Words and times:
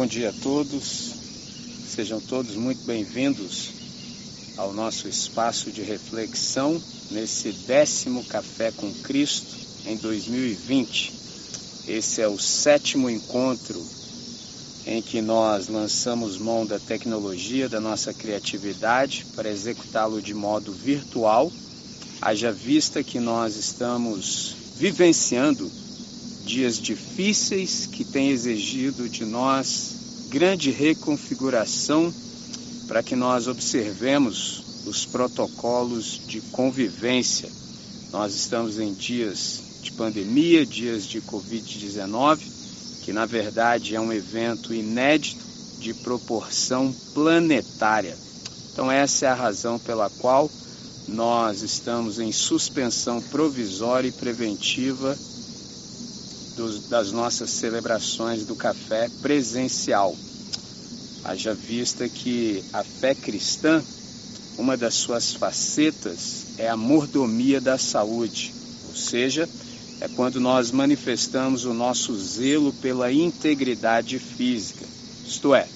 Bom 0.00 0.06
dia 0.06 0.30
a 0.30 0.32
todos, 0.32 1.12
sejam 1.94 2.22
todos 2.22 2.56
muito 2.56 2.82
bem-vindos 2.86 3.68
ao 4.56 4.72
nosso 4.72 5.06
espaço 5.06 5.70
de 5.70 5.82
reflexão 5.82 6.80
nesse 7.10 7.52
décimo 7.66 8.24
Café 8.24 8.72
com 8.72 8.90
Cristo 9.02 9.54
em 9.84 9.98
2020. 9.98 11.12
Esse 11.86 12.22
é 12.22 12.26
o 12.26 12.38
sétimo 12.38 13.10
encontro 13.10 13.78
em 14.86 15.02
que 15.02 15.20
nós 15.20 15.68
lançamos 15.68 16.38
mão 16.38 16.64
da 16.64 16.78
tecnologia, 16.78 17.68
da 17.68 17.78
nossa 17.78 18.14
criatividade 18.14 19.26
para 19.36 19.50
executá-lo 19.50 20.22
de 20.22 20.32
modo 20.32 20.72
virtual, 20.72 21.52
haja 22.22 22.50
vista 22.50 23.04
que 23.04 23.20
nós 23.20 23.54
estamos 23.54 24.54
vivenciando 24.78 25.70
dias 26.50 26.80
difíceis 26.80 27.86
que 27.86 28.04
têm 28.04 28.30
exigido 28.30 29.08
de 29.08 29.24
nós 29.24 30.26
grande 30.30 30.72
reconfiguração 30.72 32.12
para 32.88 33.04
que 33.04 33.14
nós 33.14 33.46
observemos 33.46 34.84
os 34.84 35.06
protocolos 35.06 36.20
de 36.26 36.40
convivência. 36.40 37.48
Nós 38.10 38.34
estamos 38.34 38.80
em 38.80 38.92
dias 38.92 39.62
de 39.80 39.92
pandemia, 39.92 40.66
dias 40.66 41.04
de 41.04 41.20
Covid-19, 41.20 42.40
que 43.02 43.12
na 43.12 43.26
verdade 43.26 43.94
é 43.94 44.00
um 44.00 44.12
evento 44.12 44.74
inédito 44.74 45.44
de 45.78 45.94
proporção 45.94 46.92
planetária. 47.14 48.18
Então, 48.72 48.90
essa 48.90 49.26
é 49.26 49.28
a 49.28 49.34
razão 49.34 49.78
pela 49.78 50.10
qual 50.18 50.50
nós 51.06 51.62
estamos 51.62 52.18
em 52.18 52.32
suspensão 52.32 53.22
provisória 53.22 54.08
e 54.08 54.12
preventiva 54.12 55.16
dos, 56.60 56.88
das 56.88 57.10
nossas 57.10 57.48
celebrações 57.48 58.44
do 58.44 58.54
café 58.54 59.08
presencial. 59.22 60.14
Haja 61.24 61.54
vista 61.54 62.06
que 62.06 62.62
a 62.72 62.84
fé 62.84 63.14
cristã, 63.14 63.82
uma 64.58 64.76
das 64.76 64.94
suas 64.94 65.32
facetas 65.32 66.58
é 66.58 66.68
a 66.68 66.76
mordomia 66.76 67.62
da 67.62 67.78
saúde, 67.78 68.52
ou 68.88 68.94
seja, 68.94 69.48
é 70.02 70.08
quando 70.08 70.38
nós 70.38 70.70
manifestamos 70.70 71.64
o 71.64 71.72
nosso 71.72 72.14
zelo 72.18 72.72
pela 72.74 73.10
integridade 73.10 74.18
física, 74.18 74.84
isto 75.26 75.54
é, 75.54 75.66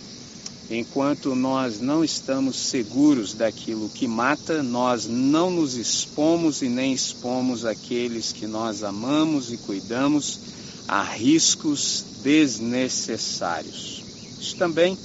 enquanto 0.71 1.35
nós 1.35 1.81
não 1.81 2.05
estamos 2.05 2.57
seguros 2.57 3.33
daquilo 3.33 3.89
que 3.89 4.07
mata, 4.07 4.63
nós 4.63 5.07
não 5.07 5.51
nos 5.51 5.77
expomos 5.77 6.61
e 6.61 6.69
nem 6.69 6.93
expomos 6.93 7.65
aqueles 7.65 8.33
que 8.33 8.47
nós 8.47 8.83
amamos 8.83 9.51
e 9.51 9.57
cuidamos 9.57 10.54
a 10.87 11.03
riscos 11.03 12.05
desnecessários. 12.23 14.03
Isso 14.41 14.57
também 14.57 14.99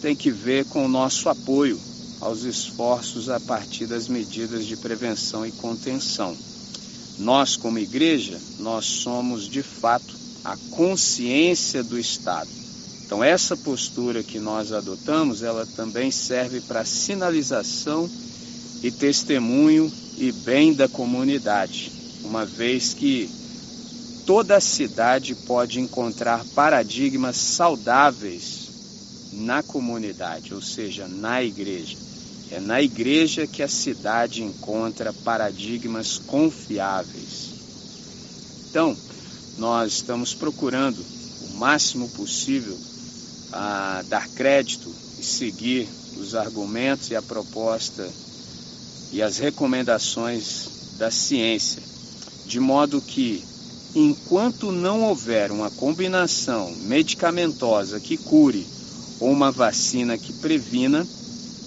tem 0.00 0.16
que 0.16 0.30
ver 0.30 0.64
com 0.66 0.84
o 0.84 0.88
nosso 0.88 1.28
apoio 1.28 1.78
aos 2.20 2.42
esforços 2.44 3.28
a 3.28 3.40
partir 3.40 3.86
das 3.86 4.08
medidas 4.08 4.66
de 4.66 4.76
prevenção 4.76 5.46
e 5.46 5.52
contenção. 5.52 6.36
Nós, 7.18 7.56
como 7.56 7.78
igreja, 7.78 8.38
nós 8.58 8.84
somos 8.86 9.48
de 9.48 9.62
fato 9.62 10.18
a 10.44 10.56
consciência 10.70 11.82
do 11.82 11.98
Estado. 11.98 12.48
Então, 13.04 13.24
essa 13.24 13.56
postura 13.56 14.22
que 14.22 14.38
nós 14.38 14.72
adotamos, 14.72 15.42
ela 15.42 15.66
também 15.66 16.10
serve 16.10 16.60
para 16.60 16.84
sinalização 16.84 18.08
e 18.82 18.90
testemunho 18.90 19.90
e 20.16 20.30
bem 20.32 20.72
da 20.72 20.88
comunidade, 20.88 21.90
uma 22.22 22.46
vez 22.46 22.94
que 22.94 23.28
toda 24.30 24.58
a 24.58 24.60
cidade 24.60 25.34
pode 25.34 25.80
encontrar 25.80 26.44
paradigmas 26.54 27.36
saudáveis 27.36 28.68
na 29.32 29.60
comunidade, 29.60 30.54
ou 30.54 30.62
seja, 30.62 31.08
na 31.08 31.42
igreja. 31.42 31.98
É 32.52 32.60
na 32.60 32.80
igreja 32.80 33.44
que 33.44 33.60
a 33.60 33.66
cidade 33.66 34.44
encontra 34.44 35.12
paradigmas 35.12 36.16
confiáveis. 36.16 37.50
Então, 38.68 38.96
nós 39.58 39.94
estamos 39.94 40.32
procurando 40.32 41.04
o 41.50 41.54
máximo 41.56 42.08
possível 42.10 42.78
a 43.52 44.04
dar 44.08 44.28
crédito 44.28 44.94
e 45.18 45.24
seguir 45.24 45.88
os 46.16 46.36
argumentos 46.36 47.10
e 47.10 47.16
a 47.16 47.22
proposta 47.22 48.08
e 49.10 49.20
as 49.22 49.38
recomendações 49.38 50.94
da 50.98 51.10
ciência, 51.10 51.82
de 52.46 52.60
modo 52.60 53.00
que 53.00 53.49
enquanto 53.94 54.70
não 54.70 55.02
houver 55.02 55.50
uma 55.50 55.70
combinação 55.70 56.70
medicamentosa 56.82 57.98
que 57.98 58.16
cure 58.16 58.66
ou 59.18 59.30
uma 59.30 59.50
vacina 59.50 60.16
que 60.16 60.32
previna, 60.32 61.06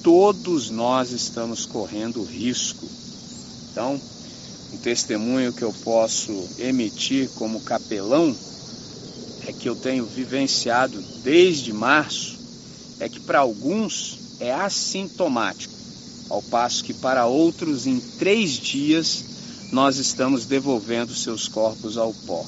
todos 0.01 0.69
nós 0.69 1.12
estamos 1.12 1.66
correndo 1.66 2.23
risco. 2.23 2.88
Então, 3.72 4.00
um 4.73 4.78
testemunho 4.78 5.53
que 5.53 5.63
eu 5.63 5.73
posso 5.83 6.31
emitir 6.57 7.29
como 7.35 7.62
capelão 7.62 8.35
é 9.45 9.53
que 9.53 9.67
eu 9.67 9.75
tenho 9.75 10.06
vivenciado 10.06 11.01
desde 11.23 11.73
março 11.73 12.38
é 13.00 13.09
que 13.09 13.19
para 13.19 13.39
alguns 13.39 14.39
é 14.39 14.53
assintomático, 14.53 15.73
ao 16.29 16.41
passo 16.41 16.83
que 16.83 16.94
para 16.94 17.25
outros 17.25 17.85
em 17.85 18.00
três 18.00 18.51
dias 18.51 19.32
nós 19.73 19.97
estamos 19.97 20.45
devolvendo 20.45 21.16
seus 21.16 21.47
corpos 21.47 21.97
ao 21.97 22.13
pó. 22.13 22.45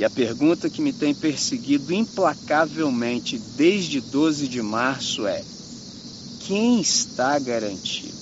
E 0.00 0.04
a 0.04 0.10
pergunta 0.10 0.68
que 0.68 0.82
me 0.82 0.92
tem 0.92 1.14
perseguido 1.14 1.94
implacavelmente 1.94 3.38
desde 3.56 4.00
12 4.00 4.48
de 4.48 4.60
março 4.60 5.28
é: 5.28 5.44
quem 6.40 6.80
está 6.80 7.38
garantido? 7.38 8.18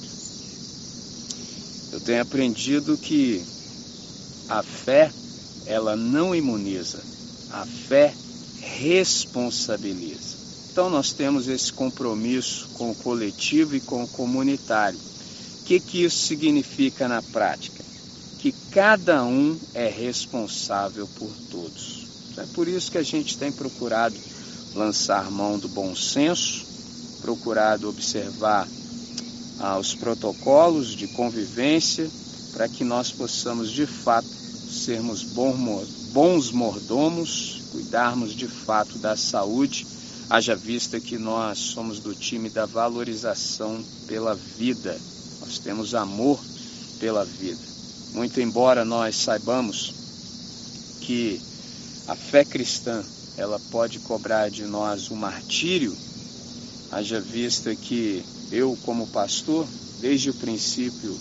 Eu 1.93 2.01
tenho 2.01 2.21
aprendido 2.21 2.99
que 2.99 3.43
a 4.51 4.63
fé, 4.63 5.11
ela 5.65 5.97
não 5.97 6.35
imuniza, 6.35 7.03
a 7.51 7.65
fé 7.65 8.13
responsabiliza. 8.61 10.37
Então 10.71 10.91
nós 10.91 11.15
temos 11.15 11.49
esse 11.49 11.73
compromisso 11.73 12.69
com 12.75 12.91
o 12.91 12.95
coletivo 12.95 13.75
e 13.75 13.81
com 13.81 14.05
o 14.05 14.09
comunitário. 14.09 14.99
O 14.99 15.65
que, 15.65 15.81
que 15.81 16.05
isso 16.05 16.27
significa 16.27 17.09
na 17.09 17.23
prática? 17.23 17.88
Que 18.39 18.53
cada 18.71 19.25
um 19.25 19.59
é 19.75 19.89
responsável 19.89 21.09
por 21.19 21.31
todos. 21.51 22.07
É 22.37 22.47
por 22.55 22.69
isso 22.69 22.91
que 22.91 22.99
a 22.99 23.03
gente 23.03 23.37
tem 23.37 23.51
procurado 23.51 24.15
lançar 24.75 25.31
mão 25.31 25.59
do 25.59 25.69
bom 25.69 25.95
senso, 25.95 26.65
procurado 27.21 27.89
observar 27.89 28.67
ah, 29.59 29.79
os 29.79 29.95
protocolos 29.95 30.95
de 30.95 31.09
convivência 31.09 32.09
para 32.53 32.69
que 32.69 32.85
nós 32.85 33.11
possamos 33.11 33.71
de 33.71 33.87
fato 33.87 34.29
sermos 34.29 35.23
bons 36.13 36.51
mordomos, 36.53 37.63
cuidarmos 37.73 38.35
de 38.35 38.47
fato 38.47 38.99
da 38.99 39.17
saúde, 39.17 39.87
haja 40.31 40.55
vista 40.55 41.01
que 41.01 41.19
nós 41.19 41.59
somos 41.59 42.01
do 42.01 42.15
time 42.15 42.51
da 42.51 42.67
valorização 42.67 43.83
pela 44.07 44.35
vida, 44.35 44.97
nós 45.41 45.59
temos 45.59 45.95
amor 45.95 46.39
pela 47.01 47.25
vida. 47.25 47.68
Muito 48.13 48.41
embora 48.41 48.85
nós 48.85 49.17
saibamos 49.17 49.95
que 51.01 51.41
a 52.07 52.17
fé 52.17 52.45
cristã 52.45 53.05
ela 53.37 53.61
pode 53.71 54.01
cobrar 54.01 54.51
de 54.51 54.65
nós 54.65 55.11
o 55.11 55.15
um 55.15 55.17
martírio, 55.17 55.97
haja 56.91 57.21
vista 57.21 57.75
que 57.77 58.25
eu, 58.51 58.77
como 58.83 59.07
pastor, 59.09 59.67
desde 60.01 60.31
o 60.31 60.35
princípio, 60.35 61.17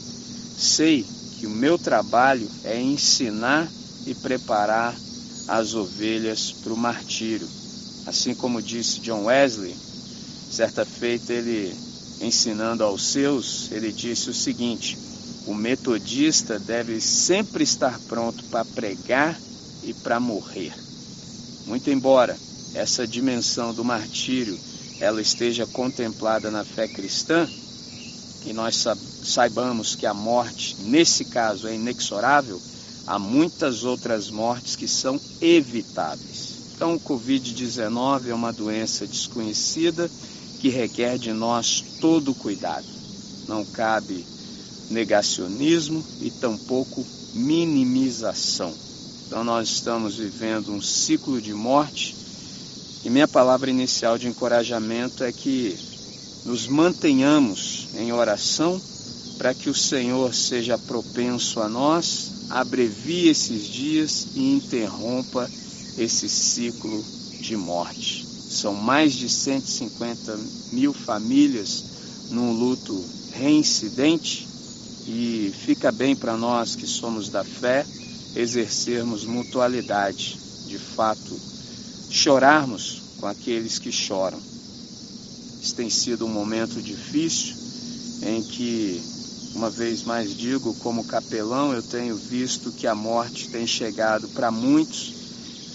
sei 0.57 1.05
que 1.39 1.45
o 1.45 1.51
meu 1.51 1.77
trabalho 1.77 2.49
é 2.63 2.81
ensinar 2.81 3.69
e 4.05 4.15
preparar 4.15 4.95
as 5.47 5.73
ovelhas 5.73 6.51
para 6.51 6.73
o 6.73 6.77
martírio. 6.77 7.47
Assim 8.05 8.33
como 8.33 8.61
disse 8.61 9.01
John 9.01 9.25
Wesley, 9.25 9.75
certa 10.49 10.85
feita 10.85 11.33
ele 11.33 11.75
ensinando 12.21 12.83
aos 12.83 13.03
seus, 13.11 13.71
ele 13.71 13.91
disse 13.91 14.29
o 14.29 14.33
seguinte: 14.33 14.97
o 15.47 15.55
metodista 15.55 16.59
deve 16.59 16.99
sempre 16.99 17.63
estar 17.63 17.97
pronto 18.01 18.43
para 18.45 18.65
pregar 18.65 19.39
e 19.81 19.93
para 19.93 20.19
morrer. 20.19 20.73
Muito 21.65 21.89
embora 21.89 22.37
essa 22.75 23.07
dimensão 23.07 23.73
do 23.73 23.83
martírio 23.83 24.59
ela 24.99 25.21
esteja 25.21 25.65
contemplada 25.65 26.51
na 26.51 26.65
fé 26.65 26.87
cristã, 26.87 27.47
e 28.45 28.53
nós 28.53 28.83
saibamos 29.23 29.95
que 29.95 30.05
a 30.05 30.13
morte, 30.13 30.75
nesse 30.81 31.25
caso, 31.25 31.67
é 31.67 31.75
inexorável, 31.75 32.59
há 33.05 33.19
muitas 33.19 33.83
outras 33.83 34.29
mortes 34.29 34.75
que 34.75 34.87
são 34.87 35.19
evitáveis. 35.41 36.71
Então, 36.75 36.95
o 36.95 36.99
Covid-19 36.99 38.27
é 38.27 38.33
uma 38.33 38.53
doença 38.53 39.05
desconhecida 39.05 40.09
que 40.59 40.69
requer 40.69 41.17
de 41.17 41.33
nós 41.33 41.83
todo 41.99 42.33
cuidado. 42.33 42.87
Não 43.47 43.65
cabe 43.65 44.25
negacionismo 44.89 46.03
e 46.21 46.31
tampouco 46.31 47.05
minimização. 47.33 48.73
Então 49.27 49.43
nós 49.43 49.69
estamos 49.69 50.15
vivendo 50.15 50.71
um 50.71 50.81
ciclo 50.81 51.41
de 51.41 51.53
morte 51.53 52.15
E 53.03 53.09
minha 53.09 53.27
palavra 53.27 53.69
inicial 53.69 54.17
de 54.17 54.27
encorajamento 54.27 55.23
é 55.23 55.31
que 55.31 55.77
nos 56.45 56.67
mantenhamos 56.67 57.89
em 57.95 58.11
oração 58.11 58.81
para 59.37 59.53
que 59.53 59.69
o 59.69 59.75
Senhor 59.75 60.33
seja 60.33 60.77
propenso 60.77 61.61
a 61.61 61.69
nós, 61.69 62.31
abrevie 62.49 63.27
esses 63.27 63.67
dias 63.67 64.27
e 64.35 64.53
interrompa 64.53 65.49
esse 65.97 66.27
ciclo 66.27 67.03
de 67.39 67.55
morte. 67.55 68.25
São 68.25 68.73
mais 68.73 69.13
de 69.13 69.29
150 69.29 70.39
mil 70.71 70.93
famílias 70.93 71.83
num 72.31 72.51
luto 72.53 73.03
reincidente 73.33 74.46
e 75.07 75.53
fica 75.65 75.91
bem 75.91 76.15
para 76.15 76.35
nós 76.35 76.75
que 76.75 76.85
somos 76.85 77.29
da 77.29 77.43
fé 77.43 77.85
exercermos 78.35 79.23
mutualidade, 79.23 80.37
de 80.67 80.77
fato, 80.77 81.39
chorarmos 82.09 83.01
com 83.17 83.25
aqueles 83.25 83.79
que 83.79 83.91
choram. 83.91 84.39
Isso 85.61 85.73
tem 85.75 85.89
sido 85.89 86.25
um 86.25 86.29
momento 86.29 86.81
difícil 86.81 87.55
em 88.23 88.43
que, 88.43 89.01
uma 89.55 89.69
vez 89.69 90.03
mais 90.03 90.35
digo, 90.35 90.73
como 90.75 91.05
capelão, 91.05 91.73
eu 91.73 91.81
tenho 91.81 92.15
visto 92.15 92.71
que 92.71 92.85
a 92.85 92.93
morte 92.93 93.47
tem 93.47 93.65
chegado 93.65 94.27
para 94.29 94.51
muitos 94.51 95.13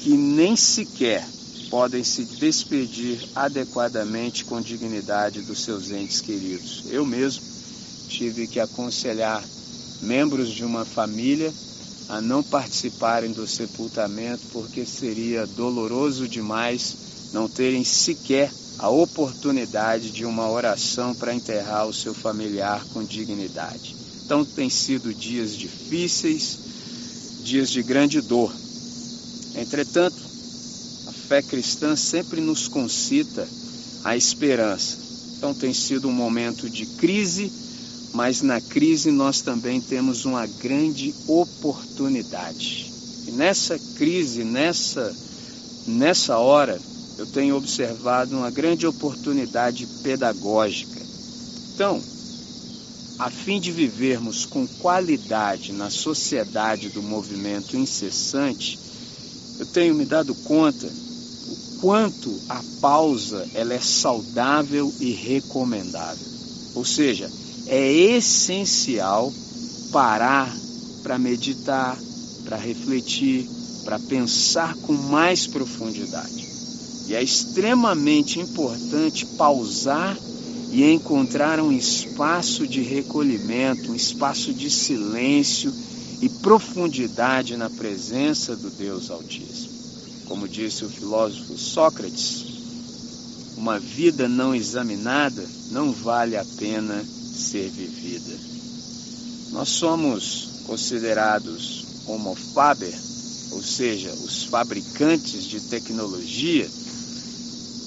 que 0.03 0.11
nem 0.11 0.55
sequer 0.57 1.27
podem 1.71 2.05
se 2.05 2.25
despedir 2.25 3.19
adequadamente 3.35 4.45
com 4.45 4.61
dignidade 4.61 5.41
dos 5.41 5.65
seus 5.65 5.91
entes 5.91 6.21
queridos. 6.21 6.85
Eu 6.91 7.07
mesmo 7.07 7.43
tive 8.13 8.47
que 8.47 8.61
aconselhar 8.61 9.43
membros 10.03 10.51
de 10.51 10.65
uma 10.65 10.85
família 10.85 11.53
a 12.09 12.21
não 12.21 12.43
participarem 12.43 13.33
do 13.33 13.47
sepultamento 13.47 14.43
porque 14.53 14.85
seria 14.85 15.47
doloroso 15.47 16.29
demais 16.29 17.31
não 17.33 17.49
terem 17.49 17.83
sequer 17.85 18.51
a 18.79 18.89
oportunidade 18.89 20.11
de 20.11 20.25
uma 20.25 20.51
oração 20.51 21.15
para 21.15 21.35
enterrar 21.35 21.87
o 21.87 21.93
seu 21.93 22.13
familiar 22.13 22.85
com 22.93 23.05
dignidade. 23.05 23.97
Então, 24.25 24.45
tem 24.45 24.69
sido 24.69 25.15
dias 25.15 25.57
difíceis, 25.57 26.59
dias 27.45 27.71
de 27.71 27.83
grande 27.83 28.21
dor. 28.21 28.53
Entretanto, 29.55 30.17
a 31.07 31.13
fé 31.13 31.43
cristã 31.43 31.95
sempre 31.97 32.41
nos 32.41 32.67
concita 32.67 33.47
a 34.05 34.17
esperança. 34.17 34.99
Então, 35.37 35.55
tem 35.55 35.73
sido 35.73 36.09
um 36.09 36.13
momento 36.13 36.69
de 36.69 36.87
crise, 36.87 37.53
mas 38.13 38.43
na 38.43 38.61
crise 38.61 39.11
nós 39.11 39.41
também 39.41 39.81
temos 39.81 40.25
uma 40.25 40.47
grande 40.47 41.15
oportunidade. 41.27 42.93
E 43.27 43.31
nessa 43.31 43.79
crise, 43.97 44.45
nessa, 44.45 45.15
nessa 45.87 46.39
hora, 46.39 46.79
eu 47.19 47.27
tenho 47.27 47.57
observado 47.57 48.37
uma 48.37 48.51
grande 48.51 48.87
oportunidade 48.87 49.87
pedagógica. 50.03 51.01
Então, 51.75 52.03
a 53.19 53.31
fim 53.31 53.61
de 53.61 53.71
vivermos 53.71 54.45
com 54.45 54.67
qualidade 54.67 55.73
na 55.73 55.89
sociedade 55.89 56.89
do 56.89 57.03
movimento 57.03 57.77
incessante, 57.77 58.79
eu 59.59 59.67
tenho 59.67 59.95
me 59.95 60.05
dado 60.05 60.35
conta 60.35 60.87
o 60.87 61.81
quanto 61.81 62.41
a 62.49 62.61
pausa 62.81 63.49
ela 63.55 63.75
é 63.75 63.81
saudável 63.81 64.93
e 65.01 65.13
recomendável. 65.13 66.27
Ou 66.75 66.85
seja, 66.85 67.31
é 67.67 67.93
essencial 67.93 69.33
parar 69.93 70.53
para 71.03 71.19
meditar, 71.19 71.99
para 72.45 72.57
refletir, 72.57 73.49
para 73.85 73.99
pensar 73.99 74.75
com 74.77 74.93
mais 74.93 75.47
profundidade. 75.47 76.49
E 77.09 77.15
é 77.15 77.23
extremamente 77.23 78.41
importante 78.41 79.27
pausar 79.27 80.17
e 80.71 80.85
encontrar 80.85 81.61
um 81.61 81.73
espaço 81.73 82.67
de 82.67 82.81
recolhimento, 82.81 83.93
um 83.93 83.95
espaço 83.95 84.55
de 84.55 84.71
silêncio 84.71 85.73
e 86.23 86.29
profundidade 86.29 87.57
na 87.57 87.69
presença 87.69 88.57
do 88.57 88.71
Deus 88.71 89.11
Altíssimo. 89.11 89.73
Como 90.27 90.49
disse 90.49 90.85
o 90.85 90.89
filósofo 90.89 91.59
Sócrates, 91.59 92.47
uma 93.57 93.79
vida 93.79 94.29
não 94.29 94.55
examinada 94.55 95.45
não 95.71 95.93
vale 95.93 96.37
a 96.37 96.45
pena 96.57 97.05
ser 97.33 97.69
vivida. 97.69 98.35
Nós 99.53 99.69
somos 99.69 100.63
considerados 100.67 101.85
homo 102.07 102.35
faber, 102.35 102.95
ou 103.53 103.63
seja, 103.63 104.11
os 104.13 104.45
fabricantes 104.45 105.45
de 105.45 105.61
tecnologia, 105.61 106.69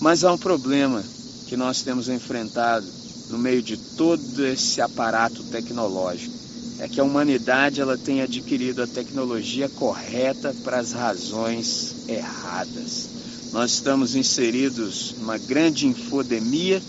mas 0.02 0.24
há 0.24 0.32
um 0.32 0.38
problema 0.38 1.04
que 1.48 1.58
nós 1.58 1.82
temos 1.82 2.10
enfrentado 2.10 2.86
no 3.30 3.38
meio 3.38 3.62
de 3.62 3.78
todo 3.78 4.46
esse 4.46 4.82
aparato 4.82 5.44
tecnológico. 5.44 6.36
É 6.78 6.88
que 6.88 7.00
a 7.00 7.04
humanidade 7.04 7.80
ela 7.80 7.98
tem 7.98 8.22
adquirido 8.22 8.84
a 8.84 8.88
tecnologia 8.88 9.70
correta 9.70 10.54
para 10.64 10.78
as 10.78 10.92
razões 10.92 12.08
erradas. 12.08 13.10
Nós 13.54 13.72
estamos 13.72 14.16
inseridos 14.16 15.16
numa 15.18 15.38
grande 15.38 15.88
infodemia 15.88 16.82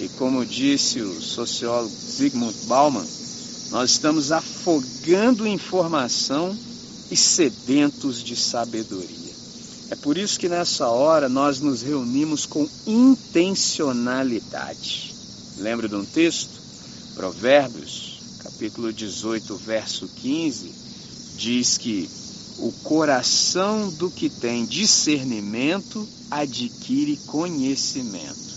e 0.00 0.08
como 0.08 0.44
disse 0.46 1.02
o 1.02 1.20
sociólogo 1.20 1.94
Zygmunt 1.94 2.64
Bauman, 2.64 3.04
nós 3.70 3.90
estamos 3.90 4.32
afogando 4.32 5.46
informação 5.46 6.56
e 7.10 7.16
sedentos 7.16 8.24
de 8.24 8.34
sabedoria. 8.34 9.34
É 9.90 9.96
por 9.96 10.16
isso 10.16 10.40
que 10.40 10.48
nessa 10.48 10.88
hora 10.88 11.28
nós 11.28 11.60
nos 11.60 11.82
reunimos 11.82 12.46
com 12.46 12.66
intencionalidade. 12.86 15.14
Lembra 15.58 15.86
de 15.86 15.96
um 15.96 16.04
texto? 16.04 16.58
Provérbios, 17.14 18.20
capítulo 18.42 18.90
18, 18.90 19.54
verso 19.56 20.08
15, 20.08 20.72
diz 21.36 21.76
que 21.76 22.08
o 22.58 22.72
coração 22.84 23.90
do 23.90 24.10
que 24.10 24.30
tem 24.30 24.64
discernimento 24.64 26.08
adquire 26.30 27.18
conhecimento. 27.26 28.49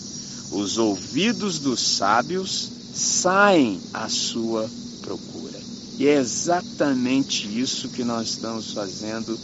Os 0.53 0.77
ouvidos 0.77 1.57
dos 1.57 1.79
sábios 1.81 2.69
saem 2.93 3.81
à 3.91 4.07
sua 4.07 4.69
procura. 5.01 5.59
E 5.97 6.07
é 6.07 6.15
exatamente 6.19 7.59
isso 7.59 7.89
que 7.89 8.03
nós 8.03 8.29
estamos 8.29 8.71
fazendo 8.71 9.37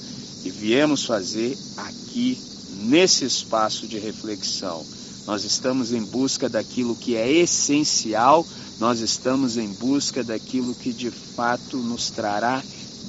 e 0.46 0.51
viemos 0.51 1.06
fazer 1.06 1.58
aqui 1.78 2.38
nesse 2.84 3.25
espaço 3.25 3.88
de 3.88 3.98
reflexão. 3.98 4.86
Nós 5.25 5.44
estamos 5.44 5.94
em 5.94 6.04
busca 6.04 6.48
daquilo 6.48 6.96
que 6.96 7.16
é 7.16 7.32
essencial, 7.32 8.46
nós 8.80 9.00
estamos 9.00 9.58
em 9.58 9.68
busca 9.68 10.24
daquilo 10.24 10.75
que 10.75 10.94
de 10.94 11.10
fato 11.10 11.78
nos 11.78 12.12
trará 12.12 12.63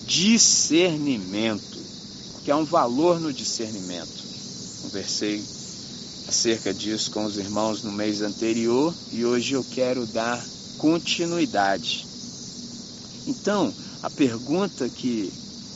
discernimento, 0.07 1.79
que 2.45 2.51
há 2.51 2.57
um 2.57 2.65
valor 2.65 3.21
no 3.21 3.31
discernimento. 3.31 4.25
Conversei 4.83 5.60
acerca 6.31 6.73
disso 6.73 7.11
com 7.11 7.25
os 7.25 7.37
irmãos 7.39 7.83
no 7.83 7.91
mês 7.91 8.23
anterior 8.23 8.95
e 9.11 9.25
hoje 9.25 9.55
eu 9.55 9.65
quero 9.65 10.07
dar 10.07 10.41
continuidade. 10.79 12.07
Então, 13.27 13.75
a 14.01 14.09
pergunta 14.09 14.89
que 14.89 15.29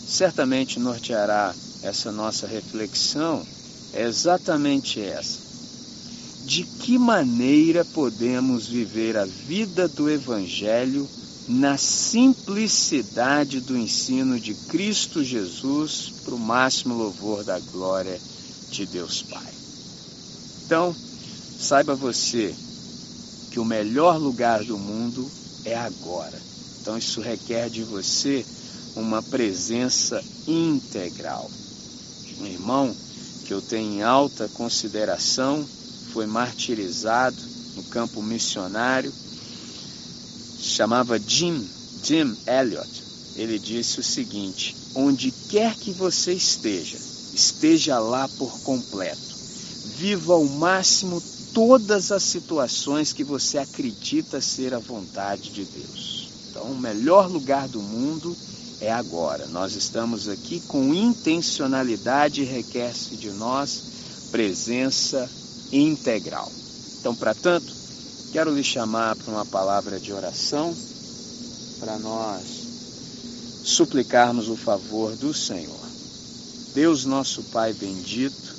certamente 0.06 0.78
norteará 0.78 1.52
essa 1.82 2.12
nossa 2.12 2.46
reflexão 2.46 3.44
é 3.92 4.04
exatamente 4.04 5.00
essa. 5.00 5.40
De 6.46 6.62
que 6.62 6.98
maneira 6.98 7.84
podemos 7.86 8.68
viver 8.68 9.16
a 9.16 9.24
vida 9.24 9.88
do 9.88 10.08
Evangelho 10.08 11.08
na 11.48 11.76
simplicidade 11.76 13.60
do 13.60 13.76
ensino 13.76 14.38
de 14.38 14.54
Cristo 14.54 15.24
Jesus 15.24 16.12
para 16.24 16.34
o 16.34 16.38
máximo 16.38 16.94
louvor 16.94 17.42
da 17.42 17.58
glória 17.58 18.20
de 18.70 18.86
Deus 18.86 19.20
Pai? 19.22 19.53
Então, 20.74 20.92
saiba 20.92 21.94
você 21.94 22.52
que 23.52 23.60
o 23.60 23.64
melhor 23.64 24.18
lugar 24.18 24.64
do 24.64 24.76
mundo 24.76 25.30
é 25.64 25.76
agora. 25.76 26.36
Então, 26.80 26.98
isso 26.98 27.20
requer 27.20 27.70
de 27.70 27.84
você 27.84 28.44
uma 28.96 29.22
presença 29.22 30.20
integral. 30.48 31.48
Um 32.40 32.46
irmão 32.46 32.96
que 33.46 33.54
eu 33.54 33.62
tenho 33.62 33.92
em 33.92 34.02
alta 34.02 34.48
consideração 34.48 35.64
foi 36.12 36.26
martirizado 36.26 37.40
no 37.76 37.84
campo 37.84 38.20
missionário, 38.20 39.12
chamava 40.58 41.20
Jim, 41.20 41.64
Jim 42.02 42.36
Elliot. 42.48 43.04
Ele 43.36 43.60
disse 43.60 44.00
o 44.00 44.02
seguinte: 44.02 44.74
onde 44.96 45.30
quer 45.30 45.76
que 45.76 45.92
você 45.92 46.32
esteja, 46.32 46.98
esteja 47.32 48.00
lá 48.00 48.28
por 48.30 48.58
completo 48.62 49.33
viva 49.96 50.34
ao 50.34 50.44
máximo 50.44 51.22
todas 51.52 52.10
as 52.10 52.22
situações 52.22 53.12
que 53.12 53.22
você 53.22 53.58
acredita 53.58 54.40
ser 54.40 54.74
a 54.74 54.78
vontade 54.78 55.50
de 55.50 55.64
Deus. 55.64 56.28
Então, 56.50 56.64
o 56.64 56.78
melhor 56.78 57.30
lugar 57.30 57.68
do 57.68 57.80
mundo 57.80 58.36
é 58.80 58.92
agora. 58.92 59.46
Nós 59.46 59.74
estamos 59.74 60.28
aqui 60.28 60.60
com 60.60 60.92
intencionalidade, 60.92 62.44
requer-se 62.44 63.16
de 63.16 63.30
nós 63.30 63.82
presença 64.30 65.30
integral. 65.72 66.50
Então, 66.98 67.14
para 67.14 67.34
tanto, 67.34 67.72
quero 68.32 68.54
lhe 68.54 68.64
chamar 68.64 69.14
para 69.16 69.32
uma 69.32 69.46
palavra 69.46 70.00
de 70.00 70.12
oração 70.12 70.74
para 71.78 71.98
nós 71.98 72.64
suplicarmos 73.64 74.48
o 74.48 74.56
favor 74.56 75.14
do 75.16 75.32
Senhor. 75.32 75.84
Deus, 76.74 77.04
nosso 77.04 77.42
Pai 77.44 77.72
bendito, 77.72 78.53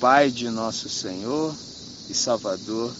Pai 0.00 0.30
de 0.30 0.48
nosso 0.48 0.88
Senhor 0.88 1.52
e 2.08 2.14
Salvador, 2.14 2.94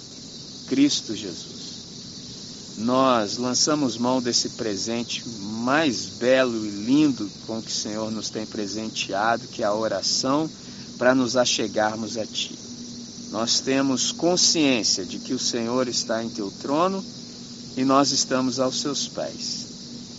Cristo 0.66 1.14
Jesus. 1.14 2.78
Nós 2.78 3.36
lançamos 3.36 3.96
mão 3.96 4.20
desse 4.20 4.50
presente 4.50 5.22
mais 5.62 6.06
belo 6.18 6.66
e 6.66 6.70
lindo 6.70 7.30
com 7.46 7.62
que 7.62 7.70
o 7.70 7.74
Senhor 7.74 8.10
nos 8.10 8.30
tem 8.30 8.44
presenteado, 8.44 9.46
que 9.46 9.62
é 9.62 9.66
a 9.66 9.74
oração, 9.74 10.50
para 10.98 11.14
nos 11.14 11.36
achegarmos 11.36 12.18
a 12.18 12.26
Ti. 12.26 12.58
Nós 13.30 13.60
temos 13.60 14.10
consciência 14.10 15.04
de 15.04 15.20
que 15.20 15.34
o 15.34 15.38
Senhor 15.38 15.86
está 15.86 16.24
em 16.24 16.28
Teu 16.28 16.50
trono 16.50 17.04
e 17.76 17.84
nós 17.84 18.10
estamos 18.10 18.58
aos 18.58 18.80
Seus 18.80 19.06
pés. 19.06 19.66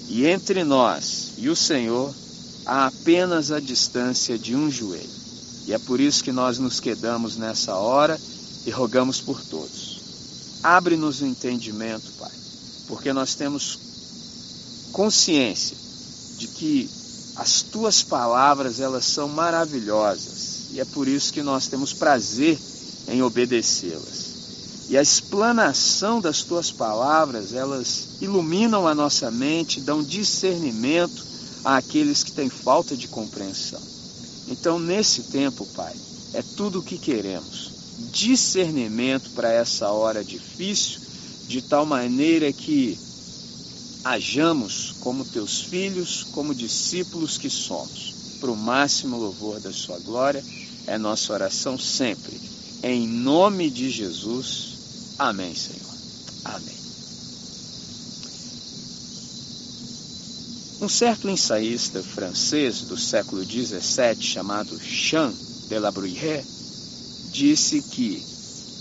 E 0.08 0.26
entre 0.26 0.64
nós 0.64 1.34
e 1.38 1.50
o 1.50 1.56
Senhor 1.58 2.14
há 2.66 2.88
apenas 2.88 3.52
a 3.52 3.60
distância 3.60 4.40
de 4.40 4.56
um 4.56 4.72
joelho. 4.72 5.19
E 5.70 5.74
é 5.74 5.78
por 5.78 6.00
isso 6.00 6.24
que 6.24 6.32
nós 6.32 6.58
nos 6.58 6.80
quedamos 6.80 7.38
nessa 7.38 7.76
hora 7.76 8.20
e 8.66 8.72
rogamos 8.72 9.22
por 9.22 9.40
todos. 9.40 10.00
Abre-nos 10.64 11.22
o 11.22 11.28
entendimento, 11.28 12.12
Pai, 12.18 12.32
porque 12.88 13.14
nós 13.14 13.36
temos 13.36 13.78
consciência 14.92 15.78
de 16.40 16.48
que 16.48 16.90
as 17.36 17.62
tuas 17.62 18.02
palavras 18.02 18.80
elas 18.80 19.06
são 19.06 19.30
maravilhosas 19.30 20.72
e 20.72 20.80
é 20.80 20.86
por 20.86 21.08
isso 21.08 21.32
que 21.32 21.44
nós 21.44 21.68
temos 21.68 21.94
prazer 21.94 22.58
em 23.08 23.22
obedecê-las. 23.22 24.88
E 24.90 24.98
a 24.98 25.04
explanação 25.04 26.20
das 26.20 26.42
tuas 26.42 26.72
palavras, 26.72 27.54
elas 27.54 28.08
iluminam 28.20 28.88
a 28.88 28.96
nossa 28.96 29.30
mente, 29.30 29.82
dão 29.82 30.02
discernimento 30.02 31.24
àqueles 31.64 32.24
que 32.24 32.32
têm 32.32 32.50
falta 32.50 32.98
de 32.98 33.08
compreensão. 33.08 33.99
Então, 34.50 34.80
nesse 34.80 35.24
tempo, 35.24 35.66
Pai, 35.76 35.96
é 36.34 36.42
tudo 36.42 36.80
o 36.80 36.84
que 36.84 36.98
queremos. 36.98 37.70
Discernimento 38.12 39.30
para 39.32 39.52
essa 39.52 39.90
hora 39.90 40.24
difícil, 40.24 41.00
de 41.48 41.62
tal 41.62 41.86
maneira 41.86 42.52
que 42.52 42.98
hajamos 44.04 44.96
como 45.02 45.26
teus 45.26 45.62
filhos, 45.62 46.26
como 46.32 46.56
discípulos 46.56 47.38
que 47.38 47.50
somos, 47.50 48.38
para 48.40 48.52
o 48.52 48.58
máximo 48.58 49.18
louvor 49.18 49.60
da 49.60 49.72
Sua 49.72 50.00
glória. 50.00 50.44
É 50.88 50.98
nossa 50.98 51.32
oração 51.34 51.78
sempre. 51.78 52.40
Em 52.82 53.08
nome 53.08 53.70
de 53.70 53.92
Jesus. 53.92 55.16
Amém, 55.20 55.54
Senhor. 55.54 55.94
Amém. 56.46 56.79
Um 60.82 60.88
certo 60.88 61.28
ensaísta 61.28 62.02
francês 62.02 62.84
do 62.84 62.98
século 62.98 63.44
XVII, 63.44 64.22
chamado 64.22 64.80
Jean 64.80 65.30
de 65.68 65.78
la 65.78 65.92
Bruyère, 65.92 66.46
disse 67.34 67.82
que, 67.82 68.24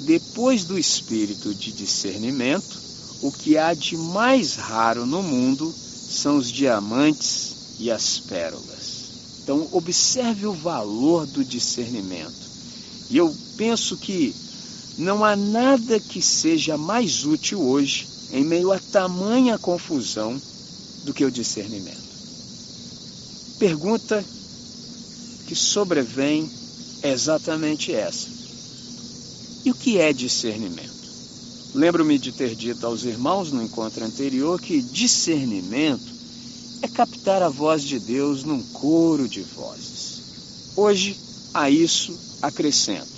depois 0.06 0.64
do 0.64 0.78
espírito 0.78 1.52
de 1.52 1.72
discernimento, 1.72 2.78
o 3.20 3.32
que 3.32 3.58
há 3.58 3.74
de 3.74 3.96
mais 3.96 4.54
raro 4.54 5.04
no 5.04 5.24
mundo 5.24 5.74
são 5.74 6.36
os 6.36 6.52
diamantes 6.52 7.56
e 7.80 7.90
as 7.90 8.20
pérolas. 8.20 9.40
Então, 9.42 9.66
observe 9.72 10.46
o 10.46 10.52
valor 10.52 11.26
do 11.26 11.44
discernimento. 11.44 12.48
E 13.10 13.16
eu 13.16 13.36
penso 13.56 13.96
que 13.96 14.32
não 14.98 15.24
há 15.24 15.34
nada 15.34 15.98
que 15.98 16.22
seja 16.22 16.78
mais 16.78 17.24
útil 17.24 17.60
hoje, 17.60 18.06
em 18.30 18.44
meio 18.44 18.70
a 18.70 18.78
tamanha 18.78 19.58
confusão, 19.58 20.40
do 21.08 21.14
que 21.14 21.24
o 21.24 21.30
discernimento. 21.30 21.96
Pergunta 23.58 24.22
que 25.46 25.54
sobrevém 25.54 26.48
é 27.02 27.10
exatamente 27.10 27.94
essa. 27.94 28.28
E 29.64 29.70
o 29.70 29.74
que 29.74 29.98
é 29.98 30.12
discernimento? 30.12 30.98
Lembro-me 31.74 32.18
de 32.18 32.30
ter 32.30 32.54
dito 32.54 32.84
aos 32.84 33.04
irmãos 33.04 33.50
no 33.50 33.62
encontro 33.62 34.04
anterior 34.04 34.60
que 34.60 34.82
discernimento 34.82 36.12
é 36.82 36.88
captar 36.88 37.42
a 37.42 37.48
voz 37.48 37.82
de 37.82 37.98
Deus 37.98 38.44
num 38.44 38.62
coro 38.74 39.26
de 39.26 39.40
vozes. 39.40 40.74
Hoje, 40.76 41.16
a 41.54 41.70
isso 41.70 42.12
acrescento: 42.42 43.08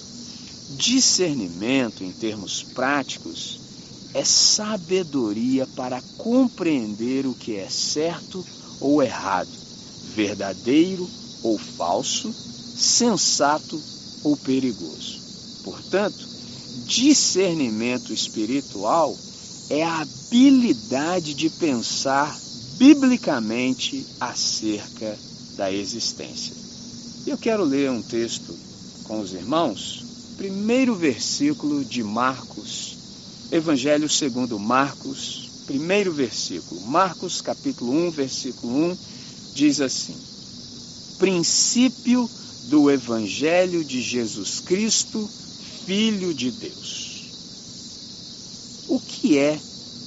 discernimento, 0.77 2.05
em 2.05 2.13
termos 2.13 2.63
práticos, 2.63 3.59
é 4.13 4.25
sabedoria 4.25 5.67
para 5.77 6.03
compreender 6.19 7.27
o 7.27 7.35
que 7.35 7.57
é 7.57 7.69
certo 7.69 8.45
ou 8.81 9.03
errado, 9.03 9.51
verdadeiro 10.15 11.09
ou 11.43 11.59
falso, 11.59 12.33
sensato 12.33 13.81
ou 14.25 14.37
perigoso. 14.37 15.21
Portanto, 15.65 16.29
discernimento 16.87 18.13
espiritual 18.13 19.17
é 19.69 19.85
a 19.85 20.01
habilidade 20.01 21.35
de 21.35 21.49
pensar 21.49 22.37
biblicamente 22.79 24.07
acerca 24.19 25.17
da 25.57 25.71
existência. 25.71 26.55
Eu 27.27 27.39
quero 27.39 27.63
ler 27.63 27.91
um 27.91 28.03
texto 28.03 28.59
com 29.05 29.21
os 29.21 29.33
irmãos, 29.33 30.35
primeiro 30.37 30.95
versículo 30.95 31.85
de 31.85 32.03
Marcos 32.03 33.00
Evangelho 33.53 34.09
segundo 34.09 34.61
Marcos, 34.61 35.51
primeiro 35.67 36.13
versículo. 36.13 36.83
Marcos, 36.83 37.41
capítulo 37.41 37.91
1, 38.07 38.11
versículo 38.13 38.93
1, 38.93 38.99
diz 39.55 39.81
assim: 39.81 40.17
Princípio 41.19 42.31
do 42.69 42.89
Evangelho 42.89 43.85
de 43.85 44.01
Jesus 44.01 44.61
Cristo, 44.61 45.29
Filho 45.85 46.33
de 46.33 46.53
Deus. 46.53 47.25
O 48.89 49.01
que 49.01 49.37
é 49.37 49.59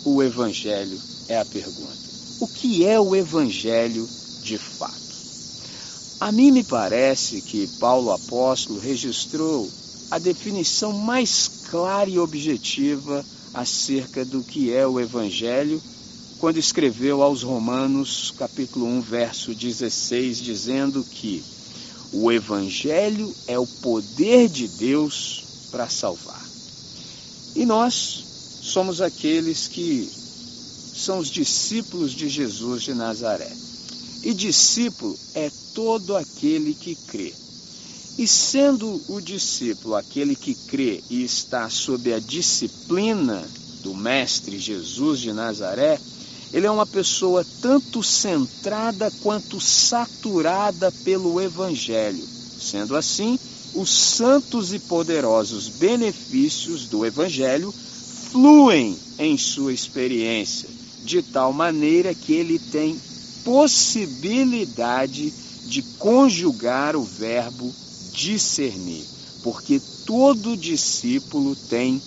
o 0.05 0.23
Evangelho? 0.23 0.97
É 1.27 1.37
a 1.37 1.43
pergunta. 1.43 1.91
O 2.39 2.47
que 2.47 2.85
é 2.85 2.97
o 2.97 3.13
Evangelho 3.13 4.07
de 4.41 4.57
fato? 4.57 4.93
A 6.21 6.31
mim 6.31 6.51
me 6.51 6.63
parece 6.63 7.41
que 7.41 7.67
Paulo 7.79 8.11
apóstolo 8.11 8.79
registrou 8.79 9.69
a 10.11 10.19
definição 10.19 10.93
mais 10.93 11.47
clara 11.69 12.09
e 12.09 12.19
objetiva 12.19 13.23
acerca 13.53 14.25
do 14.25 14.43
que 14.43 14.73
é 14.73 14.85
o 14.85 14.99
Evangelho, 14.99 15.81
quando 16.39 16.57
escreveu 16.57 17.21
aos 17.21 17.41
Romanos, 17.41 18.33
capítulo 18.37 18.85
1, 18.85 19.01
verso 19.01 19.53
16, 19.53 20.37
dizendo 20.37 21.03
que 21.03 21.43
o 22.11 22.31
Evangelho 22.31 23.33
é 23.47 23.57
o 23.57 23.65
poder 23.65 24.49
de 24.49 24.67
Deus 24.67 25.69
para 25.71 25.89
salvar. 25.89 26.43
E 27.55 27.65
nós 27.65 28.23
somos 28.61 29.01
aqueles 29.01 29.67
que 29.67 30.09
são 30.95 31.19
os 31.19 31.29
discípulos 31.29 32.11
de 32.11 32.29
Jesus 32.29 32.83
de 32.83 32.93
Nazaré. 32.93 33.51
E 34.23 34.33
discípulo 34.33 35.17
é 35.33 35.51
todo 35.73 36.15
aquele 36.15 36.73
que 36.73 36.95
crê. 36.95 37.33
E 38.17 38.27
sendo 38.27 39.01
o 39.07 39.19
discípulo 39.19 39.95
aquele 39.95 40.35
que 40.35 40.53
crê 40.53 41.03
e 41.09 41.23
está 41.23 41.67
sob 41.69 42.13
a 42.13 42.19
disciplina 42.19 43.43
do 43.81 43.95
Mestre 43.95 44.59
Jesus 44.59 45.19
de 45.19 45.33
Nazaré, 45.33 45.99
ele 46.53 46.67
é 46.67 46.71
uma 46.71 46.85
pessoa 46.85 47.43
tanto 47.61 48.03
centrada 48.03 49.11
quanto 49.23 49.59
saturada 49.59 50.91
pelo 51.03 51.41
Evangelho. 51.41 52.23
Sendo 52.23 52.95
assim, 52.95 53.39
os 53.73 53.89
santos 53.89 54.71
e 54.73 54.79
poderosos 54.79 55.67
benefícios 55.67 56.85
do 56.85 57.03
Evangelho 57.03 57.73
fluem 58.31 58.95
em 59.17 59.35
sua 59.37 59.73
experiência, 59.73 60.69
de 61.03 61.23
tal 61.23 61.51
maneira 61.51 62.13
que 62.13 62.33
ele 62.33 62.59
tem 62.59 62.95
possibilidade 63.43 65.33
de 65.65 65.81
conjugar 65.97 66.95
o 66.95 67.03
verbo 67.03 67.73
discernir, 68.13 69.03
porque 69.41 69.81
todo 70.05 70.55
discípulo 70.55 71.55
tem 71.55 71.99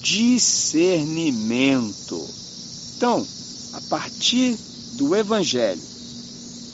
discernimento. 0.00 2.26
Então, 2.96 3.26
a 3.72 3.80
partir 3.82 4.56
do 4.94 5.14
Evangelho, 5.14 5.82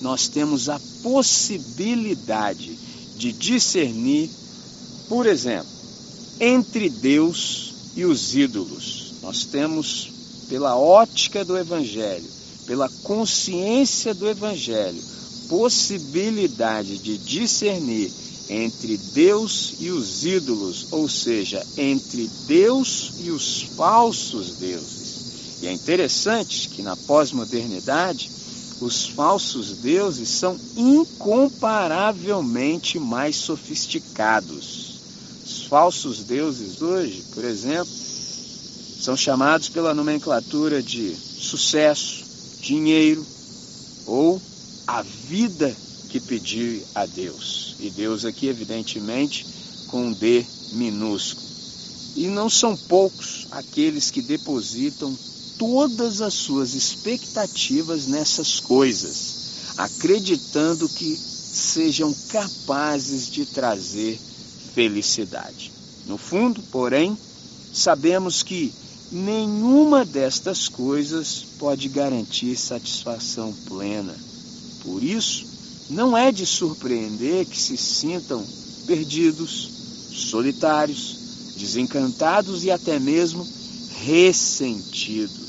nós 0.00 0.28
temos 0.28 0.68
a 0.68 0.80
possibilidade 1.02 2.78
de 3.16 3.32
discernir, 3.32 4.30
por 5.08 5.26
exemplo, 5.26 5.66
entre 6.38 6.90
Deus 6.90 7.74
e 7.96 8.04
os 8.04 8.34
ídolos. 8.34 9.14
Nós 9.22 9.44
temos, 9.44 10.10
pela 10.48 10.76
ótica 10.76 11.44
do 11.44 11.56
Evangelho, 11.56 12.28
pela 12.66 12.88
consciência 13.02 14.14
do 14.14 14.28
Evangelho, 14.28 15.02
possibilidade 15.48 16.98
de 16.98 17.18
discernir 17.18 18.10
entre 18.48 18.96
Deus 18.96 19.74
e 19.80 19.90
os 19.90 20.24
ídolos, 20.24 20.86
ou 20.92 21.08
seja, 21.08 21.66
entre 21.76 22.30
Deus 22.46 23.14
e 23.20 23.30
os 23.30 23.62
falsos 23.76 24.56
deuses. 24.56 25.62
E 25.62 25.66
é 25.66 25.72
interessante 25.72 26.68
que 26.68 26.82
na 26.82 26.96
pós-modernidade, 26.96 28.30
os 28.80 29.08
falsos 29.08 29.78
deuses 29.78 30.28
são 30.28 30.56
incomparavelmente 30.76 32.98
mais 32.98 33.36
sofisticados. 33.36 34.96
Os 35.44 35.62
falsos 35.64 36.24
deuses 36.24 36.82
hoje, 36.82 37.24
por 37.32 37.44
exemplo, 37.44 37.92
são 39.00 39.16
chamados 39.16 39.68
pela 39.68 39.94
nomenclatura 39.94 40.82
de 40.82 41.14
sucesso, 41.14 42.24
dinheiro 42.60 43.24
ou 44.06 44.42
a 44.86 45.02
vida 45.02 45.74
que 46.06 46.20
pedir 46.20 46.82
a 46.94 47.04
Deus. 47.06 47.76
E 47.78 47.90
Deus 47.90 48.24
aqui, 48.24 48.46
evidentemente, 48.46 49.46
com 49.88 50.06
um 50.06 50.12
D 50.12 50.44
minúsculo. 50.72 51.46
E 52.16 52.28
não 52.28 52.48
são 52.48 52.76
poucos 52.76 53.46
aqueles 53.50 54.10
que 54.10 54.22
depositam 54.22 55.16
todas 55.58 56.20
as 56.20 56.34
suas 56.34 56.74
expectativas 56.74 58.06
nessas 58.06 58.60
coisas, 58.60 59.74
acreditando 59.76 60.88
que 60.88 61.14
sejam 61.16 62.14
capazes 62.28 63.30
de 63.30 63.46
trazer 63.46 64.18
felicidade. 64.74 65.72
No 66.06 66.16
fundo, 66.18 66.62
porém, 66.70 67.16
sabemos 67.72 68.42
que 68.42 68.72
nenhuma 69.10 70.04
destas 70.04 70.68
coisas 70.68 71.44
pode 71.58 71.88
garantir 71.88 72.56
satisfação 72.56 73.52
plena. 73.66 74.14
Por 74.82 75.02
isso, 75.02 75.55
não 75.88 76.16
é 76.16 76.32
de 76.32 76.44
surpreender 76.44 77.46
que 77.46 77.58
se 77.58 77.76
sintam 77.76 78.44
perdidos, 78.86 79.70
solitários, 80.12 81.16
desencantados 81.56 82.64
e 82.64 82.70
até 82.70 82.98
mesmo 82.98 83.46
ressentidos. 84.04 85.46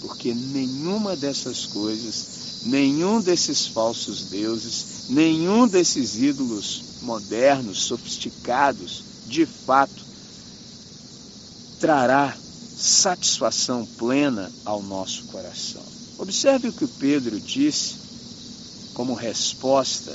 Porque 0.00 0.32
nenhuma 0.32 1.16
dessas 1.16 1.66
coisas, 1.66 2.62
nenhum 2.66 3.20
desses 3.20 3.66
falsos 3.66 4.24
deuses, 4.24 5.08
nenhum 5.08 5.66
desses 5.66 6.16
ídolos 6.16 6.82
modernos, 7.02 7.82
sofisticados, 7.82 9.02
de 9.26 9.44
fato, 9.44 10.06
trará 11.80 12.36
satisfação 12.76 13.84
plena 13.98 14.50
ao 14.64 14.82
nosso 14.82 15.24
coração. 15.24 15.82
Observe 16.18 16.68
o 16.68 16.72
que 16.72 16.86
Pedro 16.86 17.38
disse 17.40 18.07
como 18.98 19.14
resposta 19.14 20.12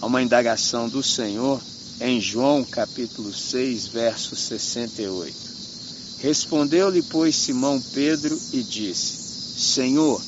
a 0.00 0.06
uma 0.06 0.22
indagação 0.22 0.88
do 0.88 1.02
Senhor 1.02 1.60
em 2.00 2.20
João 2.20 2.62
capítulo 2.62 3.34
6, 3.34 3.88
verso 3.88 4.36
68. 4.36 5.36
Respondeu-lhe, 6.20 7.02
pois, 7.02 7.34
Simão 7.34 7.82
Pedro 7.92 8.38
e 8.52 8.62
disse: 8.62 9.60
Senhor, 9.74 10.22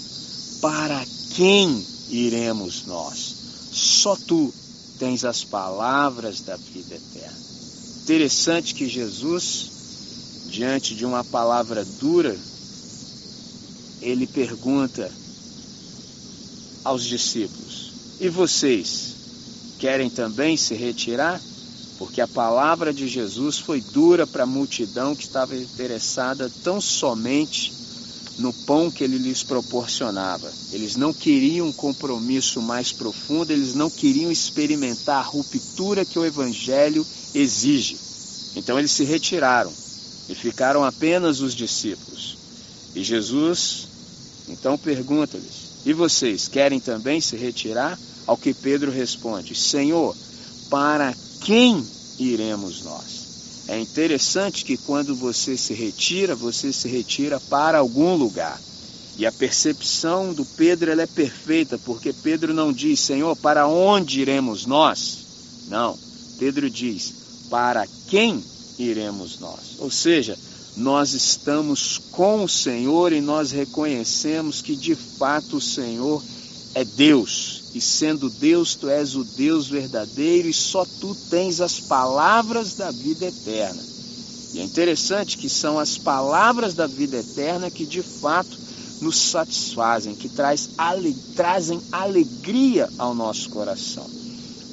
para 0.61 1.07
quem 1.37 1.87
iremos 2.11 2.85
nós? 2.85 3.37
Só 3.71 4.17
tu 4.17 4.53
tens 4.99 5.25
as 5.25 5.45
palavras 5.45 6.41
da 6.41 6.57
vida 6.57 6.97
eterna. 6.97 7.39
Interessante 8.03 8.75
que 8.75 8.89
Jesus 8.89 9.71
diante 10.49 10.97
de 10.97 11.07
uma 11.07 11.23
palavra 11.23 11.85
dura, 11.85 12.37
ele 14.03 14.27
pergunta 14.27 15.09
aos 16.85 17.05
discípulos: 17.05 17.74
E 18.21 18.29
vocês 18.29 19.15
querem 19.79 20.09
também 20.09 20.57
se 20.57 20.75
retirar? 20.75 21.41
Porque 21.99 22.21
a 22.21 22.29
palavra 22.29 22.93
de 22.93 23.07
Jesus 23.07 23.59
foi 23.59 23.81
dura 23.81 24.27
para 24.27 24.45
a 24.45 24.47
multidão 24.47 25.15
que 25.15 25.25
estava 25.25 25.57
interessada 25.57 26.51
tão 26.63 26.81
somente 26.81 27.73
no 28.39 28.53
pão 28.53 28.91
que 28.91 29.05
ele 29.05 29.19
lhes 29.19 29.43
proporcionava. 29.43 30.51
Eles 30.73 30.97
não 30.97 31.13
queriam 31.13 31.69
um 31.69 31.73
compromisso 31.73 32.61
mais 32.61 32.93
profundo, 32.93 33.53
eles 33.53 33.75
não 33.75 33.89
queriam 33.89 34.31
experimentar 34.31 35.19
a 35.19 35.29
ruptura 35.29 36.05
que 36.05 36.19
o 36.19 36.25
Evangelho 36.25 37.07
exige. 37.35 37.97
Então 38.57 38.79
eles 38.79 38.91
se 38.91 39.05
retiraram 39.05 39.73
e 40.29 40.35
ficaram 40.35 40.85
apenas 40.85 41.41
os 41.41 41.55
discípulos. 41.55 42.37
E 42.95 43.03
Jesus 43.03 43.89
então 44.49 44.77
pergunta-lhes: 44.77 45.64
E 45.85 45.93
vocês 45.93 46.49
querem 46.49 46.81
também 46.81 47.21
se 47.21 47.37
retirar? 47.37 47.99
Ao 48.27 48.37
que 48.37 48.55
Pedro 48.55 48.91
responde: 48.91 49.55
Senhor, 49.55 50.17
para 50.71 51.15
quem 51.43 51.85
iremos 52.19 52.83
nós? 52.83 53.15
É 53.69 53.79
interessante 53.79 54.65
que 54.65 54.77
quando 54.77 55.15
você 55.15 55.57
se 55.57 55.73
retira, 55.73 56.35
você 56.35 56.73
se 56.73 56.89
retira 56.89 57.41
para 57.41 57.79
algum 57.79 58.15
lugar. 58.15 58.61
E 59.17 59.25
a 59.25 59.33
percepção 59.33 60.35
do 60.35 60.45
Pedro 60.45 60.91
é 61.01 61.07
perfeita, 61.07 61.79
porque 61.79 62.13
Pedro 62.13 62.53
não 62.53 62.73
diz, 62.73 63.01
Senhor, 63.01 63.37
para 63.37 63.69
onde 63.69 64.21
iremos 64.21 64.67
nós? 64.67 65.19
Não. 65.69 65.97
Pedro 66.39 66.69
diz, 66.69 67.15
para 67.49 67.87
quem 68.09 68.43
iremos 68.79 69.39
nós. 69.39 69.77
Ou 69.79 69.91
seja, 69.91 70.37
nós 70.77 71.15
estamos 71.15 71.99
com 72.11 72.45
o 72.45 72.49
Senhor 72.49 73.13
e 73.13 73.21
nós 73.21 73.53
reconhecemos 73.53 74.61
que 74.61 74.75
de 74.75 74.95
fato 74.95 75.59
o 75.59 75.61
Senhor 75.61 76.23
é 76.75 76.85
Deus. 76.85 77.63
E 77.75 77.81
sendo 77.81 78.29
Deus, 78.29 78.75
tu 78.75 78.89
és 78.89 79.15
o 79.15 79.25
Deus 79.25 79.69
verdadeiro 79.69 80.49
e 80.49 80.53
só 80.53 80.85
tu 80.85 81.15
tens 81.31 81.61
as 81.61 81.79
palavras 81.79 82.75
da 82.75 82.91
vida 82.91 83.27
eterna. 83.27 83.83
E 84.53 84.61
é 84.61 84.63
interessante 84.65 85.39
que 85.39 85.49
são 85.49 85.79
as 85.79 85.97
palavras 85.97 86.75
da 86.75 86.87
vida 86.87 87.19
eterna 87.19 87.71
que 87.71 87.87
de 87.87 88.03
fato 88.03 88.57
nos 89.01 89.17
satisfazem, 89.17 90.15
que 90.15 90.29
traz, 90.29 90.71
ale, 90.79 91.15
trazem 91.35 91.81
alegria 91.93 92.89
ao 92.99 93.15
nosso 93.15 93.51
coração. 93.51 94.09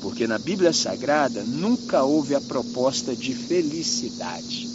Porque 0.01 0.25
na 0.25 0.39
Bíblia 0.39 0.73
Sagrada 0.73 1.43
nunca 1.43 2.03
houve 2.03 2.33
a 2.33 2.41
proposta 2.41 3.15
de 3.15 3.33
felicidade. 3.35 4.70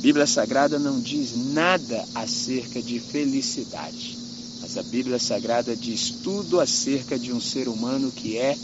Bíblia 0.00 0.26
Sagrada 0.26 0.78
não 0.78 1.00
diz 1.00 1.36
nada 1.36 2.04
acerca 2.14 2.82
de 2.82 3.00
felicidade. 3.00 4.16
Mas 4.60 4.76
a 4.76 4.82
Bíblia 4.82 5.18
Sagrada 5.18 5.74
diz 5.74 6.10
tudo 6.22 6.60
acerca 6.60 7.18
de 7.18 7.32
um 7.32 7.40
ser 7.40 7.68
humano 7.68 8.12
que 8.12 8.36
é 8.36 8.56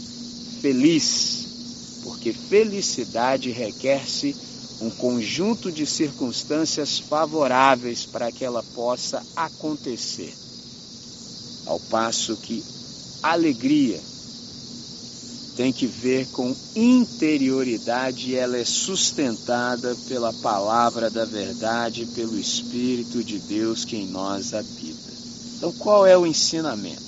feliz. 0.61 2.01
Porque 2.03 2.33
felicidade 2.33 3.51
requer-se 3.51 4.35
um 4.81 4.89
conjunto 4.89 5.71
de 5.71 5.85
circunstâncias 5.85 6.99
favoráveis 6.99 8.05
para 8.05 8.31
que 8.31 8.43
ela 8.43 8.63
possa 8.73 9.23
acontecer. 9.35 10.33
Ao 11.65 11.79
passo 11.79 12.35
que 12.37 12.63
alegria 13.21 13.99
tem 15.55 15.71
que 15.71 15.85
ver 15.85 16.27
com 16.27 16.55
interioridade 16.75 18.35
ela 18.35 18.57
é 18.57 18.65
sustentada 18.65 19.95
pela 20.07 20.33
palavra 20.33 21.09
da 21.09 21.25
verdade, 21.25 22.07
pelo 22.07 22.39
Espírito 22.39 23.23
de 23.23 23.37
Deus 23.39 23.85
que 23.85 23.95
em 23.95 24.07
nós 24.07 24.53
habita. 24.53 25.13
Então, 25.57 25.71
qual 25.73 26.05
é 26.05 26.17
o 26.17 26.25
ensinamento? 26.25 27.01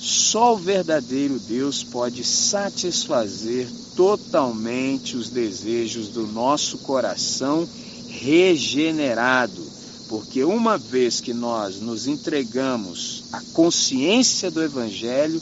Só 0.00 0.54
o 0.54 0.58
verdadeiro 0.58 1.38
Deus 1.38 1.82
pode 1.82 2.24
satisfazer 2.24 3.66
totalmente 3.96 5.16
os 5.16 5.30
desejos 5.30 6.08
do 6.08 6.26
nosso 6.26 6.78
coração 6.78 7.66
regenerado, 8.08 9.62
porque 10.08 10.44
uma 10.44 10.76
vez 10.76 11.20
que 11.20 11.32
nós 11.32 11.80
nos 11.80 12.06
entregamos 12.06 13.24
à 13.32 13.40
consciência 13.52 14.50
do 14.50 14.62
Evangelho, 14.62 15.40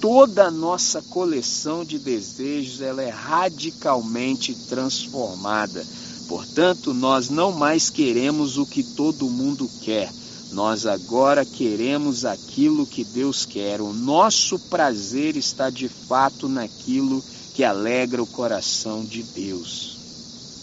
toda 0.00 0.46
a 0.46 0.50
nossa 0.50 1.02
coleção 1.02 1.84
de 1.84 1.98
desejos 1.98 2.80
ela 2.80 3.02
é 3.02 3.10
radicalmente 3.10 4.54
transformada. 4.54 5.86
Portanto, 6.26 6.94
nós 6.94 7.28
não 7.28 7.52
mais 7.52 7.90
queremos 7.90 8.56
o 8.56 8.64
que 8.64 8.82
todo 8.82 9.28
mundo 9.28 9.68
quer. 9.82 10.10
Nós 10.52 10.86
agora 10.86 11.44
queremos 11.44 12.24
aquilo 12.24 12.86
que 12.86 13.04
Deus 13.04 13.44
quer. 13.44 13.80
O 13.80 13.92
nosso 13.92 14.58
prazer 14.58 15.36
está 15.36 15.70
de 15.70 15.88
fato 15.88 16.48
naquilo 16.48 17.22
que 17.54 17.62
alegra 17.62 18.22
o 18.22 18.26
coração 18.26 19.04
de 19.04 19.22
Deus. 19.22 19.98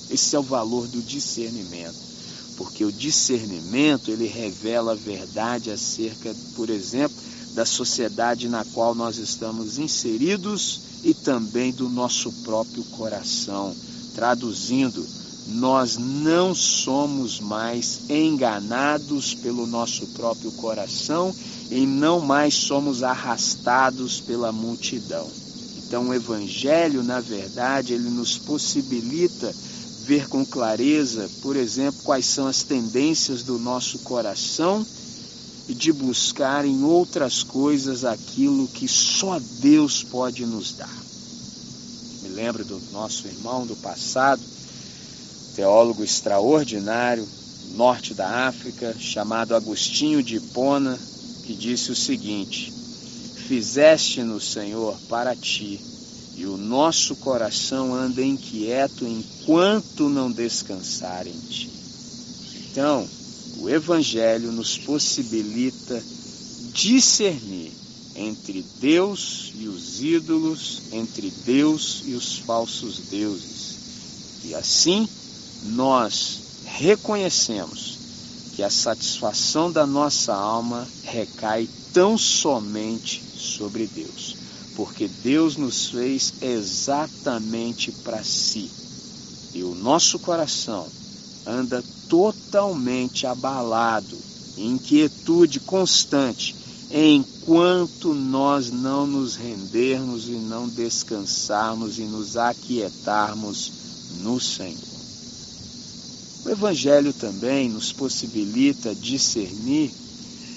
Esse 0.10 0.36
é 0.36 0.40
o 0.40 0.44
valor 0.44 0.88
do 0.88 1.02
discernimento. 1.02 2.08
Porque 2.58 2.84
o 2.84 2.92
discernimento, 2.92 4.10
ele 4.10 4.26
revela 4.26 4.94
a 4.94 4.96
verdade 4.96 5.70
acerca, 5.70 6.36
por 6.56 6.70
exemplo, 6.70 7.27
da 7.58 7.66
sociedade 7.66 8.48
na 8.48 8.64
qual 8.64 8.94
nós 8.94 9.18
estamos 9.18 9.80
inseridos 9.80 10.80
e 11.04 11.12
também 11.12 11.72
do 11.72 11.90
nosso 11.90 12.32
próprio 12.44 12.84
coração. 12.84 13.76
Traduzindo, 14.14 15.04
nós 15.56 15.98
não 15.98 16.54
somos 16.54 17.40
mais 17.40 18.02
enganados 18.12 19.34
pelo 19.34 19.66
nosso 19.66 20.06
próprio 20.10 20.52
coração 20.52 21.34
e 21.72 21.84
não 21.88 22.20
mais 22.20 22.54
somos 22.54 23.02
arrastados 23.02 24.22
pela 24.22 24.52
multidão. 24.52 25.28
Então, 25.80 26.10
o 26.10 26.14
Evangelho, 26.14 27.02
na 27.02 27.20
verdade, 27.20 27.94
ele 27.94 28.12
nos 28.12 28.38
possibilita 28.38 29.52
ver 30.04 30.28
com 30.30 30.46
clareza, 30.46 31.28
por 31.42 31.56
exemplo, 31.56 32.04
quais 32.04 32.28
são 32.28 32.46
as 32.46 32.62
tendências 32.62 33.42
do 33.42 33.58
nosso 33.58 33.98
coração 34.00 34.86
de 35.74 35.92
buscar 35.92 36.66
em 36.66 36.84
outras 36.84 37.44
coisas 37.44 38.06
aquilo 38.06 38.68
que 38.68 38.88
só 38.88 39.40
Deus 39.60 40.04
pode 40.04 40.46
nos 40.46 40.74
dar. 40.74 40.98
Me 42.24 42.30
lembro 42.30 42.64
do 42.64 42.80
nosso 42.92 43.28
irmão 43.28 43.66
do 43.66 43.76
passado, 43.76 44.42
teólogo 45.56 46.04
extraordinário, 46.04 47.28
norte 47.76 48.14
da 48.14 48.48
África, 48.48 48.96
chamado 48.98 49.56
Agostinho 49.56 50.24
de 50.24 50.38
Hipona, 50.38 50.98
que 51.44 51.54
disse 51.54 51.92
o 51.92 51.96
seguinte: 51.96 52.72
Fizeste-nos, 53.48 54.52
Senhor, 54.52 54.98
para 55.10 55.36
ti, 55.36 55.80
e 56.36 56.46
o 56.46 56.58
nosso 56.58 57.16
coração 57.16 57.94
anda 57.94 58.22
inquieto 58.22 59.06
enquanto 59.06 60.08
não 60.10 60.32
descansar 60.32 61.26
em 61.26 61.40
ti. 61.50 61.72
Então, 62.72 63.08
o 63.60 63.70
Evangelho 63.70 64.52
nos 64.52 64.78
possibilita 64.78 66.04
discernir 66.74 67.72
entre 68.16 68.66
Deus 68.80 69.52
e 69.56 69.68
os 69.68 70.02
ídolos, 70.02 70.82
entre 70.92 71.32
Deus 71.46 72.04
e 72.06 72.14
os 72.14 72.40
falsos 72.40 73.00
deuses. 73.10 73.78
E 74.46 74.56
assim 74.56 75.08
nós 75.64 76.40
reconhecemos 76.66 77.98
que 78.56 78.64
a 78.64 78.70
satisfação 78.70 79.72
da 79.72 79.86
nossa 79.86 80.34
alma 80.34 80.88
recai 81.04 81.68
tão 81.94 82.18
somente 82.18 83.24
sobre 83.38 83.88
Deus, 83.88 84.36
porque 84.76 85.08
Deus 85.08 85.58
nos 85.58 85.90
fez 85.90 86.34
exatamente 86.42 87.92
para 87.92 88.24
si. 88.24 88.70
E 89.54 89.64
o 89.64 89.76
nosso 89.76 90.20
coração 90.20 90.88
anda 91.46 91.84
totalmente 92.10 93.28
abalado, 93.28 94.18
inquietude 94.58 95.60
constante, 95.60 96.56
enquanto 96.92 98.14
nós 98.14 98.72
não 98.72 99.06
nos 99.06 99.36
rendermos 99.36 100.28
e 100.28 100.32
não 100.32 100.68
descansarmos 100.68 102.00
e 102.00 102.04
nos 102.04 102.38
aquietarmos 102.38 103.72
no 104.22 104.40
Senhor. 104.40 104.88
O 106.46 106.50
Evangelho 106.50 107.12
também 107.12 107.70
nos 107.70 107.92
possibilita 107.92 108.96
discernir 108.96 109.92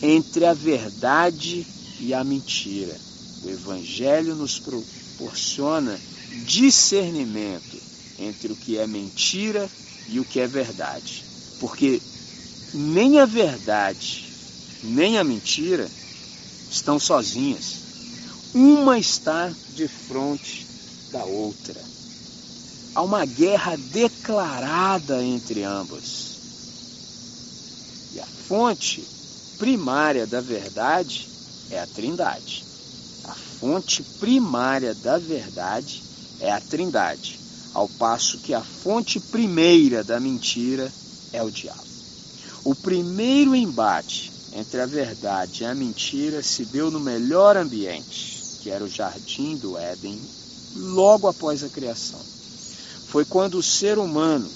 entre 0.00 0.46
a 0.46 0.54
verdade 0.54 1.66
e 1.98 2.14
a 2.14 2.22
mentira. 2.22 2.96
O 3.42 3.50
Evangelho 3.50 4.36
nos 4.36 4.58
proporciona 4.58 5.98
discernimento 6.46 7.76
entre 8.18 8.52
o 8.52 8.56
que 8.56 8.78
é 8.78 8.86
mentira 8.86 9.68
e 10.08 10.20
o 10.20 10.24
que 10.24 10.38
é 10.38 10.46
verdade. 10.46 11.29
Porque 11.60 12.00
nem 12.72 13.20
a 13.20 13.26
verdade, 13.26 14.32
nem 14.82 15.18
a 15.18 15.24
mentira 15.24 15.88
estão 16.70 16.98
sozinhas. 16.98 17.80
Uma 18.54 18.98
está 18.98 19.52
de 19.74 19.86
frente 19.86 20.66
da 21.12 21.24
outra. 21.24 21.80
Há 22.94 23.02
uma 23.02 23.24
guerra 23.24 23.76
declarada 23.76 25.22
entre 25.22 25.62
ambas. 25.62 26.30
E 28.14 28.20
a 28.20 28.26
fonte 28.26 29.06
primária 29.58 30.26
da 30.26 30.40
verdade 30.40 31.28
é 31.70 31.78
a 31.78 31.86
Trindade. 31.86 32.64
A 33.24 33.34
fonte 33.34 34.02
primária 34.18 34.94
da 34.94 35.18
verdade 35.18 36.02
é 36.40 36.50
a 36.50 36.60
Trindade, 36.60 37.38
ao 37.74 37.88
passo 37.88 38.38
que 38.38 38.54
a 38.54 38.62
fonte 38.62 39.20
primeira 39.20 40.02
da 40.02 40.18
mentira 40.18 40.90
é 41.32 41.42
o 41.42 41.50
diabo. 41.50 41.84
O 42.64 42.74
primeiro 42.74 43.54
embate 43.54 44.32
entre 44.52 44.80
a 44.80 44.86
verdade 44.86 45.62
e 45.62 45.66
a 45.66 45.74
mentira 45.74 46.42
se 46.42 46.64
deu 46.64 46.90
no 46.90 47.00
melhor 47.00 47.56
ambiente, 47.56 48.58
que 48.62 48.70
era 48.70 48.84
o 48.84 48.88
jardim 48.88 49.56
do 49.56 49.78
Éden, 49.78 50.20
logo 50.76 51.28
após 51.28 51.62
a 51.62 51.68
criação 51.68 52.20
foi 53.10 53.24
quando 53.24 53.58
o 53.58 53.62
ser 53.62 53.98
humano 53.98 54.48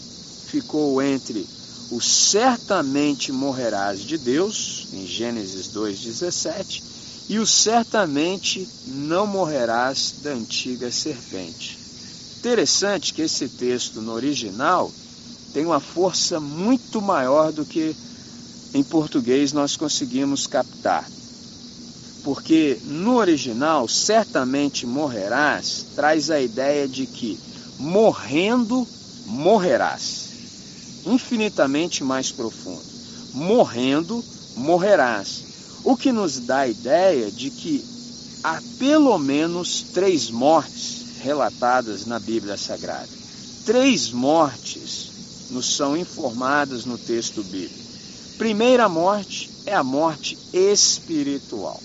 ficou 0.47 1.03
entre 1.03 1.45
o 1.91 2.01
certamente 2.01 3.33
morrerás 3.33 4.01
de 4.01 4.17
Deus, 4.17 4.87
em 4.93 5.05
Gênesis 5.05 5.69
2,17, 5.75 6.83
e 7.31 7.39
o 7.41 7.47
certamente 7.47 8.69
não 8.87 9.27
morrerás 9.27 10.15
da 10.23 10.31
antiga 10.31 10.91
serpente. 10.93 11.77
Interessante 12.39 13.13
que 13.13 13.23
esse 13.23 13.49
texto 13.49 14.01
no 14.01 14.13
original 14.13 14.93
tem 15.55 15.65
uma 15.65 15.79
força 15.79 16.41
muito 16.41 17.01
maior 17.01 17.53
do 17.53 17.65
que 17.65 17.95
em 18.75 18.83
português 18.83 19.53
nós 19.53 19.77
conseguimos 19.77 20.49
captar. 20.49 21.09
Porque 22.25 22.77
no 22.83 23.15
original, 23.19 23.87
certamente 23.87 24.85
morrerás, 24.85 25.87
traz 25.95 26.29
a 26.29 26.41
ideia 26.41 26.89
de 26.89 27.07
que 27.07 27.39
morrendo 27.79 28.85
morrerás. 29.27 30.25
Infinitamente 31.07 32.03
mais 32.03 32.33
profundo. 32.33 32.83
Morrendo 33.33 34.25
morrerás. 34.57 35.45
O 35.85 35.97
que 35.97 36.11
nos 36.11 36.41
dá 36.41 36.61
a 36.61 36.69
ideia 36.69 37.31
de 37.31 37.51
que 37.51 37.85
há 38.43 38.61
pelo 38.81 39.17
menos 39.19 39.85
três 39.93 40.31
mortes 40.31 41.21
relatadas 41.21 42.07
na 42.07 42.19
Bíblia 42.19 42.57
Sagrada. 42.57 43.09
Três 43.65 44.11
mortes 44.11 45.14
nos 45.55 45.77
são 45.77 45.97
informadas 45.97 46.85
no 46.85 46.99
texto 46.99 47.43
bíblico. 47.45 47.85
Primeira 48.37 48.89
morte 48.89 49.51
é 49.65 49.75
a 49.75 49.83
morte 49.83 50.37
espiritual. 50.53 51.81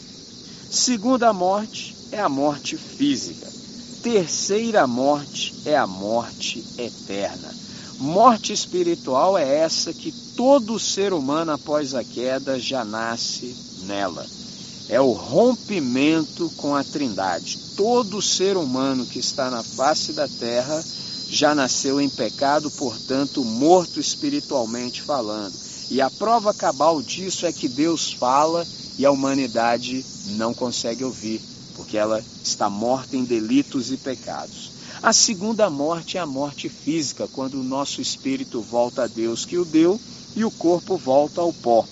Segunda 0.70 1.32
morte 1.32 1.96
é 2.12 2.20
a 2.20 2.28
morte 2.28 2.76
física 2.76 3.60
terceira 4.02 4.88
morte 4.88 5.54
é 5.66 5.76
a 5.76 5.86
morte 5.86 6.64
eterna. 6.78 7.54
Morte 8.00 8.54
espiritual 8.54 9.38
é 9.38 9.58
essa 9.58 9.94
que 9.94 10.12
todo 10.36 10.80
ser 10.80 11.12
humano 11.12 11.52
após 11.52 11.94
a 11.94 12.04
queda 12.04 12.58
já 12.58 12.86
nasce 12.86 13.54
nela. 13.84 14.26
É 14.88 15.02
o 15.02 15.12
rompimento 15.12 16.50
com 16.56 16.76
a 16.76 16.84
Trindade. 16.84 17.58
Todo 17.76 18.22
ser 18.22 18.56
humano 18.56 19.06
que 19.06 19.20
está 19.20 19.50
na 19.50 19.62
face 19.62 20.14
da 20.14 20.28
terra 20.28 20.82
já 21.30 21.54
nasceu 21.54 22.02
em 22.02 22.10
pecado, 22.10 22.72
portanto, 22.72 23.44
morto 23.44 24.00
espiritualmente 24.00 25.02
falando. 25.02 25.54
E 25.90 26.02
a 26.02 26.10
prova 26.10 26.54
cabal 26.54 27.02
disso 27.02 27.46
é 27.46 27.52
que 27.52 27.68
Deus 27.68 28.12
fala 28.12 28.66
e 28.98 29.06
a 29.06 29.12
humanidade 29.12 30.04
não 30.38 30.54
consegue 30.54 31.04
ouvir 31.04 31.42
porque 31.80 31.98
ela 31.98 32.22
está 32.44 32.70
morta 32.70 33.16
em 33.16 33.24
delitos 33.24 33.90
e 33.90 33.96
pecados. 33.96 34.70
A 35.02 35.14
segunda 35.14 35.70
morte 35.70 36.18
é 36.18 36.20
a 36.20 36.26
morte 36.26 36.68
física, 36.68 37.26
quando 37.32 37.54
o 37.54 37.64
nosso 37.64 38.02
espírito 38.02 38.60
volta 38.62 39.04
a 39.04 39.08
Deus 39.08 39.46
que 39.46 39.58
o 39.58 39.64
deu 39.64 39.98
e 40.36 40.44
o 40.44 40.52
corpo 40.52 40.98
volta 40.98 41.40
ao 41.40 41.54
pó. 41.54 41.88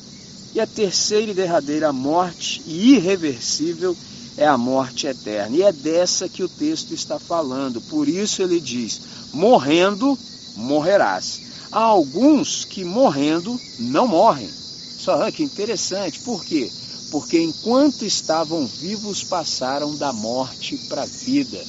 E 0.54 0.60
a 0.60 0.68
terceira 0.68 1.32
e 1.32 1.34
derradeira 1.34 1.94
morte, 1.94 2.62
irreversível, 2.68 3.96
é 4.38 4.46
a 4.46 4.58
morte 4.58 5.08
eterna. 5.08 5.56
E 5.56 5.64
é 5.64 5.72
dessa 5.72 6.30
que 6.30 6.44
o 6.44 6.50
texto 6.50 6.94
está 6.94 7.20
falando. 7.20 7.82
Por 7.82 8.08
isso 8.08 8.42
ele 8.42 8.62
diz: 8.62 9.02
morrendo, 9.34 10.18
morrerás. 10.56 11.42
Há 11.72 11.82
alguns 11.82 12.64
que 12.64 12.86
morrendo 12.86 13.60
não 13.80 14.08
morrem. 14.08 14.50
Só 14.50 15.30
que 15.32 15.44
interessante, 15.44 16.20
por 16.20 16.44
quê? 16.46 16.70
porque 17.12 17.40
enquanto 17.40 18.04
estavam 18.04 18.66
vivos 18.66 19.24
passaram 19.24 19.96
da 19.96 20.12
morte 20.12 20.78
para 20.90 21.04
a 21.04 21.06
vida. 21.06 21.64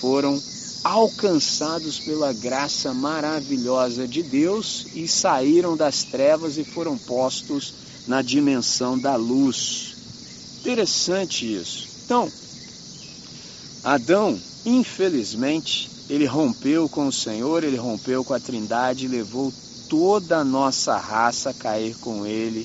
Foram 0.00 0.40
alcançados 0.82 1.98
pela 2.00 2.32
graça 2.32 2.92
maravilhosa 2.92 4.06
de 4.06 4.22
Deus 4.22 4.86
e 4.94 5.08
saíram 5.08 5.76
das 5.76 6.04
trevas 6.04 6.58
e 6.58 6.64
foram 6.64 6.96
postos 6.96 7.74
na 8.06 8.22
dimensão 8.22 8.98
da 8.98 9.16
luz. 9.16 9.94
Interessante 10.60 11.54
isso. 11.54 11.85
Então, 12.06 12.30
Adão, 13.82 14.40
infelizmente, 14.64 15.90
ele 16.08 16.24
rompeu 16.24 16.88
com 16.88 17.08
o 17.08 17.12
Senhor, 17.12 17.64
ele 17.64 17.76
rompeu 17.76 18.24
com 18.24 18.32
a 18.32 18.38
Trindade 18.38 19.06
e 19.06 19.08
levou 19.08 19.52
toda 19.90 20.38
a 20.38 20.44
nossa 20.44 20.96
raça 20.96 21.50
a 21.50 21.54
cair 21.54 21.96
com 21.96 22.24
ele 22.24 22.64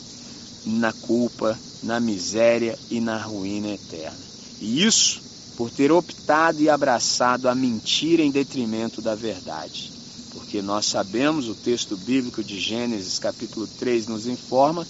na 0.63 0.93
culpa, 0.93 1.58
na 1.82 1.99
miséria 1.99 2.77
e 2.91 3.01
na 3.01 3.17
ruína 3.17 3.69
eterna. 3.69 4.19
E 4.60 4.86
isso 4.86 5.21
por 5.58 5.71
ter 5.71 5.91
optado 5.91 6.62
e 6.62 6.69
abraçado 6.69 7.49
a 7.49 7.56
mentira 7.56 8.21
em 8.21 8.30
detrimento 8.30 9.01
da 9.01 9.15
verdade. 9.15 9.91
Porque 10.34 10.62
nós 10.62 10.86
sabemos, 10.86 11.49
o 11.49 11.56
texto 11.56 11.97
bíblico 11.97 12.43
de 12.43 12.60
Gênesis, 12.60 13.17
capítulo 13.17 13.65
3, 13.80 14.06
nos 14.06 14.27
informa 14.27 14.86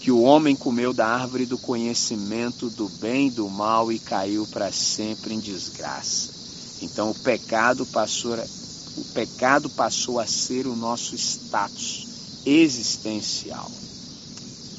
que 0.00 0.10
o 0.10 0.22
homem 0.22 0.56
comeu 0.56 0.94
da 0.94 1.06
árvore 1.06 1.44
do 1.44 1.58
conhecimento 1.58 2.70
do 2.70 2.88
bem 2.88 3.26
e 3.26 3.30
do 3.30 3.48
mal 3.50 3.92
e 3.92 3.98
caiu 3.98 4.46
para 4.46 4.72
sempre 4.72 5.34
em 5.34 5.38
desgraça. 5.38 6.30
Então 6.80 7.10
o 7.10 7.14
pecado 7.14 7.84
passou 7.84 8.32
a, 8.32 8.44
o 8.96 9.04
pecado 9.12 9.68
passou 9.68 10.18
a 10.18 10.26
ser 10.26 10.66
o 10.66 10.74
nosso 10.74 11.14
status 11.14 12.06
existencial. 12.46 13.70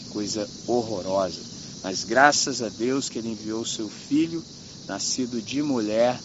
Coisa 0.10 0.50
horrorosa. 0.66 1.40
Mas 1.84 2.04
graças 2.04 2.62
a 2.64 2.70
Deus 2.70 3.08
que 3.08 3.20
ele 3.20 3.30
enviou 3.30 3.64
seu 3.64 3.88
filho, 3.88 4.44
nascido 4.88 5.40
de 5.40 5.62
mulher, 5.62 6.20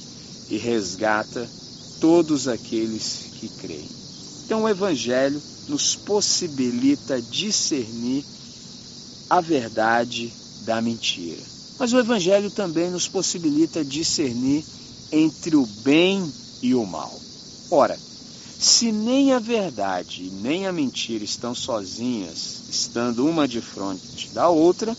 e 0.48 0.56
resgata 0.56 1.46
todos 2.00 2.48
aqueles 2.48 3.30
que 3.38 3.48
creem. 3.48 3.88
Então 4.44 4.62
o 4.62 4.68
evangelho 4.68 5.40
nos 5.68 5.96
possibilita 5.96 7.20
discernir 7.20 8.24
a 9.28 9.40
verdade 9.40 10.32
da 10.62 10.80
mentira. 10.80 11.42
Mas 11.78 11.92
o 11.92 11.98
Evangelho 11.98 12.50
também 12.50 12.90
nos 12.90 13.08
possibilita 13.08 13.84
discernir 13.84 14.64
entre 15.12 15.56
o 15.56 15.66
bem 15.66 16.32
e 16.62 16.74
o 16.74 16.86
mal. 16.86 17.12
Ora, 17.70 17.98
se 18.58 18.90
nem 18.90 19.32
a 19.32 19.38
verdade 19.38 20.30
nem 20.40 20.66
a 20.66 20.72
mentira 20.72 21.22
estão 21.22 21.54
sozinhas, 21.54 22.62
estando 22.70 23.26
uma 23.26 23.46
de 23.46 23.60
frente 23.60 24.30
da 24.32 24.48
outra, 24.48 24.96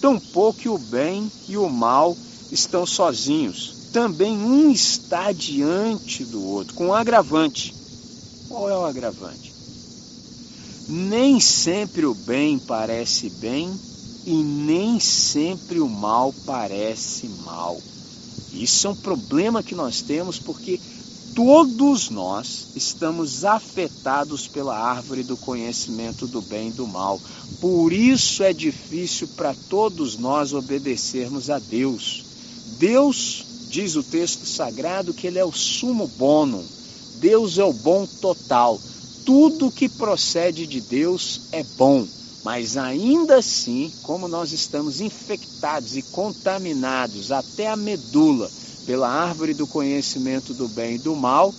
tampouco 0.00 0.70
o 0.70 0.78
bem 0.78 1.30
e 1.48 1.56
o 1.56 1.68
mal 1.68 2.16
estão 2.52 2.86
sozinhos. 2.86 3.90
Também 3.92 4.38
um 4.38 4.70
está 4.70 5.32
diante 5.32 6.24
do 6.24 6.44
outro, 6.46 6.74
com 6.74 6.88
um 6.88 6.94
agravante. 6.94 7.74
Qual 8.48 8.70
é 8.70 8.76
o 8.76 8.84
agravante? 8.84 9.49
Nem 10.92 11.38
sempre 11.38 12.04
o 12.04 12.12
bem 12.12 12.58
parece 12.58 13.30
bem 13.30 13.72
e 14.26 14.34
nem 14.34 14.98
sempre 14.98 15.78
o 15.78 15.88
mal 15.88 16.34
parece 16.44 17.28
mal. 17.44 17.80
Isso 18.52 18.88
é 18.88 18.90
um 18.90 18.96
problema 18.96 19.62
que 19.62 19.72
nós 19.72 20.00
temos 20.00 20.40
porque 20.40 20.80
todos 21.32 22.10
nós 22.10 22.70
estamos 22.74 23.44
afetados 23.44 24.48
pela 24.48 24.76
árvore 24.76 25.22
do 25.22 25.36
conhecimento 25.36 26.26
do 26.26 26.42
bem 26.42 26.70
e 26.70 26.72
do 26.72 26.88
mal. 26.88 27.20
Por 27.60 27.92
isso 27.92 28.42
é 28.42 28.52
difícil 28.52 29.28
para 29.36 29.54
todos 29.68 30.18
nós 30.18 30.52
obedecermos 30.52 31.50
a 31.50 31.60
Deus. 31.60 32.24
Deus, 32.80 33.44
diz 33.68 33.94
o 33.94 34.02
texto 34.02 34.44
sagrado, 34.44 35.14
que 35.14 35.28
Ele 35.28 35.38
é 35.38 35.44
o 35.44 35.52
sumo 35.52 36.08
bono. 36.18 36.64
Deus 37.20 37.58
é 37.58 37.64
o 37.64 37.72
bom 37.72 38.04
total 38.20 38.80
tudo 39.30 39.70
que 39.70 39.88
procede 39.88 40.66
de 40.66 40.80
Deus 40.80 41.42
é 41.52 41.62
bom, 41.62 42.04
mas 42.42 42.76
ainda 42.76 43.36
assim, 43.36 43.92
como 44.02 44.26
nós 44.26 44.50
estamos 44.50 45.00
infectados 45.00 45.96
e 45.96 46.02
contaminados 46.02 47.30
até 47.30 47.68
a 47.68 47.76
medula 47.76 48.50
pela 48.86 49.08
árvore 49.08 49.54
do 49.54 49.68
conhecimento 49.68 50.52
do 50.52 50.66
bem 50.66 50.96
e 50.96 50.98
do 50.98 51.14
mal, 51.14 51.54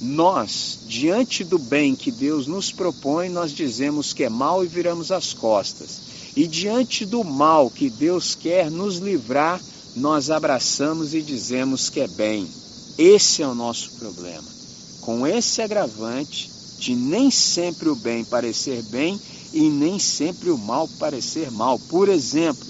nós, 0.00 0.80
diante 0.88 1.44
do 1.44 1.60
bem 1.60 1.94
que 1.94 2.10
Deus 2.10 2.48
nos 2.48 2.72
propõe, 2.72 3.28
nós 3.28 3.52
dizemos 3.52 4.12
que 4.12 4.24
é 4.24 4.28
mal 4.28 4.64
e 4.64 4.66
viramos 4.66 5.12
as 5.12 5.32
costas. 5.32 6.00
E 6.34 6.44
diante 6.48 7.06
do 7.06 7.22
mal 7.22 7.70
que 7.70 7.88
Deus 7.88 8.34
quer 8.34 8.68
nos 8.68 8.96
livrar, 8.96 9.60
nós 9.94 10.28
abraçamos 10.28 11.14
e 11.14 11.22
dizemos 11.22 11.88
que 11.88 12.00
é 12.00 12.08
bem. 12.08 12.48
Esse 12.98 13.42
é 13.42 13.46
o 13.46 13.54
nosso 13.54 13.92
problema. 13.92 14.50
Com 15.02 15.24
esse 15.24 15.62
agravante, 15.62 16.51
de 16.82 16.96
nem 16.96 17.30
sempre 17.30 17.88
o 17.88 17.94
bem 17.94 18.24
parecer 18.24 18.82
bem 18.82 19.18
e 19.52 19.68
nem 19.68 20.00
sempre 20.00 20.50
o 20.50 20.58
mal 20.58 20.88
parecer 20.98 21.48
mal. 21.48 21.78
Por 21.78 22.08
exemplo, 22.08 22.66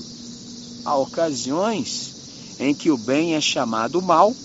há 0.85 0.95
ocasiões 0.99 2.13
em 2.61 2.75
que 2.75 2.91
o 2.91 2.99
bem 2.99 3.35
é 3.35 3.41
chamado 3.41 4.03
mal 4.03 4.37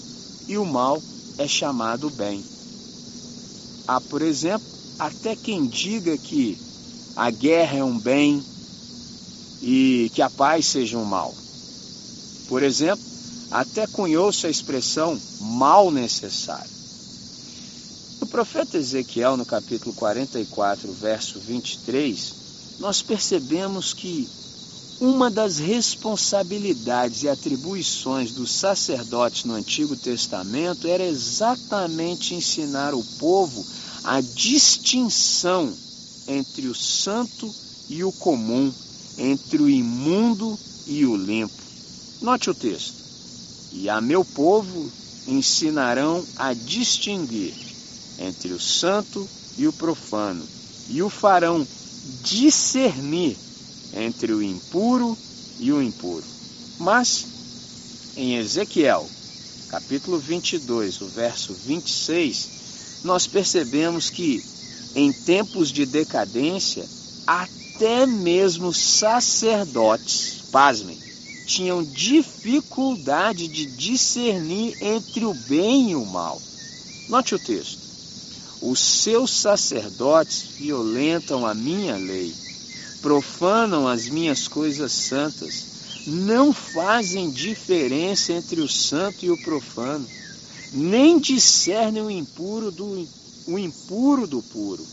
e 0.47 0.57
o 0.57 0.63
mal 0.63 1.03
é 1.37 1.45
chamado 1.45 2.09
bem. 2.11 2.41
Há, 3.85 3.99
por 3.99 4.21
exemplo, 4.21 4.65
até 4.97 5.35
quem 5.35 5.67
diga 5.67 6.17
que 6.17 6.57
a 7.13 7.29
guerra 7.29 7.79
é 7.79 7.83
um 7.83 7.99
bem 7.99 8.41
e 9.61 10.09
que 10.15 10.21
a 10.21 10.29
paz 10.29 10.65
seja 10.65 10.97
um 10.97 11.03
mal. 11.03 11.35
Por 12.47 12.63
exemplo, 12.63 13.03
até 13.51 13.85
cunhou-se 13.85 14.47
a 14.47 14.49
expressão 14.49 15.19
mal 15.41 15.91
necessário. 15.91 16.76
No 18.27 18.31
profeta 18.31 18.77
Ezequiel, 18.77 19.37
no 19.37 19.45
capítulo 19.45 19.95
44, 19.95 20.91
verso 20.91 21.39
23, 21.39 22.33
nós 22.77 23.01
percebemos 23.01 23.93
que 23.93 24.27
uma 24.99 25.31
das 25.31 25.59
responsabilidades 25.59 27.23
e 27.23 27.29
atribuições 27.29 28.33
dos 28.33 28.51
sacerdotes 28.51 29.45
no 29.45 29.53
Antigo 29.53 29.95
Testamento 29.95 30.89
era 30.89 31.05
exatamente 31.05 32.35
ensinar 32.35 32.93
o 32.93 33.01
povo 33.17 33.65
a 34.03 34.19
distinção 34.19 35.73
entre 36.27 36.67
o 36.67 36.75
santo 36.75 37.49
e 37.87 38.03
o 38.03 38.11
comum, 38.11 38.73
entre 39.17 39.61
o 39.61 39.69
imundo 39.69 40.59
e 40.85 41.05
o 41.05 41.15
limpo. 41.15 41.63
Note 42.21 42.49
o 42.49 42.53
texto. 42.53 43.01
E 43.71 43.89
a 43.89 44.01
meu 44.01 44.25
povo 44.25 44.91
ensinarão 45.29 46.21
a 46.35 46.53
distinguir 46.53 47.66
entre 48.19 48.53
o 48.53 48.59
santo 48.59 49.27
e 49.57 49.67
o 49.67 49.73
profano, 49.73 50.43
e 50.89 51.01
o 51.01 51.09
farão 51.09 51.65
discernir 52.23 53.35
entre 53.93 54.33
o 54.33 54.41
impuro 54.41 55.17
e 55.59 55.71
o 55.71 55.81
impuro. 55.81 56.23
Mas, 56.79 57.25
em 58.15 58.35
Ezequiel, 58.35 59.07
capítulo 59.69 60.19
22, 60.19 61.01
o 61.01 61.07
verso 61.07 61.53
26, 61.53 63.01
nós 63.03 63.27
percebemos 63.27 64.09
que, 64.09 64.43
em 64.95 65.11
tempos 65.11 65.71
de 65.71 65.85
decadência, 65.85 66.85
até 67.25 68.05
mesmo 68.05 68.73
sacerdotes, 68.73 70.43
pasmem, 70.51 70.97
tinham 71.45 71.83
dificuldade 71.83 73.47
de 73.47 73.65
discernir 73.65 74.75
entre 74.81 75.25
o 75.25 75.33
bem 75.33 75.91
e 75.91 75.95
o 75.95 76.05
mal. 76.05 76.41
Note 77.09 77.35
o 77.35 77.39
texto. 77.39 77.86
Os 78.61 78.79
seus 78.79 79.31
sacerdotes 79.31 80.41
violentam 80.57 81.45
a 81.45 81.53
minha 81.53 81.95
lei, 81.95 82.33
profanam 83.01 83.87
as 83.87 84.09
minhas 84.09 84.47
coisas 84.47 84.91
santas, 84.91 85.65
não 86.07 86.51
fazem 86.51 87.29
diferença 87.29 88.33
entre 88.33 88.59
o 88.59 88.67
santo 88.67 89.23
e 89.23 89.29
o 89.29 89.37
profano, 89.37 90.07
nem 90.73 91.19
discernem 91.19 92.01
o 92.01 92.09
impuro 92.09 92.71
do, 92.71 93.07
o 93.47 93.59
impuro 93.59 94.25
do 94.25 94.41
puro. 94.41 94.85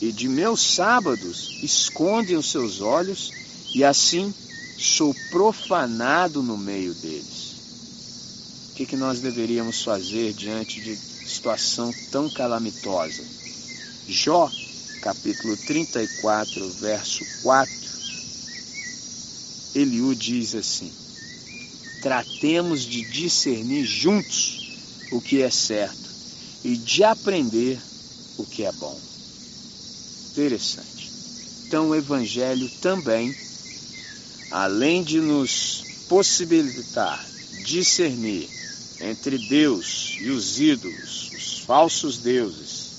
E 0.00 0.12
de 0.12 0.28
meus 0.28 0.60
sábados 0.60 1.58
escondem 1.62 2.36
os 2.36 2.50
seus 2.50 2.80
olhos, 2.80 3.30
e 3.74 3.82
assim 3.82 4.32
sou 4.78 5.14
profanado 5.30 6.42
no 6.42 6.56
meio 6.56 6.94
deles. 6.94 7.54
O 8.70 8.74
que, 8.74 8.86
que 8.86 8.96
nós 8.96 9.20
deveríamos 9.20 9.82
fazer 9.82 10.32
diante 10.32 10.80
de 10.80 11.13
situação 11.26 11.92
tão 12.10 12.28
calamitosa. 12.30 13.22
Jó, 14.08 14.50
capítulo 15.00 15.56
34, 15.56 16.70
verso 16.80 17.24
4, 17.42 17.74
Eliú 19.74 20.14
diz 20.14 20.54
assim: 20.54 20.92
Tratemos 22.02 22.82
de 22.82 23.02
discernir 23.02 23.84
juntos 23.84 24.78
o 25.10 25.20
que 25.20 25.42
é 25.42 25.50
certo 25.50 26.10
e 26.62 26.76
de 26.76 27.02
aprender 27.02 27.78
o 28.38 28.44
que 28.44 28.64
é 28.64 28.72
bom. 28.72 28.98
Interessante. 30.30 31.10
Então, 31.66 31.90
o 31.90 31.94
Evangelho 31.94 32.68
também, 32.80 33.34
além 34.50 35.02
de 35.02 35.20
nos 35.20 35.82
possibilitar 36.08 37.24
discernir 37.64 38.48
entre 39.00 39.38
Deus 39.38 40.18
e 40.20 40.30
os 40.30 40.60
ídolos, 40.60 41.30
os 41.32 41.58
falsos 41.60 42.18
deuses, 42.18 42.92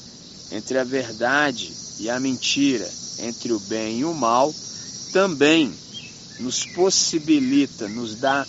entre 0.52 0.78
a 0.78 0.84
verdade 0.84 1.72
e 2.00 2.10
a 2.10 2.20
mentira, 2.20 2.90
entre 3.20 3.54
o 3.54 3.60
bem 3.60 4.00
e 4.00 4.06
o 4.06 4.14
mal, 4.14 4.54
também 5.12 5.74
nos 6.40 6.66
possibilita, 6.66 7.88
nos 7.88 8.16
dá 8.16 8.46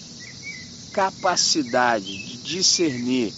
capacidade 0.92 2.06
de 2.06 2.36
discernir 2.38 3.32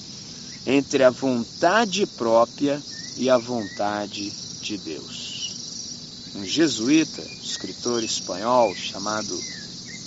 entre 0.66 1.02
a 1.02 1.10
vontade 1.10 2.06
própria 2.06 2.80
e 3.16 3.28
a 3.28 3.36
vontade 3.36 4.30
de 4.62 4.78
Deus. 4.78 6.32
Um 6.36 6.44
jesuíta, 6.44 7.22
escritor 7.42 8.04
espanhol 8.04 8.74
chamado 8.74 9.38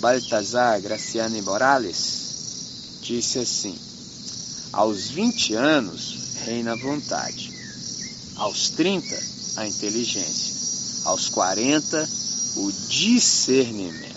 Baltasar 0.00 0.80
Graciani 0.80 1.42
Morales, 1.42 3.00
disse 3.02 3.38
assim: 3.38 3.91
aos 4.72 5.10
20 5.10 5.54
anos 5.54 6.36
reina 6.44 6.72
a 6.72 6.76
vontade. 6.76 7.52
Aos 8.36 8.70
30, 8.70 9.06
a 9.56 9.66
inteligência. 9.66 10.52
Aos 11.04 11.28
40, 11.28 12.08
o 12.56 12.72
discernimento. 12.88 14.12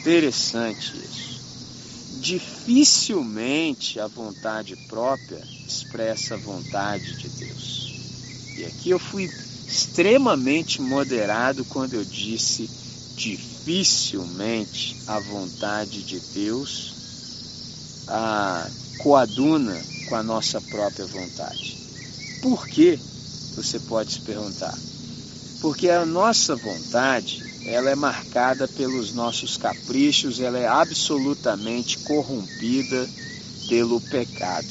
Interessante 0.00 0.92
isso. 0.96 1.22
dificilmente 2.20 3.98
a 3.98 4.06
vontade 4.06 4.76
própria 4.88 5.42
expressa 5.66 6.34
a 6.34 6.38
vontade 6.38 7.16
de 7.16 7.28
Deus. 7.28 7.90
E 8.58 8.64
aqui 8.64 8.90
eu 8.90 8.98
fui 8.98 9.24
extremamente 9.66 10.80
moderado 10.80 11.64
quando 11.64 11.94
eu 11.94 12.04
disse 12.04 12.70
dificilmente 13.16 14.96
a 15.06 15.18
vontade 15.18 16.02
de 16.02 16.20
Deus 16.32 16.92
a 18.08 18.68
coaduna 18.98 19.80
com 20.08 20.14
a 20.14 20.22
nossa 20.22 20.60
própria 20.60 21.06
vontade. 21.06 21.76
Por 22.42 22.66
que? 22.66 22.98
Você 23.56 23.78
pode 23.80 24.12
se 24.12 24.20
perguntar. 24.20 24.76
Porque 25.60 25.88
a 25.88 26.04
nossa 26.04 26.56
vontade, 26.56 27.42
ela 27.66 27.90
é 27.90 27.94
marcada 27.94 28.66
pelos 28.66 29.12
nossos 29.12 29.56
caprichos, 29.56 30.40
ela 30.40 30.58
é 30.58 30.66
absolutamente 30.66 31.98
corrompida 32.00 33.08
pelo 33.68 34.00
pecado. 34.00 34.68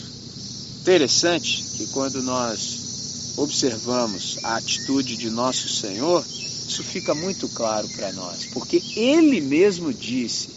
Interessante 0.82 1.64
que 1.78 1.88
quando 1.88 2.22
nós 2.24 3.34
observamos 3.38 4.40
a 4.44 4.58
atitude 4.58 5.16
de 5.16 5.30
nosso 5.30 5.70
Senhor, 5.70 6.26
isso 6.28 6.84
fica 6.84 7.14
muito 7.14 7.48
claro 7.50 7.88
para 7.90 8.12
nós, 8.14 8.46
porque 8.54 8.82
ele 8.96 9.42
mesmo 9.42 9.94
disse 9.94 10.51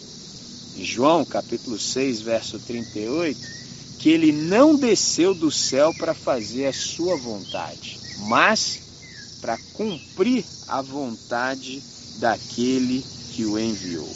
João 0.83 1.23
capítulo 1.23 1.79
6, 1.79 2.21
verso 2.21 2.59
38, 2.59 3.39
que 3.99 4.09
ele 4.09 4.31
não 4.31 4.75
desceu 4.75 5.33
do 5.33 5.49
céu 5.49 5.93
para 5.93 6.13
fazer 6.13 6.67
a 6.67 6.73
sua 6.73 7.15
vontade, 7.15 7.99
mas 8.27 8.79
para 9.41 9.57
cumprir 9.73 10.43
a 10.67 10.81
vontade 10.81 11.81
daquele 12.17 13.03
que 13.33 13.45
o 13.45 13.57
enviou. 13.59 14.09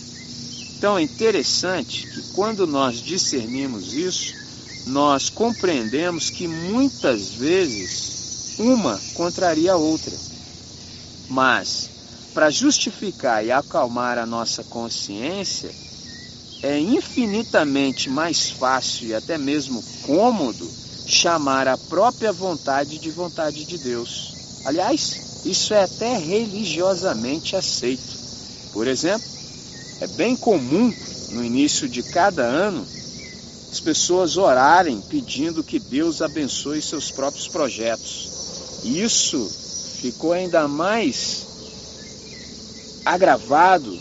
Então 0.78 0.98
é 0.98 1.02
interessante 1.02 2.08
que 2.08 2.34
quando 2.34 2.66
nós 2.66 3.02
discernimos 3.02 3.94
isso, 3.94 4.34
nós 4.88 5.30
compreendemos 5.30 6.30
que 6.30 6.48
muitas 6.48 7.30
vezes 7.30 8.58
uma 8.60 9.00
contraria 9.14 9.74
a 9.74 9.78
outra. 9.78 10.16
Mas, 11.30 11.90
para 12.34 12.50
justificar 12.50 13.46
e 13.46 13.52
acalmar 13.52 14.18
a 14.18 14.26
nossa 14.26 14.64
consciência, 14.64 15.70
é 16.62 16.78
infinitamente 16.80 18.10
mais 18.10 18.50
fácil 18.50 19.08
e 19.08 19.14
até 19.16 19.38
mesmo 19.38 19.84
cômodo 20.06 20.70
chamar 21.06 21.68
a 21.68 21.78
própria 21.78 22.32
vontade 22.32 23.00
de 23.00 23.10
vontade 23.10 23.66
de 23.66 23.78
Deus. 23.78 24.34
Aliás, 24.66 25.42
isso 25.46 25.74
é 25.74 25.84
até 25.84 26.18
religiosamente 26.18 27.56
aceito. 27.56 28.20
Por 28.74 28.88
exemplo, 28.88 29.28
é 30.02 30.08
bem 30.08 30.36
comum 30.36 30.94
no 31.32 31.44
início 31.44 31.88
de 31.88 32.04
cada 32.04 32.44
ano 32.44 32.86
as 33.72 33.80
pessoas 33.80 34.36
orarem 34.36 35.00
pedindo 35.02 35.64
que 35.64 35.80
Deus 35.80 36.22
abençoe 36.22 36.82
seus 36.82 37.12
próprios 37.12 37.48
projetos. 37.48 38.82
E 38.84 39.02
isso 39.02 39.40
ficou 40.02 40.34
ainda 40.34 40.68
mais 40.68 41.46
agravado 43.06 43.98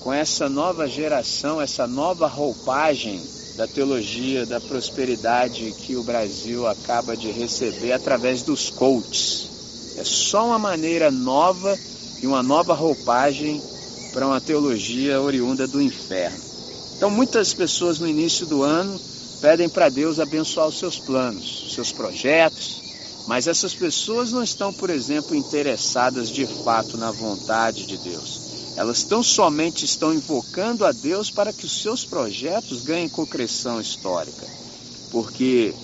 com 0.00 0.12
essa 0.12 0.48
nova 0.48 0.88
geração, 0.88 1.60
essa 1.60 1.86
nova 1.86 2.26
roupagem 2.26 3.20
da 3.56 3.66
teologia 3.66 4.46
da 4.46 4.60
prosperidade 4.60 5.72
que 5.72 5.94
o 5.94 6.02
Brasil 6.02 6.66
acaba 6.66 7.16
de 7.16 7.30
receber 7.30 7.92
através 7.92 8.42
dos 8.42 8.70
coaches. 8.70 9.50
É 9.98 10.04
só 10.04 10.46
uma 10.46 10.58
maneira 10.58 11.10
nova 11.10 11.78
e 12.22 12.26
uma 12.26 12.42
nova 12.42 12.72
roupagem 12.72 13.60
para 14.12 14.26
uma 14.26 14.40
teologia 14.40 15.20
oriunda 15.20 15.66
do 15.66 15.80
inferno. 15.80 16.40
Então, 16.96 17.10
muitas 17.10 17.52
pessoas 17.52 17.98
no 17.98 18.08
início 18.08 18.46
do 18.46 18.62
ano 18.62 18.98
pedem 19.40 19.68
para 19.68 19.88
Deus 19.88 20.18
abençoar 20.18 20.68
os 20.68 20.78
seus 20.78 20.98
planos, 20.98 21.64
os 21.66 21.74
seus 21.74 21.92
projetos, 21.92 22.82
mas 23.26 23.46
essas 23.46 23.74
pessoas 23.74 24.32
não 24.32 24.42
estão, 24.42 24.72
por 24.72 24.90
exemplo, 24.90 25.34
interessadas 25.36 26.30
de 26.30 26.46
fato 26.46 26.96
na 26.96 27.10
vontade 27.10 27.86
de 27.86 27.96
Deus. 27.98 28.39
Elas 28.76 29.04
tão 29.04 29.22
somente 29.22 29.84
estão 29.84 30.14
invocando 30.14 30.84
a 30.84 30.92
Deus 30.92 31.30
para 31.30 31.52
que 31.52 31.66
os 31.66 31.82
seus 31.82 32.04
projetos 32.04 32.82
ganhem 32.82 33.08
concreção 33.08 33.80
histórica. 33.80 34.46
Porque 35.10 35.74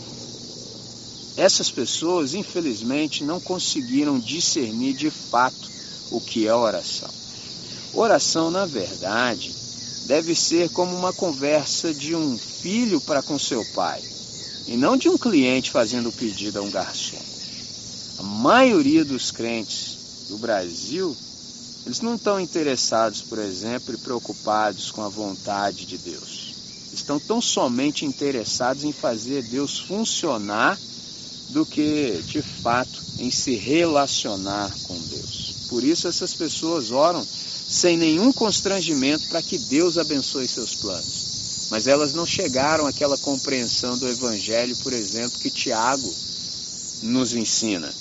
essas 1.37 1.71
pessoas, 1.71 2.33
infelizmente, 2.33 3.23
não 3.23 3.39
conseguiram 3.41 4.19
discernir 4.19 4.95
de 4.95 5.11
fato 5.11 5.71
o 6.11 6.21
que 6.21 6.47
é 6.47 6.55
oração. 6.55 7.11
Oração, 7.93 8.51
na 8.51 8.65
verdade, 8.65 9.55
deve 10.07 10.35
ser 10.35 10.71
como 10.71 10.97
uma 10.97 11.13
conversa 11.13 11.93
de 11.93 12.15
um 12.15 12.39
filho 12.39 13.01
para 13.01 13.23
com 13.23 13.39
seu 13.39 13.65
pai, 13.75 14.01
e 14.67 14.77
não 14.77 14.97
de 14.97 15.09
um 15.09 15.19
cliente 15.19 15.71
fazendo 15.71 16.13
pedido 16.13 16.59
a 16.59 16.63
um 16.63 16.71
garçom. 16.71 17.19
A 18.19 18.23
maioria 18.23 19.05
dos 19.05 19.31
crentes 19.31 20.27
do 20.29 20.39
Brasil, 20.39 21.17
eles 21.87 22.01
não 22.01 22.17
estão 22.17 22.41
interessados, 22.41 23.23
por 23.23 23.39
exemplo, 23.39 23.95
e 23.95 23.99
preocupados 23.99 24.91
com 24.91 25.03
a 25.03 25.09
vontade 25.09 25.87
de 25.87 25.97
Deus. 25.97 26.53
Estão 26.93 27.21
tão 27.21 27.41
somente 27.41 28.05
interessados 28.05 28.83
em 28.83 28.91
fazer 28.91 29.45
Deus 29.45 29.79
funcionar 29.79 30.77
do 31.51 31.65
que, 31.65 32.21
de 32.27 32.43
fato, 32.43 33.01
em 33.21 33.31
se 33.31 33.55
relacionar 33.55 34.75
com 34.83 34.99
Deus. 34.99 35.67
Por 35.69 35.85
isso 35.85 36.09
essas 36.09 36.35
pessoas 36.35 36.91
oram 36.91 37.25
sem 37.25 37.97
nenhum 37.97 38.33
constrangimento 38.33 39.29
para 39.29 39.41
que 39.41 39.57
Deus 39.57 39.97
abençoe 39.97 40.49
seus 40.49 40.75
planos. 40.75 41.69
Mas 41.71 41.87
elas 41.87 42.13
não 42.13 42.27
chegaram 42.27 42.87
àquela 42.87 43.17
compreensão 43.19 43.97
do 43.97 44.09
Evangelho, 44.09 44.77
por 44.79 44.93
exemplo, 44.93 45.39
que 45.39 45.51
Tiago 45.51 46.13
nos 47.05 47.33
ensina. 47.33 47.93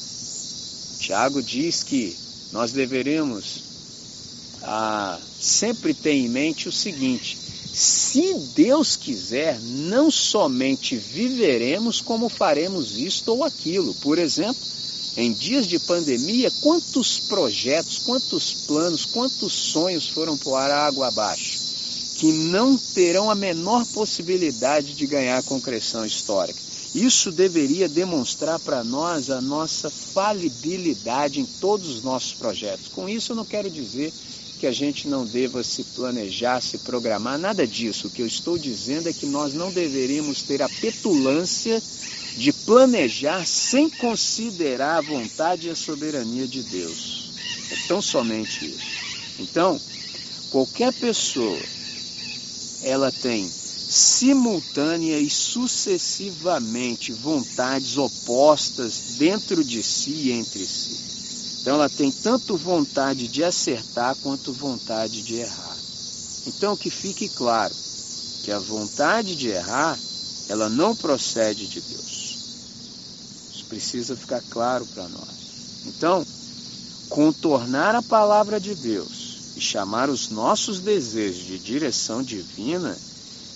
Tiago 0.97 1.39
diz 1.39 1.83
que 1.83 2.17
nós 2.51 2.71
deveremos 2.71 3.74
ah, 4.65 5.19
sempre 5.39 5.93
ter 5.93 6.13
em 6.13 6.27
mente 6.27 6.67
o 6.67 6.71
seguinte: 6.71 7.37
se 7.73 8.33
Deus 8.55 8.95
quiser, 8.95 9.59
não 9.59 10.09
somente 10.09 10.95
viveremos, 10.95 12.01
como 12.01 12.29
faremos 12.29 12.97
isto 12.97 13.33
ou 13.33 13.43
aquilo. 13.43 13.93
Por 13.95 14.17
exemplo, 14.17 14.61
em 15.17 15.31
dias 15.31 15.67
de 15.67 15.77
pandemia, 15.79 16.51
quantos 16.61 17.19
projetos, 17.19 17.99
quantos 17.99 18.53
planos, 18.65 19.05
quantos 19.05 19.53
sonhos 19.53 20.07
foram 20.07 20.37
por 20.37 20.55
água 20.55 21.07
abaixo, 21.07 21.59
que 22.17 22.31
não 22.31 22.77
terão 22.77 23.29
a 23.29 23.35
menor 23.35 23.85
possibilidade 23.87 24.93
de 24.93 25.05
ganhar 25.05 25.43
concreção 25.43 26.05
histórica. 26.05 26.65
Isso 26.93 27.29
deveria 27.29 27.89
demonstrar 27.89 28.57
para 28.57 28.81
nós 28.81 29.29
a 29.29 29.41
nossa 29.41 29.89
falibilidade 29.89 31.41
em 31.41 31.45
todos 31.45 31.89
os 31.89 32.01
nossos 32.01 32.33
projetos. 32.33 32.87
Com 32.87 33.09
isso, 33.09 33.33
eu 33.33 33.35
não 33.35 33.43
quero 33.43 33.69
dizer 33.69 34.13
que 34.55 34.67
a 34.67 34.71
gente 34.71 35.07
não 35.07 35.25
deva 35.25 35.63
se 35.63 35.83
planejar, 35.83 36.61
se 36.61 36.77
programar, 36.79 37.37
nada 37.37 37.67
disso. 37.67 38.07
O 38.07 38.09
que 38.09 38.21
eu 38.21 38.27
estou 38.27 38.57
dizendo 38.57 39.09
é 39.09 39.13
que 39.13 39.25
nós 39.25 39.53
não 39.53 39.71
deveríamos 39.71 40.41
ter 40.41 40.61
a 40.61 40.69
petulância 40.69 41.81
de 42.37 42.51
planejar 42.51 43.45
sem 43.45 43.89
considerar 43.89 44.97
a 44.97 45.01
vontade 45.01 45.67
e 45.67 45.69
a 45.69 45.75
soberania 45.75 46.47
de 46.47 46.63
Deus. 46.63 47.31
É 47.71 47.87
tão 47.87 48.01
somente 48.01 48.65
isso. 48.65 48.95
Então, 49.39 49.79
qualquer 50.49 50.93
pessoa, 50.93 51.59
ela 52.83 53.11
tem 53.11 53.49
simultânea 53.49 55.19
e 55.19 55.29
sucessivamente 55.29 57.13
vontades 57.13 57.97
opostas 57.97 59.15
dentro 59.17 59.63
de 59.63 59.81
si 59.83 60.11
e 60.11 60.31
entre 60.31 60.65
si. 60.65 61.04
Então 61.65 61.73
ela 61.73 61.89
tem 61.89 62.11
tanto 62.11 62.55
vontade 62.55 63.27
de 63.27 63.43
acertar 63.43 64.15
quanto 64.17 64.53
vontade 64.53 65.23
de 65.23 65.37
errar. 65.37 65.75
Então 66.45 66.77
que 66.77 66.91
fique 66.91 67.27
claro 67.27 67.73
que 68.43 68.51
a 68.51 68.59
vontade 68.59 69.35
de 69.35 69.47
errar, 69.47 69.97
ela 70.47 70.69
não 70.69 70.95
procede 70.95 71.65
de 71.65 71.81
Deus. 71.81 72.37
Isso 73.51 73.65
precisa 73.67 74.15
ficar 74.15 74.43
claro 74.51 74.85
para 74.85 75.09
nós. 75.09 75.87
Então, 75.87 76.23
contornar 77.09 77.95
a 77.95 78.03
palavra 78.03 78.59
de 78.59 78.75
Deus 78.75 79.55
e 79.55 79.59
chamar 79.59 80.07
os 80.07 80.29
nossos 80.29 80.79
desejos 80.81 81.47
de 81.47 81.57
direção 81.57 82.21
divina, 82.21 82.95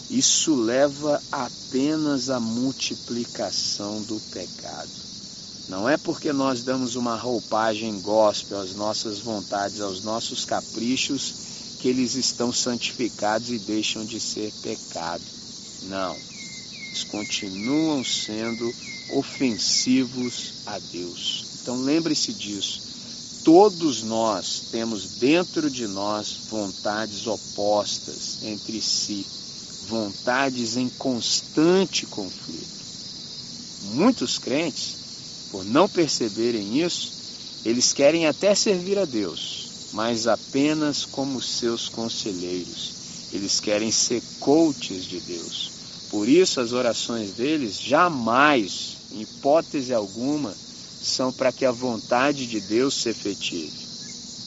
isso 0.09 0.55
leva 0.55 1.21
apenas 1.31 2.31
à 2.31 2.39
multiplicação 2.39 4.01
do 4.01 4.19
pecado. 4.31 5.08
Não 5.69 5.87
é 5.87 5.97
porque 5.97 6.33
nós 6.33 6.63
damos 6.63 6.95
uma 6.95 7.15
roupagem 7.15 8.01
gospel 8.01 8.59
às 8.59 8.73
nossas 8.73 9.19
vontades, 9.19 9.79
aos 9.79 10.01
nossos 10.01 10.43
caprichos, 10.43 11.35
que 11.79 11.87
eles 11.87 12.15
estão 12.15 12.51
santificados 12.51 13.51
e 13.51 13.59
deixam 13.59 14.03
de 14.03 14.19
ser 14.19 14.51
pecado. 14.63 15.23
Não. 15.83 16.15
Eles 16.15 17.03
continuam 17.03 18.03
sendo 18.03 18.73
ofensivos 19.11 20.53
a 20.65 20.79
Deus. 20.91 21.45
Então 21.61 21.79
lembre-se 21.83 22.33
disso. 22.33 22.81
Todos 23.43 24.01
nós 24.01 24.63
temos 24.71 25.19
dentro 25.19 25.69
de 25.69 25.85
nós 25.87 26.47
vontades 26.49 27.27
opostas 27.27 28.39
entre 28.43 28.81
si, 28.81 29.23
vontades 29.87 30.77
em 30.77 30.89
constante 30.89 32.07
conflito. 32.07 32.79
Muitos 33.93 34.37
crentes, 34.37 34.98
por 35.51 35.65
não 35.65 35.89
perceberem 35.89 36.83
isso, 36.83 37.13
eles 37.65 37.91
querem 37.91 38.25
até 38.27 38.55
servir 38.55 38.97
a 38.97 39.05
Deus, 39.05 39.89
mas 39.93 40.27
apenas 40.27 41.05
como 41.05 41.41
seus 41.41 41.89
conselheiros. 41.89 43.29
Eles 43.31 43.59
querem 43.59 43.91
ser 43.91 44.23
coaches 44.39 45.05
de 45.05 45.19
Deus. 45.19 45.71
Por 46.09 46.27
isso, 46.27 46.59
as 46.59 46.71
orações 46.71 47.31
deles 47.31 47.79
jamais, 47.79 48.97
em 49.11 49.21
hipótese 49.21 49.93
alguma, 49.93 50.53
são 51.01 51.31
para 51.31 51.51
que 51.51 51.65
a 51.65 51.71
vontade 51.71 52.47
de 52.47 52.59
Deus 52.59 52.95
se 52.95 53.09
efetive. 53.09 53.87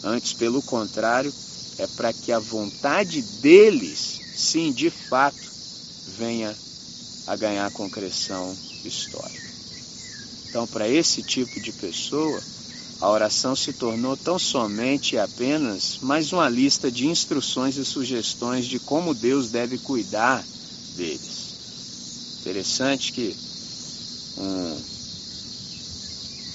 Antes, 0.02 0.32
pelo 0.32 0.60
contrário, 0.62 1.32
é 1.78 1.86
para 1.86 2.12
que 2.12 2.32
a 2.32 2.38
vontade 2.38 3.22
deles, 3.40 4.20
sim, 4.34 4.72
de 4.72 4.90
fato, 4.90 5.38
venha 6.18 6.54
a 7.26 7.36
ganhar 7.36 7.70
concreção 7.70 8.56
histórica. 8.84 9.51
Então, 10.52 10.66
para 10.66 10.86
esse 10.86 11.22
tipo 11.22 11.58
de 11.58 11.72
pessoa, 11.72 12.38
a 13.00 13.08
oração 13.08 13.56
se 13.56 13.72
tornou 13.72 14.18
tão 14.18 14.38
somente 14.38 15.14
e 15.14 15.18
apenas 15.18 15.96
mais 16.02 16.30
uma 16.30 16.46
lista 16.46 16.92
de 16.92 17.06
instruções 17.06 17.78
e 17.78 17.84
sugestões 17.86 18.66
de 18.66 18.78
como 18.78 19.14
Deus 19.14 19.48
deve 19.48 19.78
cuidar 19.78 20.44
deles. 20.94 21.54
Interessante 22.42 23.12
que 23.12 23.34
um 24.36 24.76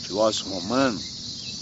filósofo 0.03 0.51
romano 0.51 1.01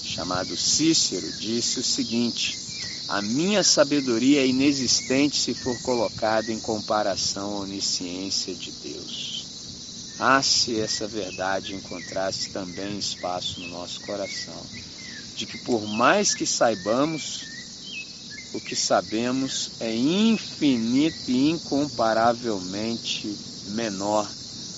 chamado 0.03 0.57
Cícero 0.57 1.31
disse 1.39 1.79
o 1.79 1.83
seguinte: 1.85 2.59
A 3.07 3.21
minha 3.21 3.63
sabedoria 3.63 4.41
é 4.41 4.47
inexistente 4.47 5.37
se 5.37 5.53
for 5.53 5.81
colocada 5.83 6.51
em 6.51 6.59
comparação 6.59 7.53
à 7.53 7.59
onisciência 7.61 8.53
de 8.53 8.71
Deus. 8.71 9.34
Ah, 10.17 10.41
se 10.41 10.79
essa 10.79 11.07
verdade 11.07 11.75
encontrasse 11.75 12.49
também 12.49 12.97
espaço 12.97 13.59
no 13.59 13.67
nosso 13.69 13.99
coração, 14.01 14.65
de 15.35 15.45
que 15.45 15.57
por 15.57 15.85
mais 15.85 16.33
que 16.33 16.45
saibamos, 16.45 17.43
o 18.53 18.61
que 18.61 18.75
sabemos 18.75 19.71
é 19.81 19.93
infinito 19.93 21.29
e 21.29 21.49
incomparavelmente 21.49 23.37
menor 23.67 24.25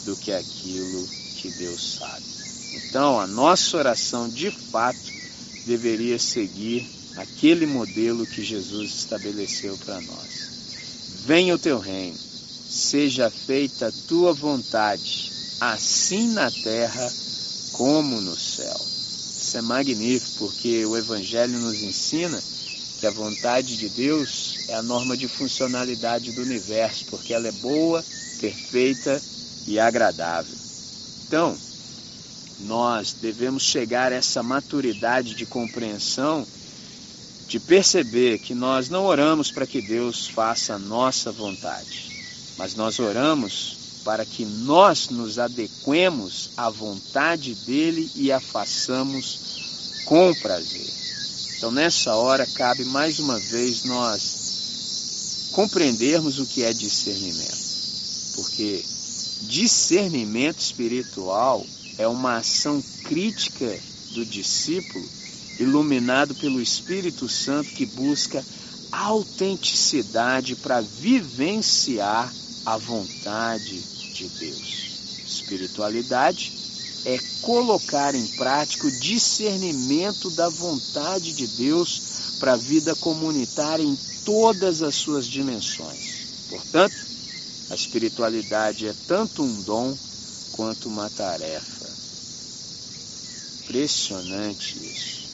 do 0.05 0.15
que 0.15 0.31
aquilo 0.31 1.07
que 1.35 1.51
Deus 1.51 1.99
sabe. 1.99 2.25
Então, 2.73 3.19
a 3.19 3.27
nossa 3.27 3.77
oração 3.77 4.27
de 4.27 4.49
fato 4.49 4.97
deveria 5.67 6.17
seguir 6.17 6.89
aquele 7.15 7.67
modelo 7.67 8.25
que 8.25 8.43
Jesus 8.43 8.91
estabeleceu 8.95 9.77
para 9.77 10.01
nós. 10.01 10.47
Venha 11.25 11.53
o 11.53 11.59
teu 11.59 11.77
reino 11.77 12.26
seja 12.77 13.29
feita 13.29 13.87
a 13.87 13.91
tua 14.07 14.33
vontade, 14.33 15.31
assim 15.59 16.29
na 16.29 16.49
terra 16.51 17.11
como 17.73 18.21
no 18.21 18.35
céu. 18.35 18.79
Isso 18.79 19.57
é 19.57 19.61
magnífico, 19.61 20.45
porque 20.45 20.85
o 20.85 20.95
Evangelho 20.95 21.57
nos 21.57 21.81
ensina 21.81 22.41
que 22.99 23.07
a 23.07 23.11
vontade 23.11 23.77
de 23.77 23.89
Deus 23.89 24.69
é 24.69 24.75
a 24.75 24.81
norma 24.81 25.17
de 25.17 25.27
funcionalidade 25.27 26.31
do 26.31 26.41
universo, 26.41 27.05
porque 27.05 27.33
ela 27.33 27.47
é 27.47 27.51
boa, 27.53 28.03
perfeita 28.39 29.21
e 29.65 29.79
agradável. 29.79 30.55
Então, 31.27 31.57
nós 32.61 33.13
devemos 33.13 33.63
chegar 33.63 34.11
a 34.11 34.15
essa 34.15 34.41
maturidade 34.41 35.35
de 35.35 35.45
compreensão, 35.45 36.45
de 37.47 37.59
perceber 37.59 38.39
que 38.39 38.53
nós 38.53 38.89
não 38.89 39.05
oramos 39.05 39.51
para 39.51 39.65
que 39.65 39.81
Deus 39.81 40.27
faça 40.27 40.75
a 40.75 40.79
nossa 40.79 41.31
vontade 41.31 42.16
mas 42.57 42.75
nós 42.75 42.99
oramos 42.99 43.77
para 44.03 44.25
que 44.25 44.45
nós 44.45 45.09
nos 45.09 45.37
adequemos 45.37 46.51
à 46.55 46.69
vontade 46.69 47.53
dele 47.53 48.09
e 48.15 48.31
a 48.31 48.39
façamos 48.39 50.03
com 50.05 50.33
prazer. 50.35 50.93
Então, 51.57 51.71
nessa 51.71 52.15
hora, 52.15 52.45
cabe 52.45 52.85
mais 52.85 53.19
uma 53.19 53.37
vez 53.37 53.83
nós 53.83 55.49
compreendermos 55.51 56.39
o 56.39 56.45
que 56.45 56.63
é 56.63 56.71
discernimento, 56.71 57.57
porque 58.35 58.83
discernimento 59.41 60.59
espiritual 60.59 61.65
é 61.97 62.07
uma 62.07 62.37
ação 62.37 62.81
crítica 63.03 63.77
do 64.13 64.25
discípulo, 64.25 65.05
iluminado 65.59 66.33
pelo 66.35 66.61
Espírito 66.61 67.27
Santo 67.27 67.71
que 67.71 67.85
busca 67.87 68.43
autenticidade 68.91 70.55
para 70.55 70.79
vivenciar 70.79 72.31
a 72.67 72.75
vontade 72.75 73.79
de 74.13 74.27
Deus. 74.27 74.89
Espiritualidade 75.25 76.51
é 77.05 77.17
colocar 77.41 78.13
em 78.13 78.27
prática 78.35 78.87
o 78.87 78.91
discernimento 78.91 80.29
da 80.31 80.49
vontade 80.49 81.31
de 81.31 81.47
Deus 81.47 82.35
para 82.41 82.53
a 82.53 82.57
vida 82.57 82.93
comunitária 82.97 83.83
em 83.83 83.97
todas 84.25 84.81
as 84.81 84.95
suas 84.95 85.25
dimensões. 85.25 86.27
Portanto, 86.49 86.93
a 87.69 87.75
espiritualidade 87.75 88.85
é 88.85 88.93
tanto 89.07 89.43
um 89.43 89.61
dom 89.61 89.97
quanto 90.51 90.89
uma 90.89 91.09
tarefa. 91.09 91.87
Impressionante 93.63 94.75
isso. 94.75 95.27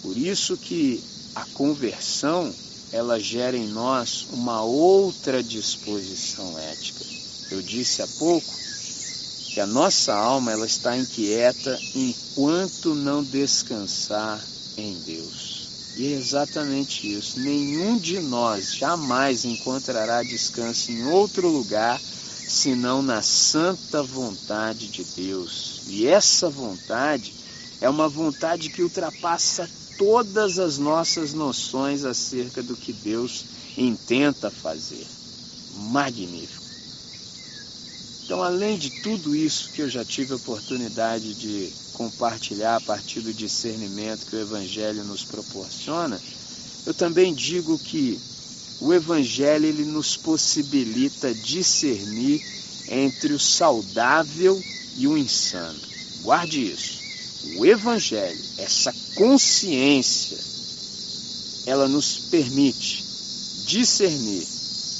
Por 0.00 0.16
isso 0.16 0.56
que 0.56 1.02
a 1.34 1.44
conversão 1.54 2.54
ela 2.92 3.20
gera 3.20 3.56
em 3.56 3.68
nós 3.68 4.26
uma 4.32 4.62
outra 4.62 5.42
disposição 5.42 6.58
ética. 6.58 7.04
Eu 7.50 7.62
disse 7.62 8.02
há 8.02 8.06
pouco 8.18 8.46
que 9.52 9.60
a 9.60 9.66
nossa 9.66 10.14
alma 10.14 10.52
ela 10.52 10.66
está 10.66 10.96
inquieta 10.96 11.78
enquanto 11.94 12.94
não 12.94 13.22
descansar 13.22 14.40
em 14.76 14.94
Deus. 15.00 15.68
E 15.96 16.06
é 16.06 16.16
exatamente 16.16 17.12
isso. 17.12 17.40
Nenhum 17.40 17.98
de 17.98 18.20
nós 18.20 18.76
jamais 18.76 19.44
encontrará 19.44 20.22
descanso 20.22 20.92
em 20.92 21.04
outro 21.06 21.48
lugar 21.48 22.00
senão 22.00 23.02
na 23.02 23.22
santa 23.22 24.02
vontade 24.02 24.88
de 24.88 25.04
Deus. 25.04 25.82
E 25.88 26.06
essa 26.06 26.48
vontade 26.48 27.34
é 27.80 27.88
uma 27.88 28.08
vontade 28.08 28.68
que 28.70 28.82
ultrapassa 28.82 29.68
todas 30.00 30.58
as 30.58 30.78
nossas 30.78 31.34
noções 31.34 32.06
acerca 32.06 32.62
do 32.62 32.74
que 32.74 32.90
Deus 32.90 33.44
intenta 33.76 34.50
fazer. 34.50 35.06
Magnífico. 35.90 36.64
Então, 38.24 38.42
além 38.42 38.78
de 38.78 38.88
tudo 39.02 39.36
isso 39.36 39.68
que 39.72 39.82
eu 39.82 39.90
já 39.90 40.02
tive 40.02 40.32
a 40.32 40.36
oportunidade 40.36 41.34
de 41.34 41.70
compartilhar 41.92 42.76
a 42.76 42.80
partir 42.80 43.20
do 43.20 43.34
discernimento 43.34 44.24
que 44.24 44.36
o 44.36 44.40
Evangelho 44.40 45.04
nos 45.04 45.22
proporciona, 45.22 46.18
eu 46.86 46.94
também 46.94 47.34
digo 47.34 47.78
que 47.78 48.18
o 48.80 48.94
Evangelho 48.94 49.66
ele 49.66 49.84
nos 49.84 50.16
possibilita 50.16 51.34
discernir 51.34 52.42
entre 52.88 53.34
o 53.34 53.38
saudável 53.38 54.58
e 54.96 55.06
o 55.06 55.18
insano. 55.18 55.78
Guarde 56.22 56.72
isso. 56.72 56.99
O 57.56 57.64
Evangelho, 57.64 58.44
essa 58.58 58.94
consciência, 59.14 60.38
ela 61.66 61.88
nos 61.88 62.18
permite 62.30 63.04
discernir 63.66 64.46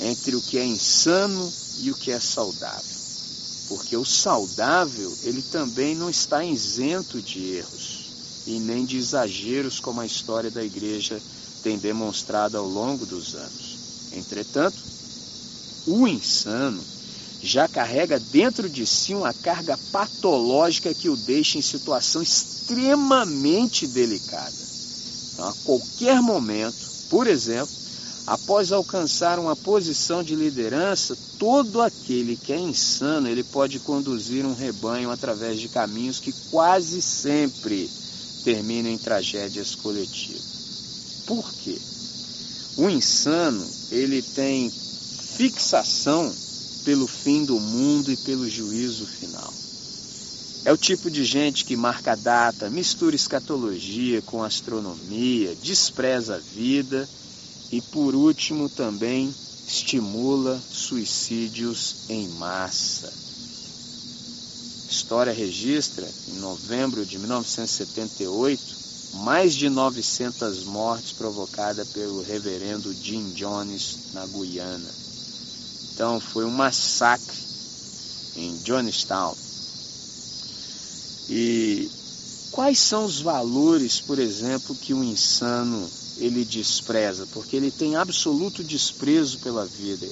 entre 0.01 0.37
o 0.37 0.41
que 0.41 0.59
é 0.59 0.65
insano 0.65 1.53
e 1.81 1.91
o 1.91 1.95
que 1.95 2.11
é 2.11 2.19
saudável. 2.19 3.01
Porque 3.69 3.97
o 3.97 4.05
saudável, 4.05 5.17
ele 5.23 5.43
também 5.43 5.95
não 5.95 6.09
está 6.09 6.45
isento 6.45 7.21
de 7.21 7.57
erros 7.57 8.45
e 8.47 8.59
nem 8.59 8.85
de 8.85 8.97
exageros 8.97 9.79
como 9.79 10.01
a 10.01 10.07
história 10.07 10.51
da 10.51 10.65
igreja 10.65 11.21
tem 11.63 11.79
demonstrado 11.79 12.57
ao 12.57 12.67
longo 12.67 13.05
dos 13.05 13.35
anos. 13.35 14.13
Entretanto, 14.13 14.79
o 15.87 16.09
insano 16.09 16.83
já 17.43 17.67
carrega 17.67 18.19
dentro 18.19 18.69
de 18.69 18.87
si 18.87 19.15
uma 19.15 19.33
carga 19.33 19.79
patológica 19.91 20.95
que 20.95 21.09
o 21.09 21.17
deixa 21.17 21.59
em 21.59 21.63
situação 21.63 22.21
extremamente 22.21 23.87
delicada. 23.87 24.55
Então, 25.33 25.49
a 25.49 25.55
qualquer 25.65 26.21
momento, 26.21 26.77
por 27.09 27.27
exemplo, 27.27 27.75
após 28.27 28.73
alcançar 28.73 29.39
uma 29.39 29.57
posição 29.57 30.23
de 30.23 30.35
liderança, 30.35 31.17
todo 31.39 31.81
aquele 31.81 32.37
que 32.37 32.53
é 32.53 32.59
insano, 32.59 33.29
ele 33.29 33.43
pode 33.43 33.81
conduzir 33.81 34.45
um 34.45 34.55
rebanho 34.55 35.11
através 35.11 35.59
de 35.59 35.69
caminhos 35.69 36.21
que 36.21 36.33
quase 36.51 37.01
sempre 37.01 37.91
terminam 38.45 38.91
em 38.91 38.99
tragédias 38.99 39.75
coletivas. 39.75 41.25
Por 41.27 41.51
quê? 41.55 41.79
O 42.77 42.89
insano, 42.89 43.67
ele 43.91 44.21
tem 44.23 44.71
fixação 45.37 46.33
pelo 46.85 47.07
fim 47.07 47.45
do 47.45 47.59
mundo 47.59 48.11
e 48.11 48.17
pelo 48.17 48.49
juízo 48.49 49.07
final. 49.07 49.53
É 50.65 50.73
o 50.73 50.77
tipo 50.77 51.11
de 51.11 51.25
gente 51.25 51.65
que 51.65 51.75
marca 51.75 52.15
data, 52.15 52.69
mistura 52.69 53.17
escatologia 53.17 54.21
com 54.23 54.43
astronomia, 54.43 55.55
despreza 55.63 56.37
a 56.37 56.39
vida 56.39 57.09
e 57.73 57.81
por 57.81 58.15
último 58.15 58.69
também 58.69 59.35
estimula 59.67 60.61
suicídios 60.71 62.11
em 62.11 62.29
massa. 62.31 63.11
História 64.91 65.33
registra, 65.33 66.07
em 66.29 66.41
novembro 66.41 67.07
de 67.07 67.19
1978, 67.19 68.63
mais 69.23 69.55
de 69.55 69.69
900 69.69 70.65
mortes 70.65 71.13
provocadas 71.13 71.89
pelo 71.89 72.23
reverendo 72.23 72.93
Jim 72.93 73.31
Jones 73.31 74.13
na 74.13 74.27
Guiana. 74.27 75.00
Então 76.01 76.19
foi 76.19 76.47
um 76.47 76.51
massacre 76.51 77.37
em 78.35 78.59
Jonestown. 78.65 79.37
E 81.29 81.91
quais 82.53 82.79
são 82.79 83.05
os 83.05 83.21
valores, 83.21 84.01
por 84.01 84.19
exemplo, 84.19 84.75
que 84.75 84.95
o 84.95 85.05
insano 85.05 85.87
ele 86.17 86.43
despreza? 86.43 87.27
Porque 87.35 87.55
ele 87.55 87.71
tem 87.71 87.97
absoluto 87.97 88.65
desprezo 88.65 89.41
pela 89.41 89.67
vida. 89.67 90.09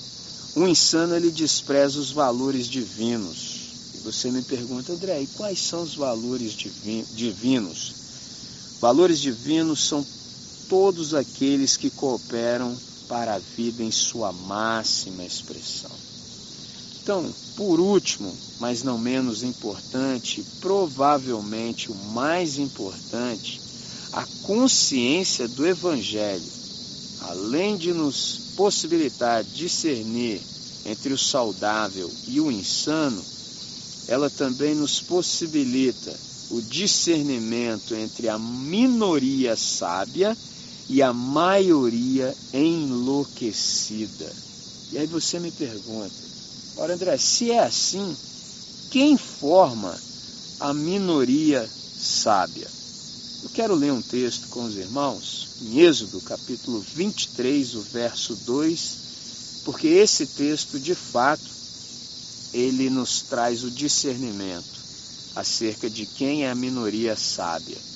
O 0.57 0.69
insano 0.69 1.17
ele 1.17 1.31
despreza 1.31 1.99
os 1.99 2.13
valores 2.13 2.67
divinos. 2.67 3.71
E 3.95 3.99
você 4.01 4.31
me 4.31 4.43
pergunta, 4.43 4.93
André, 4.93 5.23
e 5.23 5.27
quais 5.29 5.59
são 5.59 5.81
os 5.81 5.95
valores 5.95 6.53
divinos? 6.53 7.95
Valores 8.79 9.21
divinos 9.21 9.89
são 9.89 10.07
todos 10.69 11.15
aqueles 11.15 11.79
que 11.79 11.89
cooperam 11.89 12.77
para 13.09 13.35
a 13.35 13.39
vida 13.39 13.83
em 13.83 13.91
sua 13.91 14.33
máxima 14.33 15.25
expressão. 15.25 15.91
Então, 17.03 17.25
por 17.57 17.81
último, 17.81 18.33
mas 18.61 18.83
não 18.83 18.99
menos 18.99 19.43
importante, 19.43 20.45
provavelmente 20.61 21.91
o 21.91 21.95
mais 21.95 22.59
importante, 22.59 23.61
a 24.13 24.27
consciência 24.43 25.49
do 25.49 25.67
Evangelho, 25.67 26.53
além 27.23 27.77
de 27.79 27.95
nos 27.95 28.53
possibilitar 28.57 29.43
discernir 29.43 30.41
entre 30.85 31.13
o 31.13 31.19
saudável 31.19 32.11
e 32.27 32.41
o 32.41 32.51
insano, 32.51 33.25
ela 34.07 34.29
também 34.29 34.75
nos 34.75 35.01
possibilita 35.01 36.15
o 36.51 36.61
discernimento 36.63 37.95
entre 37.95 38.29
a 38.29 38.39
minoria 38.39 39.57
sábia 39.57 40.37
e 40.89 41.03
a 41.03 41.13
maioria 41.13 42.35
enlouquecida. 42.53 44.33
E 44.91 44.99
aí 44.99 45.07
você 45.07 45.39
me 45.39 45.51
pergunta, 45.51 46.15
ora 46.77 46.95
André, 46.95 47.19
se 47.19 47.51
é 47.51 47.61
assim, 47.61 48.17
quem 48.91 49.19
forma 49.19 49.95
a 50.61 50.73
minoria 50.73 51.69
sábia? 51.99 52.67
Eu 53.43 53.51
quero 53.51 53.75
ler 53.75 53.93
um 53.93 54.03
texto 54.03 54.49
com 54.49 54.65
os 54.65 54.77
irmãos, 54.77 55.49
em 55.63 55.81
Êxodo 55.81 56.21
capítulo 56.23 56.81
23, 56.81 57.75
o 57.75 57.83
verso 57.83 58.35
2, 58.35 59.63
porque 59.65 59.87
esse 59.89 60.27
texto, 60.27 60.79
de 60.81 60.95
fato, 60.95 61.45
ele 62.53 62.89
nos 62.89 63.23
traz 63.23 63.63
o 63.63 63.71
discernimento 63.71 64.79
acerca 65.37 65.89
de 65.91 66.07
quem 66.07 66.45
é 66.45 66.51
a 66.51 66.55
minoria 66.55 67.15
sábia. 67.15 67.88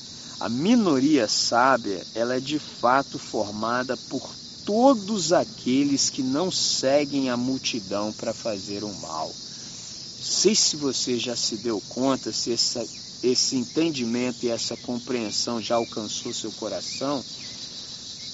A 0.42 0.48
minoria 0.48 1.28
sábia, 1.28 2.04
ela 2.16 2.34
é 2.34 2.40
de 2.40 2.58
fato 2.58 3.16
formada 3.16 3.96
por 3.96 4.28
todos 4.66 5.32
aqueles 5.32 6.10
que 6.10 6.20
não 6.20 6.50
seguem 6.50 7.30
a 7.30 7.36
multidão 7.36 8.12
para 8.12 8.34
fazer 8.34 8.82
o 8.82 8.92
mal. 8.92 9.28
Não 9.28 10.24
sei 10.24 10.52
se 10.56 10.74
você 10.74 11.16
já 11.16 11.36
se 11.36 11.58
deu 11.58 11.80
conta, 11.90 12.32
se 12.32 12.52
essa, 12.52 12.84
esse 13.22 13.54
entendimento 13.54 14.44
e 14.44 14.48
essa 14.48 14.76
compreensão 14.78 15.62
já 15.62 15.76
alcançou 15.76 16.34
seu 16.34 16.50
coração. 16.50 17.24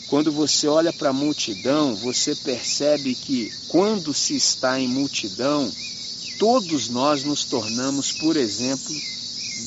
Quando 0.09 0.33
você 0.33 0.67
olha 0.67 0.95
para 0.95 1.11
a 1.11 1.13
multidão, 1.13 1.95
você 1.95 2.35
percebe 2.35 3.15
que 3.15 3.53
quando 3.69 4.15
se 4.15 4.35
está 4.35 4.81
em 4.81 4.89
multidão, 4.89 5.71
todos 6.39 6.89
nós 6.89 7.23
nos 7.23 7.45
tornamos, 7.45 8.13
por 8.13 8.35
exemplo, 8.35 8.95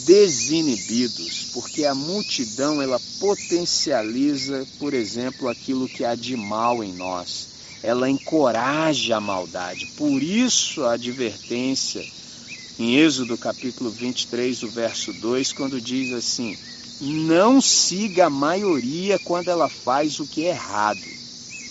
desinibidos, 0.05 1.47
porque 1.53 1.85
a 1.85 1.93
multidão 1.93 2.81
ela 2.81 2.99
potencializa, 3.19 4.65
por 4.79 4.93
exemplo, 4.93 5.47
aquilo 5.47 5.87
que 5.87 6.03
há 6.03 6.15
de 6.15 6.35
mal 6.35 6.83
em 6.83 6.93
nós. 6.93 7.49
Ela 7.83 8.09
encoraja 8.09 9.17
a 9.17 9.21
maldade. 9.21 9.87
Por 9.97 10.21
isso 10.21 10.83
a 10.83 10.93
advertência 10.93 12.05
em 12.79 12.95
Êxodo 12.97 13.37
capítulo 13.37 13.91
23, 13.91 14.63
o 14.63 14.67
verso 14.67 15.13
2, 15.13 15.53
quando 15.53 15.81
diz 15.81 16.13
assim: 16.13 16.55
"Não 16.99 17.59
siga 17.59 18.27
a 18.27 18.29
maioria 18.29 19.19
quando 19.19 19.49
ela 19.49 19.67
faz 19.67 20.19
o 20.19 20.25
que 20.25 20.45
é 20.45 20.49
errado". 20.49 21.01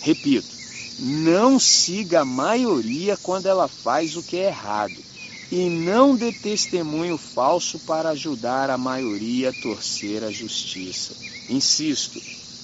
Repito, 0.01 0.47
não 0.99 1.59
siga 1.59 2.21
a 2.21 2.25
maioria 2.25 3.17
quando 3.17 3.45
ela 3.45 3.67
faz 3.67 4.15
o 4.15 4.23
que 4.23 4.37
é 4.37 4.47
errado 4.47 5.10
e 5.51 5.69
não 5.69 6.15
dê 6.15 6.31
testemunho 6.31 7.17
falso 7.17 7.77
para 7.79 8.11
ajudar 8.11 8.69
a 8.69 8.77
maioria 8.77 9.49
a 9.49 9.53
torcer 9.53 10.23
a 10.23 10.31
justiça. 10.31 11.13
Insisto, 11.49 12.21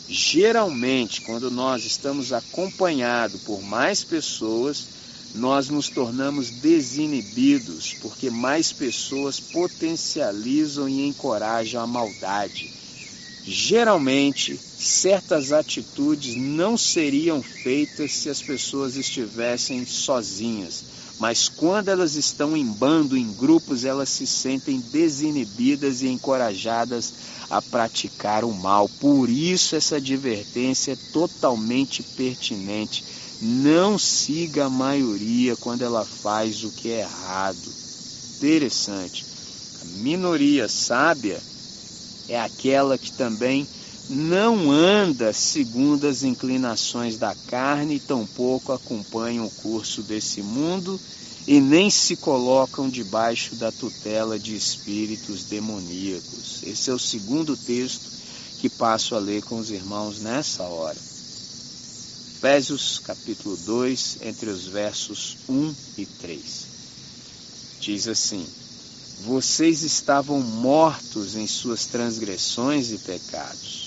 geralmente, 0.08 1.20
quando 1.22 1.52
nós 1.52 1.84
estamos 1.84 2.32
acompanhados 2.32 3.42
por 3.42 3.62
mais 3.62 4.06
pessoas, 4.06 4.88
nós 5.36 5.68
nos 5.68 5.90
tornamos 5.90 6.50
desinibidos, 6.50 7.94
porque 8.02 8.30
mais 8.30 8.72
pessoas 8.72 9.38
potencializam 9.38 10.88
e 10.88 11.06
encorajam 11.06 11.84
a 11.84 11.88
maldade. 11.88 12.74
Geralmente, 13.44 14.58
certas 14.58 15.52
atitudes 15.52 16.36
não 16.38 16.78
seriam 16.78 17.44
feitas 17.44 18.14
se 18.14 18.30
as 18.30 18.42
pessoas 18.42 18.96
estivessem 18.96 19.86
sozinhas 19.86 20.97
mas 21.20 21.50
quando 21.50 21.90
elas 21.90 22.16
estão 22.16 22.56
em 22.56 22.66
bando, 22.66 23.18
em 23.18 23.34
grupos, 23.34 23.86
elas 23.86 24.10
se 24.10 24.28
sentem 24.28 24.80
desinibidas 24.80 26.04
e 26.04 26.08
encorajadas 26.08 27.14
a 27.50 27.60
praticar 27.60 28.44
o 28.44 28.54
mal. 28.54 28.88
Por 29.00 29.28
isso, 29.30 29.76
essa 29.76 29.96
advertência 29.96 30.92
é 30.92 30.98
totalmente 31.12 32.04
pertinente. 32.04 33.04
Não 33.42 33.98
siga 33.98 34.66
a 34.66 34.70
maioria 34.70 35.56
quando 35.56 35.82
ela 35.82 36.06
faz 36.06 36.64
o 36.64 36.70
que 36.70 36.92
é 36.92 37.00
errado. 37.00 37.74
Interessante. 38.38 39.26
A 39.82 39.86
minoria 40.04 40.68
sábia 40.68 41.40
é 42.30 42.40
aquela 42.40 42.98
que 42.98 43.12
também 43.12 43.66
não 44.10 44.72
anda 44.72 45.34
segundo 45.34 46.08
as 46.08 46.24
inclinações 46.24 47.18
da 47.18 47.36
carne, 47.48 48.00
tampouco 48.00 48.72
acompanham 48.72 49.46
o 49.46 49.52
curso 49.52 50.02
desse 50.02 50.42
mundo 50.42 51.00
e 51.46 51.60
nem 51.60 51.90
se 51.90 52.16
colocam 52.16 52.90
debaixo 52.90 53.56
da 53.56 53.72
tutela 53.72 54.40
de 54.40 54.56
espíritos 54.56 55.44
demoníacos. 55.46 56.64
Esse 56.64 56.90
é 56.90 56.94
o 56.94 57.00
segundo 57.00 57.58
texto 57.58 58.10
que 58.60 58.70
passo 58.70 59.14
a 59.14 59.20
ler 59.20 59.44
com 59.44 59.60
os 59.60 59.72
irmãos 59.72 60.20
nessa 60.20 60.64
hora. 60.64 60.98
Efésios 62.38 63.00
capítulo 63.00 63.58
2, 63.58 64.20
entre 64.22 64.50
os 64.50 64.66
versos 64.68 65.38
1 65.50 65.76
e 65.98 66.06
3. 66.06 66.68
Diz 67.82 68.08
assim: 68.08 68.46
Vocês 69.26 69.84
estavam 69.84 70.40
mortos 70.40 71.36
em 71.36 71.48
suas 71.48 71.86
transgressões 71.86 72.92
e 72.92 73.00
pecados 73.00 73.87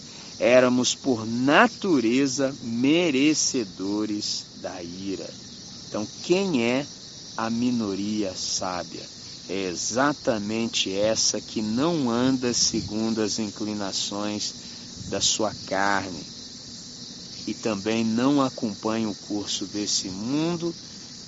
éramos 0.41 0.95
por 0.95 1.23
natureza 1.27 2.51
merecedores 2.63 4.45
da 4.59 4.81
ira. 4.81 5.29
Então, 5.87 6.07
quem 6.23 6.63
é 6.63 6.83
a 7.37 7.47
minoria 7.47 8.33
sábia? 8.35 9.07
É 9.47 9.67
exatamente 9.69 10.91
essa 10.91 11.39
que 11.39 11.61
não 11.61 12.09
anda 12.09 12.51
segundo 12.55 13.21
as 13.21 13.37
inclinações 13.37 14.53
da 15.09 15.21
sua 15.21 15.53
carne 15.67 16.25
e 17.45 17.53
também 17.53 18.03
não 18.03 18.41
acompanha 18.41 19.09
o 19.09 19.15
curso 19.15 19.67
desse 19.67 20.07
mundo 20.07 20.73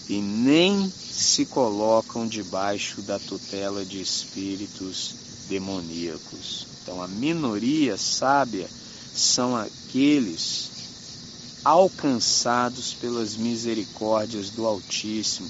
e 0.10 0.20
nem 0.22 0.92
se 0.92 1.46
colocam 1.46 2.28
debaixo 2.28 3.04
da 3.04 3.20
tutela 3.20 3.86
de 3.86 4.02
espíritos 4.02 5.14
demoníacos. 5.50 6.66
Então, 6.82 7.00
a 7.00 7.08
minoria 7.08 7.96
sábia 7.96 8.68
são 9.16 9.56
aqueles 9.56 10.72
alcançados 11.64 12.94
pelas 12.94 13.36
misericórdias 13.36 14.50
do 14.50 14.66
Altíssimo. 14.66 15.50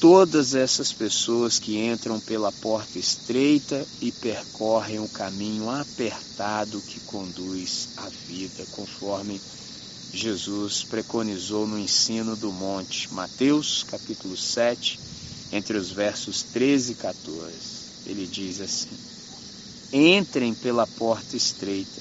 Todas 0.00 0.54
essas 0.54 0.92
pessoas 0.92 1.58
que 1.58 1.76
entram 1.76 2.20
pela 2.20 2.52
porta 2.52 2.98
estreita 2.98 3.84
e 4.00 4.12
percorrem 4.12 5.00
o 5.00 5.08
caminho 5.08 5.68
apertado 5.68 6.80
que 6.80 7.00
conduz 7.00 7.88
à 7.96 8.08
vida, 8.08 8.64
conforme 8.72 9.40
Jesus 10.12 10.84
preconizou 10.84 11.66
no 11.66 11.78
ensino 11.78 12.36
do 12.36 12.50
monte, 12.52 13.12
Mateus 13.12 13.84
capítulo 13.84 14.36
7, 14.36 14.98
entre 15.52 15.76
os 15.76 15.90
versos 15.90 16.42
13 16.44 16.92
e 16.92 16.94
14. 16.94 17.52
Ele 18.06 18.26
diz 18.26 18.60
assim: 18.60 18.96
Entrem 19.92 20.54
pela 20.54 20.86
porta 20.86 21.36
estreita, 21.36 22.00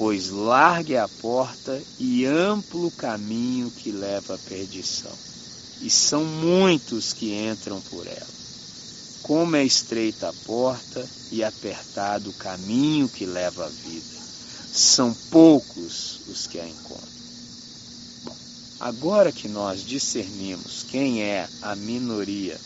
pois 0.00 0.30
largue 0.30 0.96
a 0.96 1.06
porta 1.06 1.78
e 1.98 2.24
amplo 2.24 2.90
caminho 2.92 3.70
que 3.70 3.92
leva 3.92 4.34
à 4.34 4.38
perdição, 4.38 5.12
e 5.82 5.90
são 5.90 6.24
muitos 6.24 7.12
que 7.12 7.34
entram 7.34 7.78
por 7.82 8.06
ela. 8.06 8.40
Como 9.20 9.56
é 9.56 9.62
estreita 9.62 10.30
a 10.30 10.32
porta 10.46 11.06
e 11.30 11.44
apertado 11.44 12.30
o 12.30 12.32
caminho 12.32 13.10
que 13.10 13.26
leva 13.26 13.66
à 13.66 13.68
vida, 13.68 14.16
são 14.72 15.12
poucos 15.30 16.20
os 16.28 16.46
que 16.46 16.58
a 16.58 16.66
encontram. 16.66 17.20
Agora 18.80 19.30
que 19.30 19.48
nós 19.48 19.84
discernimos 19.84 20.82
quem 20.90 21.22
é 21.22 21.46
a 21.60 21.76
minoria, 21.76 22.58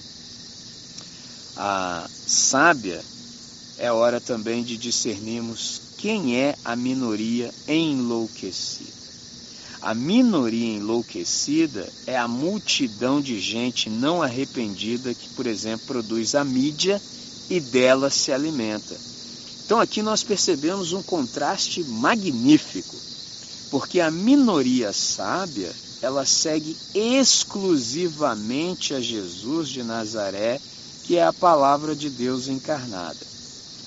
a 1.56 2.08
sábia, 2.08 3.02
é 3.76 3.90
hora 3.90 4.20
também 4.20 4.62
de 4.62 4.76
discernirmos 4.76 5.83
quem 6.04 6.36
é 6.36 6.54
a 6.62 6.76
minoria 6.76 7.50
enlouquecida. 7.66 8.92
A 9.80 9.94
minoria 9.94 10.76
enlouquecida 10.76 11.90
é 12.06 12.14
a 12.14 12.28
multidão 12.28 13.22
de 13.22 13.40
gente 13.40 13.88
não 13.88 14.20
arrependida 14.20 15.14
que, 15.14 15.30
por 15.30 15.46
exemplo, 15.46 15.86
produz 15.86 16.34
a 16.34 16.44
mídia 16.44 17.00
e 17.48 17.58
dela 17.58 18.10
se 18.10 18.30
alimenta. 18.30 18.94
Então 19.64 19.80
aqui 19.80 20.02
nós 20.02 20.22
percebemos 20.22 20.92
um 20.92 21.02
contraste 21.02 21.82
magnífico, 21.84 22.96
porque 23.70 23.98
a 23.98 24.10
minoria 24.10 24.92
sábia 24.92 25.72
ela 26.02 26.26
segue 26.26 26.76
exclusivamente 26.94 28.92
a 28.92 29.00
Jesus 29.00 29.70
de 29.70 29.82
Nazaré, 29.82 30.60
que 31.04 31.16
é 31.16 31.24
a 31.24 31.32
palavra 31.32 31.96
de 31.96 32.10
Deus 32.10 32.46
encarnada. 32.46 33.33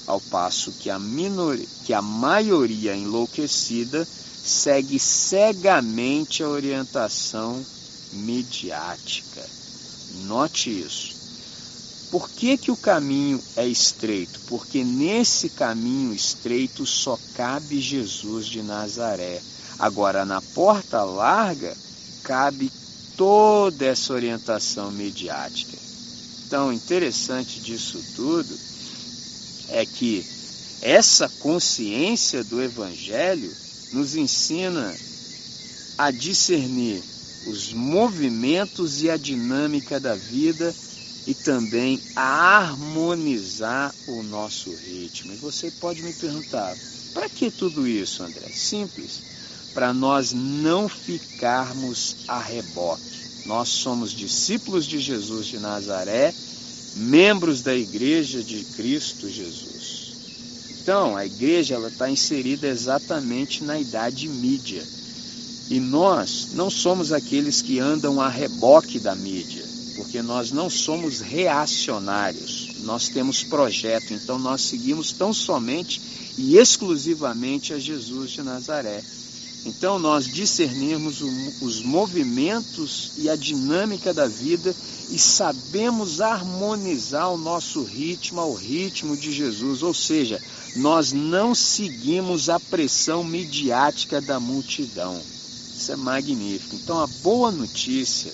Ao 0.07 0.21
passo 0.21 0.71
que 0.71 0.89
a, 0.89 0.97
minoria, 0.97 1.67
que 1.85 1.93
a 1.93 2.01
maioria 2.01 2.95
enlouquecida 2.95 4.07
segue 4.47 4.97
cegamente 4.97 6.41
a 6.41 6.47
orientação 6.47 7.61
midiática. 8.13 9.45
Note 10.25 10.69
isso. 10.69 11.17
Por 12.09 12.29
que, 12.29 12.57
que 12.57 12.71
o 12.71 12.77
caminho 12.77 13.43
é 13.57 13.67
estreito? 13.67 14.39
Porque 14.47 14.81
nesse 14.81 15.49
caminho 15.49 16.13
estreito 16.13 16.85
só 16.85 17.19
cabe 17.35 17.81
Jesus 17.81 18.45
de 18.47 18.63
Nazaré. 18.63 19.41
Agora, 19.77 20.25
na 20.25 20.41
porta 20.41 21.03
larga, 21.03 21.75
cabe 22.23 22.71
toda 23.17 23.85
essa 23.85 24.13
orientação 24.13 24.89
midiática. 24.89 25.77
Então, 26.45 26.71
interessante 26.71 27.59
disso 27.59 28.01
tudo 28.15 28.66
é 29.69 29.85
que 29.85 30.25
essa 30.81 31.29
consciência 31.39 32.43
do 32.43 32.61
Evangelho 32.61 33.51
nos 33.93 34.15
ensina 34.15 34.95
a 35.97 36.11
discernir 36.11 37.01
os 37.47 37.73
movimentos 37.73 39.01
e 39.01 39.09
a 39.09 39.17
dinâmica 39.17 39.99
da 39.99 40.15
vida 40.15 40.73
e 41.25 41.33
também 41.33 41.99
a 42.15 42.57
harmonizar 42.57 43.93
o 44.07 44.23
nosso 44.23 44.73
ritmo. 44.73 45.33
E 45.33 45.37
você 45.37 45.71
pode 45.71 46.01
me 46.03 46.13
perguntar, 46.13 46.75
para 47.13 47.29
que 47.29 47.49
tudo 47.49 47.87
isso, 47.87 48.23
André? 48.23 48.47
Simples 48.49 49.27
para 49.77 49.93
nós 49.93 50.33
não 50.33 50.89
ficarmos 50.89 52.25
a 52.27 52.39
reboque. 52.39 53.03
Nós 53.45 53.69
somos 53.69 54.11
discípulos 54.11 54.87
de 54.87 54.97
Jesus 54.99 55.45
de 55.45 55.59
Nazaré, 55.59 56.33
membros 56.97 57.61
da 57.61 57.75
Igreja 57.75 58.43
de 58.43 58.63
Cristo 58.75 59.29
Jesus. 59.29 59.87
Então, 60.87 61.17
a 61.17 61.25
igreja 61.25 61.75
ela 61.75 61.89
está 61.89 62.09
inserida 62.09 62.65
exatamente 62.65 63.61
na 63.61 63.77
idade 63.77 64.29
mídia. 64.29 64.81
E 65.69 65.81
nós 65.81 66.53
não 66.53 66.69
somos 66.69 67.11
aqueles 67.11 67.61
que 67.61 67.77
andam 67.77 68.21
a 68.21 68.29
reboque 68.29 68.97
da 68.97 69.13
mídia, 69.13 69.65
porque 69.97 70.21
nós 70.21 70.49
não 70.51 70.69
somos 70.69 71.19
reacionários. 71.19 72.69
Nós 72.83 73.09
temos 73.09 73.43
projeto, 73.43 74.13
então 74.13 74.39
nós 74.39 74.61
seguimos 74.61 75.11
tão 75.11 75.33
somente 75.33 76.01
e 76.37 76.55
exclusivamente 76.55 77.73
a 77.73 77.79
Jesus 77.79 78.31
de 78.31 78.43
Nazaré. 78.43 79.03
Então, 79.67 79.99
nós 79.99 80.25
discernimos 80.25 81.21
os 81.61 81.81
movimentos 81.81 83.11
e 83.17 83.29
a 83.29 83.35
dinâmica 83.35 84.13
da 84.13 84.25
vida 84.25 84.73
e 85.09 85.19
sabemos 85.19 86.21
harmonizar 86.21 87.29
o 87.33 87.37
nosso 87.37 87.83
ritmo 87.83 88.39
ao 88.39 88.53
ritmo 88.53 89.17
de 89.17 89.29
Jesus, 89.29 89.83
ou 89.83 89.93
seja, 89.93 90.41
nós 90.77 91.11
não 91.11 91.53
seguimos 91.53 92.47
a 92.47 92.57
pressão 92.61 93.25
midiática 93.25 94.21
da 94.21 94.39
multidão. 94.39 95.21
Isso 95.75 95.91
é 95.91 95.97
magnífico. 95.97 96.77
Então, 96.77 97.01
a 97.01 97.07
boa 97.21 97.51
notícia 97.51 98.31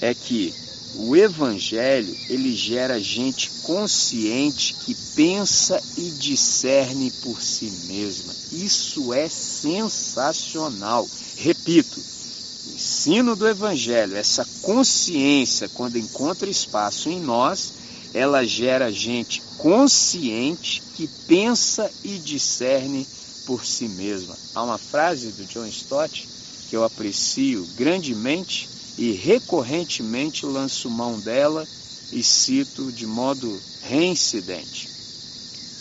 é 0.00 0.14
que 0.14 0.54
o 0.98 1.14
evangelho, 1.14 2.16
ele 2.28 2.54
gera 2.54 3.00
gente 3.00 3.50
consciente 3.62 4.74
que 4.84 4.94
pensa 5.14 5.82
e 5.98 6.10
discerne 6.12 7.10
por 7.22 7.42
si 7.42 7.70
mesma. 7.88 8.32
Isso 8.52 9.12
é 9.12 9.28
sensacional. 9.66 11.08
Repito, 11.36 11.98
o 11.98 12.70
ensino 12.74 13.34
do 13.34 13.48
evangelho, 13.48 14.16
essa 14.16 14.44
consciência 14.62 15.68
quando 15.70 15.98
encontra 15.98 16.48
espaço 16.48 17.08
em 17.08 17.20
nós, 17.20 17.72
ela 18.14 18.46
gera 18.46 18.92
gente 18.92 19.42
consciente 19.58 20.82
que 20.94 21.08
pensa 21.26 21.90
e 22.04 22.18
discerne 22.18 23.06
por 23.44 23.64
si 23.64 23.88
mesma. 23.88 24.36
Há 24.54 24.62
uma 24.62 24.78
frase 24.78 25.32
do 25.32 25.44
John 25.46 25.66
Stott 25.66 26.28
que 26.68 26.76
eu 26.76 26.84
aprecio 26.84 27.66
grandemente 27.76 28.68
e 28.96 29.12
recorrentemente 29.12 30.46
lanço 30.46 30.88
mão 30.88 31.18
dela 31.20 31.66
e 32.12 32.22
cito 32.22 32.90
de 32.92 33.06
modo 33.06 33.60
reincidente. 33.82 34.88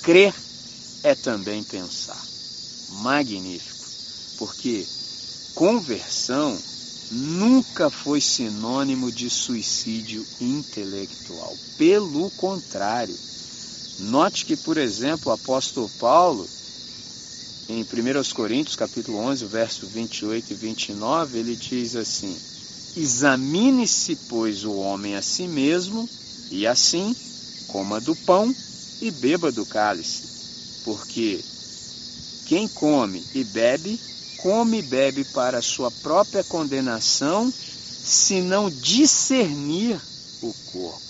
Crer 0.03 0.33
é 1.03 1.13
também 1.13 1.63
pensar. 1.63 2.21
Magnífico, 3.01 3.74
porque 4.38 4.86
conversão 5.53 6.57
nunca 7.11 7.89
foi 7.89 8.19
sinônimo 8.19 9.11
de 9.11 9.29
suicídio 9.29 10.25
intelectual. 10.39 11.55
Pelo 11.77 12.29
contrário, 12.31 13.15
note 13.99 14.45
que, 14.45 14.55
por 14.55 14.77
exemplo, 14.77 15.31
o 15.31 15.36
apóstolo 15.36 15.89
Paulo, 15.99 16.47
em 17.69 17.81
1 17.81 18.33
Coríntios, 18.33 18.75
capítulo 18.75 19.17
11, 19.17 19.45
verso 19.45 19.88
28 19.88 20.51
e 20.51 20.55
29, 20.55 21.39
ele 21.39 21.55
diz 21.55 21.95
assim: 21.95 22.36
Examine-se, 22.95 24.15
pois, 24.27 24.63
o 24.63 24.73
homem 24.75 25.15
a 25.15 25.21
si 25.21 25.47
mesmo, 25.47 26.07
e 26.51 26.67
assim 26.67 27.15
coma 27.67 27.99
do 27.99 28.15
pão 28.15 28.53
e 29.01 29.11
beba 29.11 29.51
do 29.51 29.65
cálice. 29.65 30.83
Porque 30.83 31.43
quem 32.45 32.67
come 32.67 33.21
e 33.33 33.43
bebe, 33.43 33.99
come 34.45 34.77
e 34.77 34.81
bebe 34.83 35.23
para 35.23 35.59
sua 35.59 35.89
própria 35.89 36.43
condenação, 36.43 37.51
se 37.51 38.41
não 38.41 38.69
discernir 38.69 39.99
o 40.39 40.53
corpo. 40.71 41.01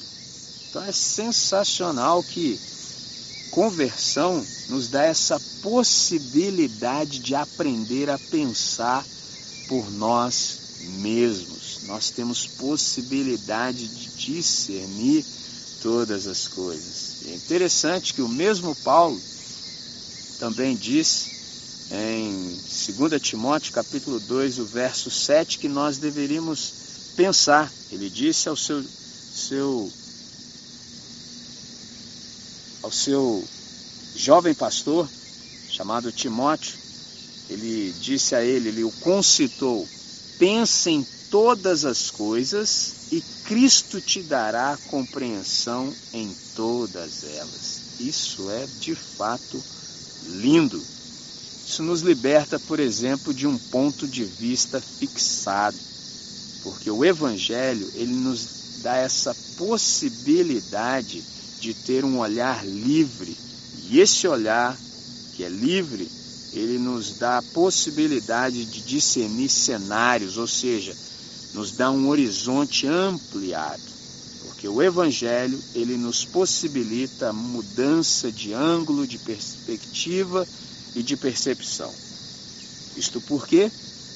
Então 0.69 0.81
é 0.81 0.91
sensacional 0.93 2.23
que 2.23 2.57
conversão 3.51 4.41
nos 4.69 4.87
dá 4.87 5.03
essa 5.03 5.37
possibilidade 5.61 7.19
de 7.19 7.35
aprender 7.35 8.09
a 8.09 8.17
pensar 8.17 9.05
por 9.67 9.91
nós 9.91 10.59
mesmos 11.01 11.55
nós 11.87 12.09
temos 12.09 12.47
possibilidade 12.47 13.87
de 13.87 14.07
discernir 14.15 15.25
todas 15.81 16.25
as 16.27 16.47
coisas. 16.47 17.27
É 17.27 17.35
interessante 17.35 18.13
que 18.13 18.21
o 18.21 18.29
mesmo 18.29 18.75
Paulo 18.77 19.21
também 20.39 20.75
disse 20.75 21.34
em 21.91 22.59
2 22.97 23.21
Timóteo 23.21 23.71
capítulo 23.73 24.19
2, 24.19 24.59
o 24.59 24.65
verso 24.65 25.11
7, 25.11 25.59
que 25.59 25.67
nós 25.67 25.97
deveríamos 25.97 27.13
pensar. 27.15 27.71
Ele 27.91 28.09
disse 28.09 28.49
ao 28.49 28.55
seu, 28.55 28.83
seu 28.83 29.91
ao 32.83 32.91
seu 32.91 33.43
jovem 34.15 34.53
pastor 34.53 35.09
chamado 35.69 36.11
Timóteo, 36.11 36.77
ele 37.49 37.93
disse 37.99 38.33
a 38.35 38.43
ele, 38.43 38.69
ele 38.69 38.83
o 38.83 38.91
concitou: 38.91 39.87
pensa 40.39 40.89
em 40.89 41.05
todas 41.29 41.85
as 41.85 42.09
coisas 42.09 43.11
e 43.11 43.21
Cristo 43.45 44.01
te 44.01 44.23
dará 44.23 44.77
compreensão 44.87 45.93
em 46.13 46.33
todas 46.55 47.23
elas. 47.23 47.81
Isso 47.99 48.49
é 48.49 48.65
de 48.79 48.95
fato 48.95 49.61
lindo. 50.25 50.94
Isso 51.75 51.83
nos 51.83 51.99
liberta, 51.99 52.57
por 52.57 52.79
exemplo, 52.79 53.33
de 53.33 53.45
um 53.45 53.57
ponto 53.57 54.07
de 54.07 54.23
vista 54.23 54.79
fixado, 54.79 55.75
porque 56.63 56.89
o 56.89 57.03
Evangelho 57.03 57.91
ele 57.95 58.13
nos 58.13 58.79
dá 58.81 58.95
essa 58.95 59.35
possibilidade 59.57 61.21
de 61.59 61.73
ter 61.73 62.05
um 62.05 62.19
olhar 62.19 62.65
livre 62.65 63.35
e 63.89 63.99
esse 63.99 64.25
olhar 64.25 64.73
que 65.35 65.43
é 65.43 65.49
livre 65.49 66.09
ele 66.53 66.79
nos 66.79 67.17
dá 67.17 67.39
a 67.39 67.41
possibilidade 67.41 68.63
de 68.63 68.79
discernir 68.79 69.49
cenários, 69.49 70.37
ou 70.37 70.47
seja, 70.47 70.95
nos 71.53 71.73
dá 71.73 71.91
um 71.91 72.07
horizonte 72.07 72.87
ampliado, 72.87 73.83
porque 74.45 74.65
o 74.65 74.81
evangelho 74.81 75.61
ele 75.73 75.97
nos 75.97 76.23
possibilita 76.23 77.33
mudança 77.33 78.31
de 78.31 78.53
ângulo, 78.53 79.05
de 79.05 79.17
perspectiva 79.17 80.47
e 80.95 81.03
de 81.03 81.17
percepção. 81.17 81.93
Isto 82.95 83.19
porque 83.21 83.69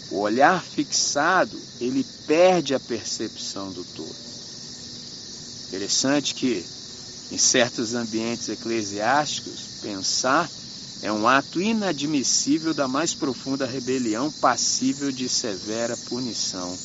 o 0.10 0.20
olhar 0.20 0.64
fixado, 0.64 1.60
ele 1.80 2.04
perde 2.26 2.74
a 2.74 2.80
percepção 2.80 3.72
do 3.72 3.84
todo. 3.84 4.16
Interessante 5.68 6.34
que 6.34 6.66
em 7.32 7.38
certos 7.38 7.94
ambientes 7.94 8.50
eclesiásticos, 8.50 9.82
pensar 9.82 10.50
é 11.02 11.12
um 11.12 11.28
ato 11.28 11.62
inadmissível 11.62 12.74
da 12.74 12.88
mais 12.88 13.14
profunda 13.14 13.66
rebelião, 13.66 14.32
passível 14.32 15.12
de 15.12 15.30
severa 15.30 15.96
punição. 15.96 16.78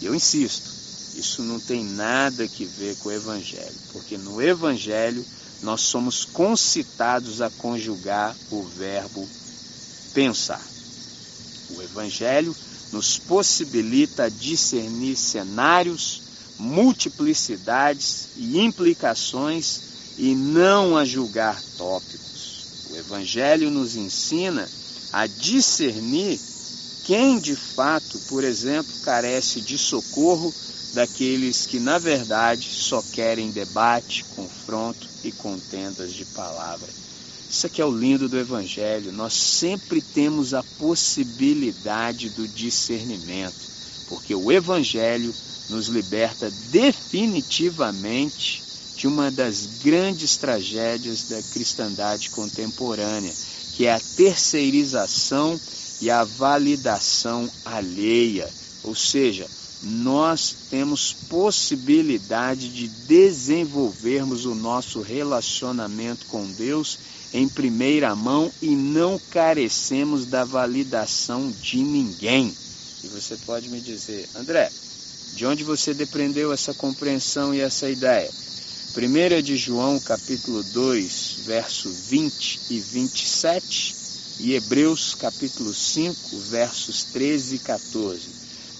E 0.00 0.06
eu 0.06 0.14
insisto, 0.14 0.70
isso 1.14 1.42
não 1.42 1.60
tem 1.60 1.84
nada 1.84 2.46
que 2.48 2.64
ver 2.64 2.96
com 2.96 3.08
o 3.08 3.12
Evangelho, 3.12 3.76
porque 3.92 4.18
no 4.18 4.42
Evangelho 4.42 5.24
nós 5.62 5.80
somos 5.80 6.24
concitados 6.24 7.40
a 7.40 7.50
conjugar 7.50 8.36
o 8.50 8.62
verbo 8.62 9.28
pensar. 10.12 10.62
O 11.70 11.82
Evangelho 11.82 12.54
nos 12.92 13.18
possibilita 13.18 14.30
discernir 14.30 15.16
cenários, 15.16 16.22
multiplicidades 16.58 18.28
e 18.36 18.60
implicações 18.60 19.80
e 20.16 20.34
não 20.34 20.96
a 20.96 21.04
julgar 21.04 21.60
tópicos. 21.76 22.90
O 22.90 22.96
Evangelho 22.96 23.70
nos 23.70 23.96
ensina 23.96 24.68
a 25.12 25.26
discernir 25.26 26.40
quem 27.04 27.38
de 27.38 27.56
fato, 27.56 28.18
por 28.28 28.44
exemplo, 28.44 28.92
carece 29.02 29.60
de 29.60 29.76
socorro 29.76 30.54
daqueles 30.94 31.66
que, 31.66 31.80
na 31.80 31.98
verdade, 31.98 32.68
só 32.70 33.02
querem 33.12 33.50
debate, 33.50 34.24
confronto 34.36 35.08
e 35.24 35.32
contendas 35.32 36.12
de 36.12 36.24
palavra. 36.24 36.88
Isso 37.50 37.66
aqui 37.66 37.82
é 37.82 37.84
o 37.84 37.96
lindo 37.96 38.28
do 38.28 38.38
Evangelho. 38.38 39.12
Nós 39.12 39.34
sempre 39.34 40.00
temos 40.00 40.54
a 40.54 40.62
possibilidade 40.78 42.30
do 42.30 42.48
discernimento, 42.48 43.54
porque 44.08 44.34
o 44.34 44.50
Evangelho 44.50 45.34
nos 45.68 45.88
liberta 45.88 46.50
definitivamente 46.70 48.62
de 48.96 49.06
uma 49.08 49.30
das 49.30 49.66
grandes 49.82 50.36
tragédias 50.36 51.24
da 51.24 51.42
cristandade 51.42 52.30
contemporânea, 52.30 53.32
que 53.74 53.86
é 53.86 53.92
a 53.92 54.00
terceirização 54.16 55.60
e 56.00 56.10
a 56.10 56.22
validação 56.22 57.50
alheia. 57.64 58.48
Ou 58.84 58.94
seja, 58.94 59.48
nós 59.84 60.56
temos 60.70 61.12
possibilidade 61.28 62.68
de 62.68 62.88
desenvolvermos 62.88 64.46
o 64.46 64.54
nosso 64.54 65.02
relacionamento 65.02 66.26
com 66.26 66.46
Deus 66.52 66.98
em 67.34 67.48
primeira 67.48 68.14
mão 68.14 68.50
e 68.62 68.70
não 68.70 69.18
carecemos 69.30 70.24
da 70.26 70.44
validação 70.44 71.50
de 71.50 71.78
ninguém. 71.78 72.54
E 73.02 73.08
você 73.08 73.36
pode 73.44 73.68
me 73.68 73.80
dizer, 73.80 74.26
André, 74.34 74.70
de 75.34 75.44
onde 75.44 75.64
você 75.64 75.92
depreendeu 75.92 76.52
essa 76.52 76.72
compreensão 76.72 77.54
e 77.54 77.60
essa 77.60 77.90
ideia? 77.90 78.30
1 78.96 79.42
de 79.42 79.56
João, 79.56 79.98
capítulo 79.98 80.62
2, 80.62 81.40
verso 81.44 81.90
20 81.90 82.60
e 82.70 82.78
27, 82.78 83.94
e 84.40 84.54
Hebreus, 84.54 85.14
capítulo 85.14 85.74
5, 85.74 86.38
versos 86.38 87.02
13 87.04 87.56
e 87.56 87.58
14. 87.58 88.33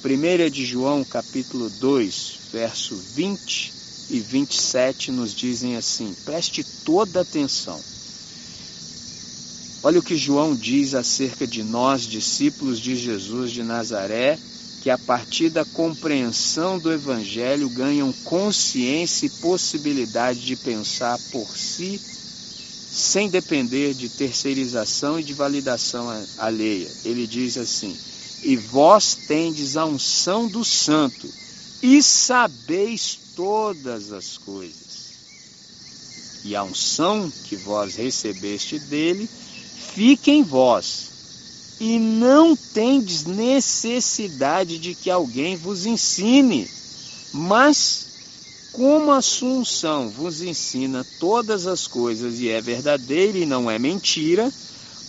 1 0.06 0.50
de 0.50 0.66
João, 0.66 1.02
capítulo 1.02 1.70
2, 1.70 2.38
verso 2.52 2.94
20 3.14 3.72
e 4.10 4.20
27 4.20 5.10
nos 5.10 5.34
dizem 5.34 5.76
assim: 5.76 6.14
preste 6.26 6.62
toda 6.84 7.22
atenção. 7.22 7.80
Olha 9.82 9.98
o 9.98 10.02
que 10.02 10.14
João 10.14 10.54
diz 10.54 10.94
acerca 10.94 11.46
de 11.46 11.62
nós, 11.62 12.02
discípulos 12.02 12.80
de 12.80 12.94
Jesus 12.94 13.50
de 13.50 13.62
Nazaré, 13.62 14.38
que 14.82 14.90
a 14.90 14.98
partir 14.98 15.48
da 15.48 15.64
compreensão 15.64 16.78
do 16.78 16.92
Evangelho 16.92 17.70
ganham 17.70 18.12
consciência 18.24 19.24
e 19.24 19.30
possibilidade 19.40 20.40
de 20.40 20.54
pensar 20.54 21.18
por 21.32 21.48
si, 21.56 21.98
sem 22.90 23.30
depender 23.30 23.94
de 23.94 24.10
terceirização 24.10 25.18
e 25.18 25.22
de 25.22 25.32
validação 25.32 26.10
alheia. 26.36 26.90
Ele 27.06 27.26
diz 27.26 27.56
assim: 27.56 27.96
E 28.44 28.56
vós 28.56 29.14
tendes 29.26 29.76
a 29.76 29.86
unção 29.86 30.46
do 30.46 30.64
Santo, 30.64 31.28
e 31.82 32.02
sabeis 32.02 33.18
todas 33.34 34.12
as 34.12 34.38
coisas. 34.38 34.84
E 36.44 36.54
a 36.54 36.62
unção 36.62 37.32
que 37.44 37.56
vós 37.56 37.96
recebeste 37.96 38.78
dele, 38.78 39.28
fique 39.94 40.30
em 40.30 40.42
vós 40.42 41.14
e 41.80 41.98
não 41.98 42.54
tendes 42.56 43.24
necessidade 43.24 44.78
de 44.78 44.94
que 44.94 45.10
alguém 45.10 45.56
vos 45.56 45.86
ensine, 45.86 46.68
mas 47.32 48.06
como 48.72 49.12
a 49.12 49.18
Assunção 49.18 50.08
vos 50.08 50.42
ensina 50.42 51.06
todas 51.18 51.66
as 51.66 51.86
coisas 51.86 52.40
e 52.40 52.48
é 52.48 52.60
verdadeira 52.60 53.38
e 53.38 53.46
não 53.46 53.70
é 53.70 53.78
mentira, 53.78 54.52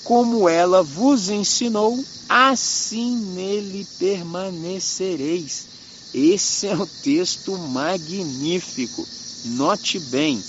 como 0.05 0.47
ela 0.47 0.83
vos 0.83 1.29
ensinou, 1.29 2.01
assim 2.29 3.17
nele 3.17 3.85
permanecereis. 3.99 5.65
Esse 6.13 6.67
é 6.67 6.75
o 6.77 6.85
texto 6.85 7.57
magnífico. 7.57 9.05
Note 9.45 9.99
bem, 9.99 10.41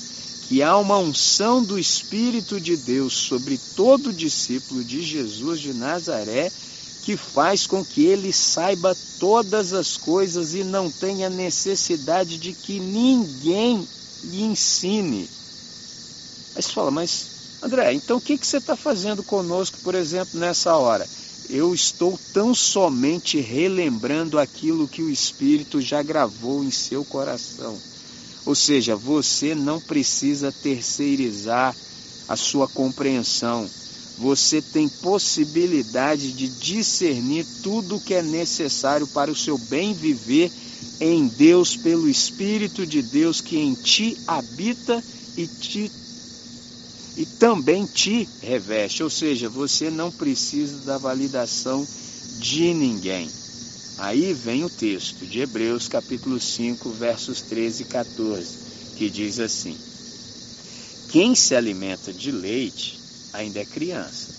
que 0.47 0.63
há 0.63 0.77
uma 0.77 0.99
unção 0.99 1.65
do 1.65 1.79
Espírito 1.79 2.61
de 2.61 2.77
Deus 2.77 3.15
sobre 3.15 3.59
todo 3.75 4.13
discípulo 4.13 4.85
de 4.85 5.03
Jesus 5.03 5.61
de 5.61 5.73
Nazaré 5.73 6.53
que 7.03 7.17
faz 7.17 7.67
com 7.67 7.85
que 7.85 8.05
ele 8.05 8.33
saiba 8.33 8.95
todas 9.19 9.73
as 9.73 9.97
coisas 9.97 10.55
e 10.55 10.65
não 10.65 10.91
tenha 10.91 11.31
necessidade 11.31 12.37
de 12.37 12.53
que 12.53 12.79
ninguém 12.79 13.87
lhe 14.25 14.43
ensine. 14.43 15.29
Aí 16.57 16.63
você 16.63 16.73
fala, 16.73 16.91
mas 16.91 17.36
André, 17.63 17.95
então 17.95 18.19
o 18.19 18.21
que, 18.21 18.37
que 18.37 18.47
você 18.47 18.59
está 18.59 18.77
fazendo 18.77 19.23
conosco, 19.23 19.79
por 19.83 19.95
exemplo, 19.95 20.39
nessa 20.39 20.77
hora? 20.77 21.07
Eu 21.49 21.73
estou 21.73 22.19
tão 22.33 22.55
somente 22.55 23.41
relembrando 23.41 24.39
aquilo 24.39 24.89
que 24.89 25.03
o 25.03 25.11
Espírito 25.11 25.81
já 25.81 26.03
gravou 26.03 26.65
em 26.65 26.71
seu 26.71 27.05
coração. 27.05 27.77
Ou 28.45 28.55
seja, 28.55 28.95
você 28.95 29.55
não 29.55 29.81
precisa 29.81 30.53
terceirizar 30.53 31.75
a 32.29 32.37
sua 32.37 32.69
compreensão. 32.69 33.69
Você 34.19 34.63
tem 34.63 34.89
possibilidade 34.89 36.33
de 36.33 36.49
discernir 36.49 37.45
tudo 37.63 37.97
o 37.97 38.01
que 38.01 38.15
é 38.15 38.23
necessário 38.23 39.07
para 39.07 39.31
o 39.31 39.37
seu 39.37 39.59
bem 39.59 39.93
viver 39.93 40.51
em 41.01 41.27
Deus, 41.27 41.77
pelo 41.77 42.09
Espírito 42.09 42.87
de 42.87 43.03
Deus 43.03 43.41
que 43.41 43.59
em 43.59 43.75
ti 43.75 44.17
habita 44.27 45.03
e, 45.37 45.47
te, 45.47 45.91
e 47.17 47.25
também 47.25 47.87
te 47.87 48.29
reveste. 48.43 49.03
Ou 49.03 49.11
seja, 49.11 49.49
você 49.49 49.91
não 49.91 50.13
precisa 50.13 50.79
da 50.81 50.99
validação 50.99 51.87
de 52.39 52.75
ninguém. 52.75 53.29
Aí 53.99 54.35
vem 54.35 54.63
o 54.63 54.71
texto 54.71 55.27
de 55.27 55.41
Hebreus, 55.41 55.89
capítulo 55.89 56.39
5, 56.39 56.91
versos 56.91 57.41
13 57.41 57.83
e 57.83 57.87
14, 57.87 58.59
que 58.97 59.09
diz 59.09 59.41
assim: 59.41 59.75
Quem 61.11 61.35
se 61.35 61.55
alimenta 61.55 62.13
de 62.13 62.31
leite 62.31 63.01
ainda 63.33 63.61
é 63.61 63.65
criança 63.65 64.35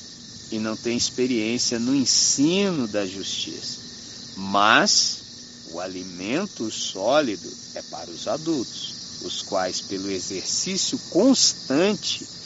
e 0.52 0.60
não 0.60 0.78
tem 0.78 0.96
experiência 0.96 1.80
no 1.80 1.96
ensino 1.96 2.88
da 2.88 3.06
justiça, 3.06 3.80
mas 4.36 5.18
o 5.72 5.80
alimento 5.80 6.70
sólido 6.72 7.52
é 7.74 7.82
para 7.82 8.12
os 8.12 8.28
adultos, 8.28 9.22
os 9.24 9.42
quais, 9.42 9.82
pelo 9.82 10.10
exercício 10.10 11.00
constante, 11.10 12.37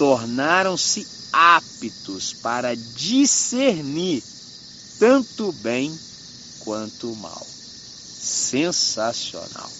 tornaram-se 0.00 1.06
aptos 1.30 2.32
para 2.32 2.74
discernir 2.74 4.24
tanto 4.98 5.52
bem 5.52 5.94
quanto 6.60 7.14
mal. 7.16 7.46
Sensacional. 7.46 9.70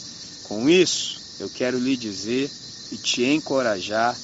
Com 0.42 0.68
isso, 0.68 1.18
eu 1.40 1.48
quero 1.48 1.78
lhe 1.78 1.96
dizer 1.96 2.50
e 2.92 2.98
te 2.98 3.24
encorajar 3.24 4.14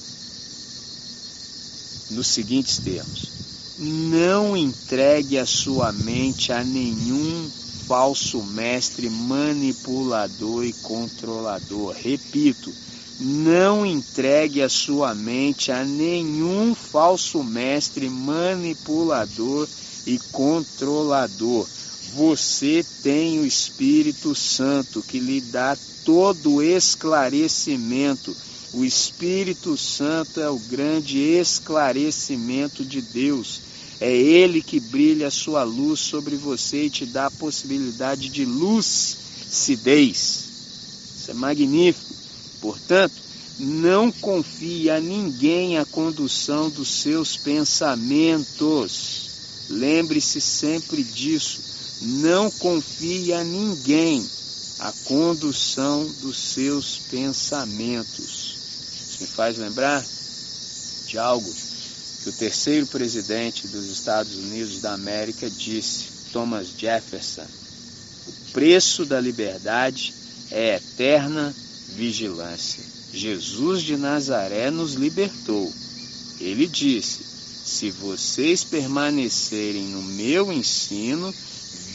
nos 2.11 2.27
seguintes 2.27 2.77
termos: 2.77 3.31
não 3.79 4.55
entregue 4.55 5.39
a 5.39 5.47
sua 5.47 5.91
mente 5.91 6.51
a 6.51 6.63
nenhum 6.63 7.49
falso 7.87 8.43
mestre 8.43 9.09
manipulador 9.09 10.63
e 10.63 10.73
controlador. 10.73 11.95
Repito, 11.95 12.71
não 13.19 13.85
entregue 13.85 14.61
a 14.61 14.69
sua 14.69 15.15
mente 15.15 15.71
a 15.71 15.83
nenhum 15.83 16.75
falso 16.75 17.43
mestre 17.43 18.09
manipulador 18.09 19.67
e 20.05 20.19
controlador. 20.31 21.67
Você 22.13 22.85
tem 23.03 23.39
o 23.39 23.45
Espírito 23.45 24.33
Santo 24.35 25.01
que 25.01 25.19
lhe 25.19 25.41
dá 25.41 25.77
todo 26.05 26.61
esclarecimento. 26.63 28.35
O 28.73 28.85
Espírito 28.85 29.75
Santo 29.75 30.39
é 30.39 30.49
o 30.49 30.59
grande 30.59 31.17
esclarecimento 31.19 32.85
de 32.85 33.01
Deus. 33.01 33.61
É 33.99 34.15
Ele 34.15 34.61
que 34.61 34.79
brilha 34.79 35.27
a 35.27 35.31
sua 35.31 35.63
luz 35.63 35.99
sobre 35.99 36.35
você 36.35 36.85
e 36.85 36.89
te 36.89 37.05
dá 37.05 37.25
a 37.25 37.31
possibilidade 37.31 38.29
de 38.29 38.45
lucidez. 38.45 39.97
Isso 41.17 41.31
é 41.31 41.33
magnífico. 41.33 42.16
Portanto, 42.61 43.27
não 43.59 44.11
confie 44.11 44.89
a 44.89 44.99
ninguém 44.99 45.77
a 45.77 45.85
condução 45.85 46.69
dos 46.69 47.01
seus 47.01 47.35
pensamentos. 47.37 49.27
Lembre-se 49.69 50.39
sempre 50.39 51.03
disso. 51.03 51.59
Não 52.21 52.51
confie 52.51 53.33
a 53.33 53.43
ninguém 53.43 54.23
a 54.79 54.91
condução 55.05 56.05
dos 56.21 56.37
seus 56.37 56.99
pensamentos. 57.09 58.55
Isso 59.09 59.21
me 59.21 59.27
faz 59.27 59.57
lembrar 59.57 60.05
de 61.07 61.17
algo 61.17 61.51
que 62.23 62.29
o 62.29 62.33
terceiro 62.33 62.85
presidente 62.85 63.67
dos 63.67 63.87
Estados 63.87 64.35
Unidos 64.35 64.81
da 64.81 64.93
América 64.93 65.49
disse, 65.49 66.05
Thomas 66.31 66.67
Jefferson: 66.77 67.47
o 68.27 68.51
preço 68.51 69.03
da 69.03 69.19
liberdade 69.19 70.13
é 70.51 70.75
eterna 70.75 71.55
vigilância. 71.97 72.83
Jesus 73.11 73.81
de 73.81 73.97
Nazaré 73.97 74.69
nos 74.69 74.93
libertou. 74.93 75.73
Ele 76.39 76.67
disse: 76.67 77.23
Se 77.65 77.89
vocês 77.89 78.63
permanecerem 78.63 79.87
no 79.87 80.03
meu 80.03 80.53
ensino, 80.53 81.33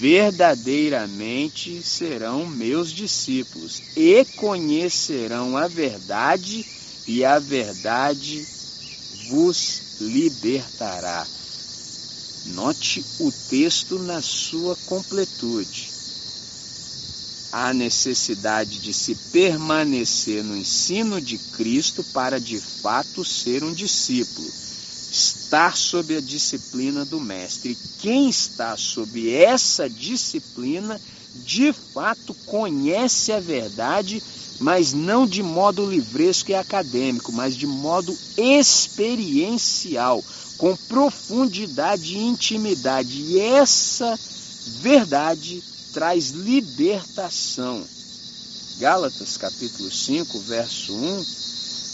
verdadeiramente 0.01 1.81
serão 1.83 2.45
meus 2.47 2.93
discípulos 2.93 3.81
e 3.97 4.25
conhecerão 4.37 5.57
a 5.57 5.69
verdade, 5.69 6.67
e 7.07 7.25
a 7.25 7.39
verdade 7.39 8.45
vos 9.29 10.01
libertará. 10.01 11.25
Note 12.47 13.05
o 13.21 13.31
texto 13.49 14.01
na 14.01 14.21
sua 14.21 14.75
completude. 14.87 15.92
Há 17.53 17.75
necessidade 17.75 18.79
de 18.79 18.95
se 18.95 19.15
permanecer 19.15 20.43
no 20.43 20.57
ensino 20.57 21.21
de 21.21 21.37
Cristo 21.37 22.03
para 22.03 22.41
de 22.41 22.59
fato 22.59 23.23
ser 23.25 23.63
um 23.63 23.75
discípulo. 23.75 24.49
Estar 24.49 25.77
sob 25.77 26.17
a 26.17 26.21
disciplina 26.21 27.05
do 27.05 27.21
Mestre. 27.21 27.77
Quem 27.99 28.31
está 28.31 28.75
sob 28.77 29.31
essa 29.31 29.89
disciplina, 29.89 30.99
de 31.35 31.75
fato 31.75 32.35
conhece 32.47 33.31
a 33.31 33.39
verdade 33.39 34.23
mas 34.63 34.93
não 34.93 35.27
de 35.27 35.43
modo 35.43 35.85
livresco 35.85 36.53
e 36.53 36.55
acadêmico, 36.55 37.33
mas 37.33 37.57
de 37.57 37.67
modo 37.67 38.17
experiencial, 38.37 40.25
com 40.57 40.77
profundidade 40.77 42.17
e 42.17 42.23
intimidade. 42.23 43.23
E 43.23 43.41
essa 43.41 44.17
verdade 44.81 45.61
traz 45.93 46.31
libertação. 46.31 47.85
Gálatas 48.79 49.37
capítulo 49.37 49.91
5, 49.91 50.39
verso 50.41 50.95
1, 50.95 51.25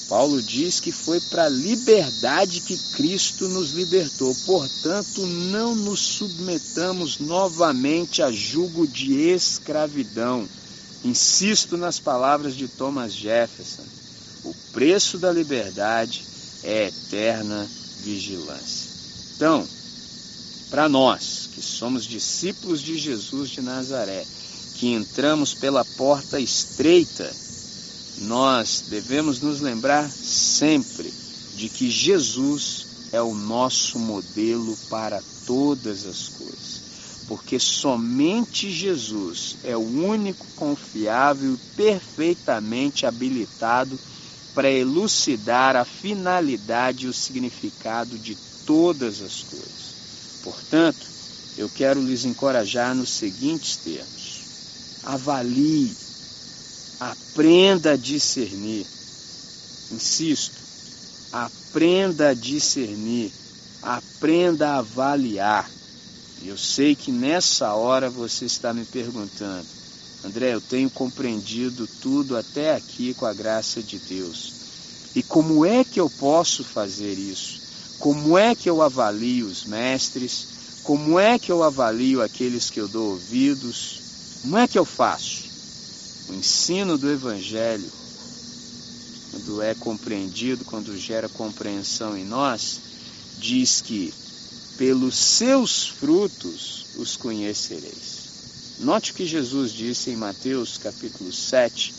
Paulo 0.09 0.43
diz 0.43 0.81
que 0.81 0.91
foi 0.91 1.21
para 1.21 1.45
a 1.45 1.49
liberdade 1.51 2.63
que 2.63 2.77
Cristo 2.95 3.47
nos 3.49 3.73
libertou. 3.73 4.35
Portanto, 4.47 5.27
não 5.27 5.75
nos 5.75 6.01
submetamos 6.01 7.19
novamente 7.19 8.23
a 8.23 8.33
jugo 8.33 8.87
de 8.87 9.13
escravidão. 9.15 10.49
Insisto 11.05 11.77
nas 11.77 11.99
palavras 11.99 12.57
de 12.57 12.67
Thomas 12.69 13.13
Jefferson: 13.13 13.85
o 14.45 14.55
preço 14.73 15.19
da 15.19 15.31
liberdade 15.31 16.25
é 16.63 16.87
eterna 16.87 17.69
vigilância. 18.03 18.89
Então, 19.37 19.69
para 20.71 20.89
nós 20.89 21.48
que 21.59 21.65
somos 21.65 22.05
discípulos 22.05 22.81
de 22.81 22.97
Jesus 22.97 23.51
de 23.51 23.61
Nazaré, 23.61 24.25
que 24.77 24.93
entramos 24.93 25.55
pela 25.55 25.85
porta 25.85 26.39
estreita, 26.39 27.29
nós 28.19 28.85
devemos 28.89 29.41
nos 29.41 29.61
lembrar 29.61 30.09
sempre 30.09 31.13
de 31.57 31.69
que 31.69 31.91
Jesus 31.91 32.87
é 33.11 33.21
o 33.21 33.35
nosso 33.35 33.99
modelo 33.99 34.77
para 34.89 35.21
todas 35.47 36.07
as 36.07 36.29
coisas 36.29 36.89
porque 37.27 37.59
somente 37.59 38.71
Jesus 38.71 39.57
é 39.63 39.77
o 39.77 39.81
único 39.81 40.47
confiável 40.57 41.53
e 41.53 41.77
perfeitamente 41.77 43.05
habilitado 43.05 43.99
para 44.55 44.71
elucidar 44.71 45.77
a 45.77 45.85
finalidade 45.85 47.05
e 47.05 47.09
o 47.09 47.13
significado 47.13 48.17
de 48.17 48.35
todas 48.65 49.21
as 49.21 49.43
coisas. 49.43 50.41
Portanto, 50.43 51.08
eu 51.59 51.69
quero 51.69 52.01
lhes 52.01 52.25
encorajar 52.25 52.95
nos 52.95 53.11
seguintes 53.11 53.77
termos: 53.77 54.41
avalie, 55.05 55.95
aprenda 57.01 57.93
a 57.93 57.97
discernir. 57.97 58.87
Insisto, 59.91 60.61
aprenda 61.33 62.31
a 62.31 62.35
discernir, 62.35 63.31
aprenda 63.83 64.71
a 64.71 64.79
avaliar 64.79 65.69
eu 66.43 66.57
sei 66.57 66.95
que 66.95 67.11
nessa 67.11 67.75
hora 67.75 68.09
você 68.09 68.45
está 68.45 68.73
me 68.73 68.85
perguntando, 68.85 69.67
André, 70.25 70.55
eu 70.55 70.61
tenho 70.61 70.89
compreendido 70.89 71.89
tudo 72.01 72.37
até 72.37 72.75
aqui 72.75 73.13
com 73.15 73.27
a 73.27 73.35
graça 73.35 73.83
de 73.83 73.99
Deus. 73.99 74.53
E 75.17 75.23
como 75.23 75.65
é 75.65 75.85
que 75.85 75.99
eu 75.99 76.09
posso 76.09 76.63
fazer 76.63 77.13
isso? 77.15 77.61
Como 77.99 78.39
é 78.39 78.55
que 78.55 78.71
eu 78.71 78.81
avalio 78.81 79.47
os 79.47 79.65
mestres? 79.65 80.58
Como 80.89 81.21
é 81.21 81.39
que 81.39 81.53
eu 81.53 81.63
avalio 81.63 82.23
aqueles 82.23 82.71
que 82.71 82.81
eu 82.81 82.89
dou 82.89 83.11
ouvidos? 83.11 84.41
Como 84.41 84.57
é 84.57 84.67
que 84.67 84.79
eu 84.79 84.87
faço? 84.87 85.43
O 86.31 86.35
ensino 86.35 86.97
do 86.97 87.11
Evangelho, 87.11 87.93
quando 89.31 89.61
é 89.61 89.75
compreendido, 89.75 90.65
quando 90.65 90.97
gera 90.97 91.29
compreensão 91.29 92.17
em 92.17 92.25
nós, 92.25 92.81
diz 93.37 93.83
que 93.83 94.15
pelos 94.79 95.15
seus 95.15 95.89
frutos 95.89 96.87
os 96.97 97.19
conhecereis. 97.19 98.79
Note 98.79 99.13
o 99.13 99.15
que 99.15 99.27
Jesus 99.27 99.73
disse 99.73 100.09
em 100.09 100.17
Mateus 100.17 100.79
capítulo 100.79 101.31
7, 101.31 101.95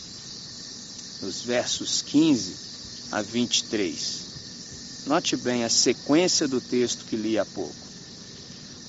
nos 1.22 1.44
versos 1.44 2.02
15 2.02 2.56
a 3.12 3.22
23. 3.22 5.04
Note 5.06 5.38
bem 5.38 5.64
a 5.64 5.70
sequência 5.70 6.48
do 6.48 6.60
texto 6.60 7.06
que 7.06 7.16
li 7.16 7.38
há 7.38 7.46
pouco. 7.46 7.89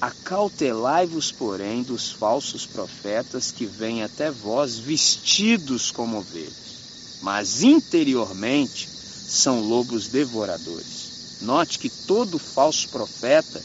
Acautelai-vos, 0.00 1.30
porém, 1.30 1.82
dos 1.82 2.10
falsos 2.10 2.64
profetas 2.64 3.52
que 3.52 3.66
vêm 3.66 4.02
até 4.02 4.30
vós 4.30 4.78
vestidos 4.78 5.90
como 5.90 6.16
ovelhas, 6.16 7.20
mas 7.20 7.62
interiormente 7.62 8.88
são 9.28 9.60
lobos 9.60 10.08
devoradores. 10.08 11.10
Note 11.42 11.78
que 11.78 11.90
todo 11.90 12.38
falso 12.38 12.88
profeta 12.88 13.60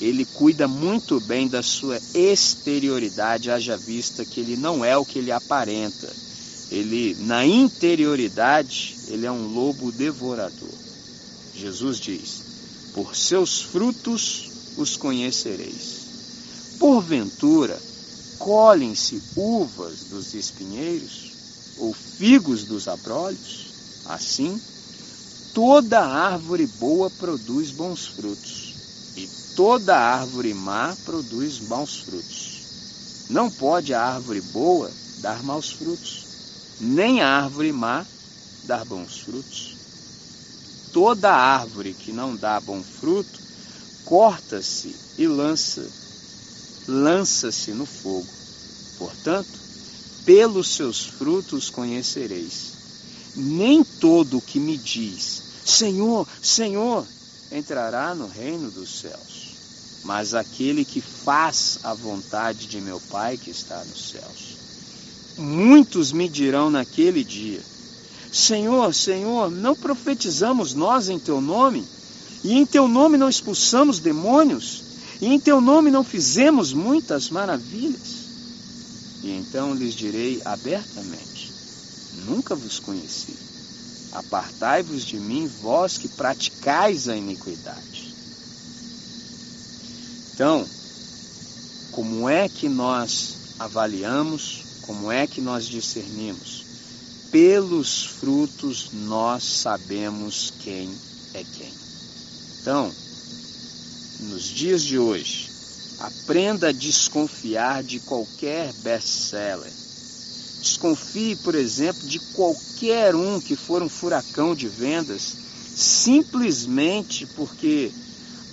ele 0.00 0.24
cuida 0.24 0.66
muito 0.66 1.20
bem 1.20 1.48
da 1.48 1.62
sua 1.62 2.00
exterioridade, 2.14 3.50
haja 3.50 3.76
vista 3.76 4.24
que 4.24 4.40
ele 4.40 4.56
não 4.56 4.82
é 4.82 4.96
o 4.96 5.04
que 5.04 5.18
ele 5.18 5.32
aparenta. 5.32 6.10
Ele, 6.70 7.14
na 7.20 7.46
interioridade, 7.46 8.96
ele 9.08 9.26
é 9.26 9.30
um 9.30 9.52
lobo 9.52 9.92
devorador. 9.92 10.74
Jesus 11.54 12.00
diz: 12.00 12.42
Por 12.94 13.14
seus 13.14 13.60
frutos 13.60 14.53
os 14.76 14.96
conhecereis. 14.96 16.76
Porventura, 16.78 17.80
colhem-se 18.38 19.22
uvas 19.36 20.04
dos 20.10 20.34
espinheiros 20.34 21.32
ou 21.78 21.92
figos 21.92 22.64
dos 22.64 22.88
abrolhos? 22.88 23.66
Assim, 24.06 24.60
toda 25.54 26.00
árvore 26.00 26.66
boa 26.66 27.08
produz 27.10 27.70
bons 27.70 28.06
frutos, 28.06 28.74
e 29.16 29.28
toda 29.56 29.96
árvore 29.96 30.52
má 30.52 30.94
produz 31.04 31.60
maus 31.60 32.00
frutos. 32.00 33.26
Não 33.30 33.50
pode 33.50 33.94
a 33.94 34.02
árvore 34.02 34.40
boa 34.40 34.90
dar 35.18 35.42
maus 35.42 35.72
frutos, 35.72 36.24
nem 36.80 37.22
a 37.22 37.28
árvore 37.28 37.72
má 37.72 38.04
dar 38.64 38.84
bons 38.84 39.20
frutos. 39.20 39.74
Toda 40.92 41.32
árvore 41.32 41.94
que 41.94 42.12
não 42.12 42.36
dá 42.36 42.60
bom 42.60 42.82
fruto, 42.82 43.43
corta-se 44.04 44.94
e 45.18 45.26
lança, 45.26 45.86
lança-se 46.86 47.72
no 47.72 47.86
fogo. 47.86 48.26
Portanto, 48.98 49.64
pelos 50.24 50.68
seus 50.74 51.04
frutos 51.04 51.70
conhecereis. 51.70 52.74
Nem 53.36 53.82
todo 53.82 54.40
que 54.40 54.60
me 54.60 54.76
diz, 54.76 55.42
Senhor, 55.64 56.26
Senhor, 56.40 57.04
entrará 57.50 58.14
no 58.14 58.28
reino 58.28 58.70
dos 58.70 59.00
céus, 59.00 60.02
mas 60.04 60.34
aquele 60.34 60.84
que 60.84 61.00
faz 61.00 61.80
a 61.82 61.94
vontade 61.94 62.66
de 62.66 62.80
meu 62.80 63.00
Pai 63.10 63.36
que 63.36 63.50
está 63.50 63.82
nos 63.84 64.10
céus. 64.10 64.54
Muitos 65.36 66.12
me 66.12 66.28
dirão 66.28 66.70
naquele 66.70 67.24
dia: 67.24 67.60
Senhor, 68.32 68.94
Senhor, 68.94 69.50
não 69.50 69.74
profetizamos 69.74 70.74
nós 70.74 71.08
em 71.08 71.18
teu 71.18 71.40
nome? 71.40 71.84
E 72.44 72.58
em 72.58 72.66
teu 72.66 72.86
nome 72.86 73.16
não 73.16 73.28
expulsamos 73.28 73.98
demônios? 73.98 74.82
E 75.20 75.26
em 75.26 75.40
teu 75.40 75.62
nome 75.62 75.90
não 75.90 76.04
fizemos 76.04 76.74
muitas 76.74 77.30
maravilhas? 77.30 78.24
E 79.22 79.30
então 79.30 79.74
lhes 79.74 79.94
direi 79.94 80.42
abertamente: 80.44 81.50
Nunca 82.26 82.54
vos 82.54 82.78
conheci. 82.78 83.34
Apartai-vos 84.12 85.04
de 85.06 85.18
mim, 85.18 85.50
vós 85.62 85.96
que 85.96 86.08
praticais 86.08 87.08
a 87.08 87.16
iniquidade. 87.16 88.14
Então, 90.34 90.66
como 91.90 92.28
é 92.28 92.48
que 92.48 92.68
nós 92.68 93.36
avaliamos, 93.58 94.64
como 94.82 95.10
é 95.10 95.26
que 95.26 95.40
nós 95.40 95.64
discernimos? 95.66 96.64
Pelos 97.30 98.04
frutos 98.04 98.90
nós 98.92 99.42
sabemos 99.42 100.52
quem 100.60 100.88
é 101.32 101.42
quem. 101.42 101.73
Então, 102.64 102.90
nos 104.20 104.44
dias 104.44 104.82
de 104.82 104.98
hoje, 104.98 105.50
aprenda 105.98 106.70
a 106.70 106.72
desconfiar 106.72 107.82
de 107.82 108.00
qualquer 108.00 108.72
best-seller 108.82 109.84
Desconfie, 110.64 111.36
por 111.36 111.54
exemplo, 111.54 112.08
de 112.08 112.18
qualquer 112.32 113.14
um 113.14 113.38
que 113.38 113.54
for 113.54 113.82
um 113.82 113.88
furacão 113.88 114.54
de 114.54 114.66
vendas, 114.66 115.36
simplesmente 115.76 117.26
porque 117.26 117.92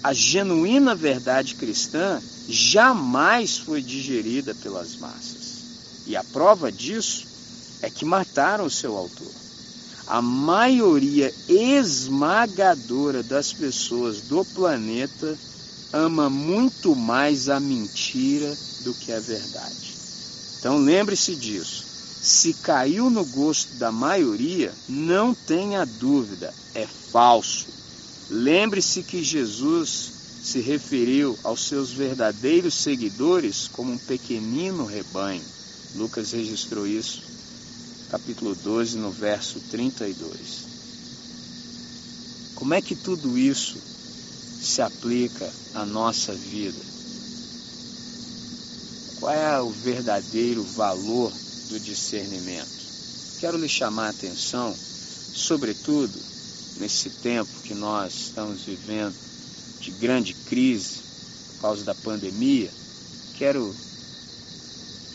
a 0.03 0.11
genuína 0.11 0.93
verdade 0.93 1.55
cristã 1.55 2.21
jamais 2.49 3.57
foi 3.59 3.81
digerida 3.81 4.53
pelas 4.53 4.97
massas. 4.97 6.03
E 6.05 6.17
a 6.17 6.23
prova 6.25 6.69
disso 6.69 7.25
é 7.81 7.89
que 7.89 8.03
mataram 8.03 8.65
o 8.65 8.69
seu 8.69 8.97
autor. 8.97 9.40
A 10.11 10.21
maioria 10.21 11.33
esmagadora 11.47 13.23
das 13.23 13.53
pessoas 13.53 14.19
do 14.19 14.43
planeta 14.43 15.37
ama 15.93 16.29
muito 16.29 16.93
mais 16.93 17.47
a 17.47 17.61
mentira 17.61 18.53
do 18.81 18.93
que 18.93 19.13
a 19.13 19.21
verdade. 19.21 19.95
Então 20.59 20.79
lembre-se 20.79 21.33
disso. 21.33 21.85
Se 22.21 22.53
caiu 22.55 23.09
no 23.09 23.23
gosto 23.23 23.75
da 23.75 23.89
maioria, 23.89 24.73
não 24.89 25.33
tenha 25.33 25.85
dúvida, 25.85 26.53
é 26.75 26.85
falso. 26.85 27.67
Lembre-se 28.29 29.03
que 29.03 29.23
Jesus 29.23 30.11
se 30.43 30.59
referiu 30.59 31.39
aos 31.41 31.61
seus 31.69 31.93
verdadeiros 31.93 32.73
seguidores 32.73 33.69
como 33.69 33.93
um 33.93 33.97
pequenino 33.97 34.83
rebanho. 34.83 35.41
Lucas 35.95 36.33
registrou 36.33 36.85
isso, 36.85 37.30
capítulo 38.11 38.53
12, 38.53 38.97
no 38.97 39.09
verso 39.09 39.59
32. 39.71 40.69
Como 42.55 42.73
é 42.73 42.81
que 42.81 42.95
tudo 42.95 43.37
isso 43.37 43.79
se 44.61 44.81
aplica 44.81 45.51
à 45.73 45.85
nossa 45.85 46.33
vida? 46.33 46.79
Qual 49.19 49.33
é 49.33 49.59
o 49.61 49.69
verdadeiro 49.69 50.63
valor 50.63 51.31
do 51.71 51.79
discernimento. 51.79 52.69
Quero 53.39 53.57
lhe 53.57 53.69
chamar 53.69 54.07
a 54.07 54.09
atenção, 54.09 54.75
sobretudo 54.75 56.13
nesse 56.77 57.09
tempo 57.09 57.49
que 57.63 57.73
nós 57.73 58.13
estamos 58.13 58.61
vivendo 58.63 59.15
de 59.79 59.91
grande 59.91 60.33
crise 60.33 60.99
por 61.53 61.61
causa 61.61 61.83
da 61.85 61.95
pandemia, 61.95 62.69
quero 63.37 63.73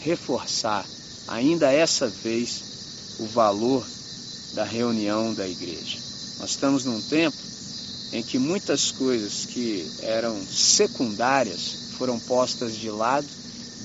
reforçar 0.01 0.85
ainda 1.29 1.71
essa 1.71 2.09
vez 2.09 2.76
o 3.19 3.27
valor 3.27 3.87
da 4.55 4.65
reunião 4.65 5.35
da 5.35 5.47
igreja. 5.47 5.99
Nós 6.39 6.51
estamos 6.51 6.85
num 6.85 7.01
tempo 7.01 7.37
em 8.13 8.23
que 8.23 8.39
muitas 8.39 8.91
coisas 8.91 9.47
que 9.47 9.87
eram 10.03 10.41
secundárias 10.47 11.93
foram 11.99 12.19
postas 12.21 12.75
de 12.77 12.91
lado, 12.91 13.27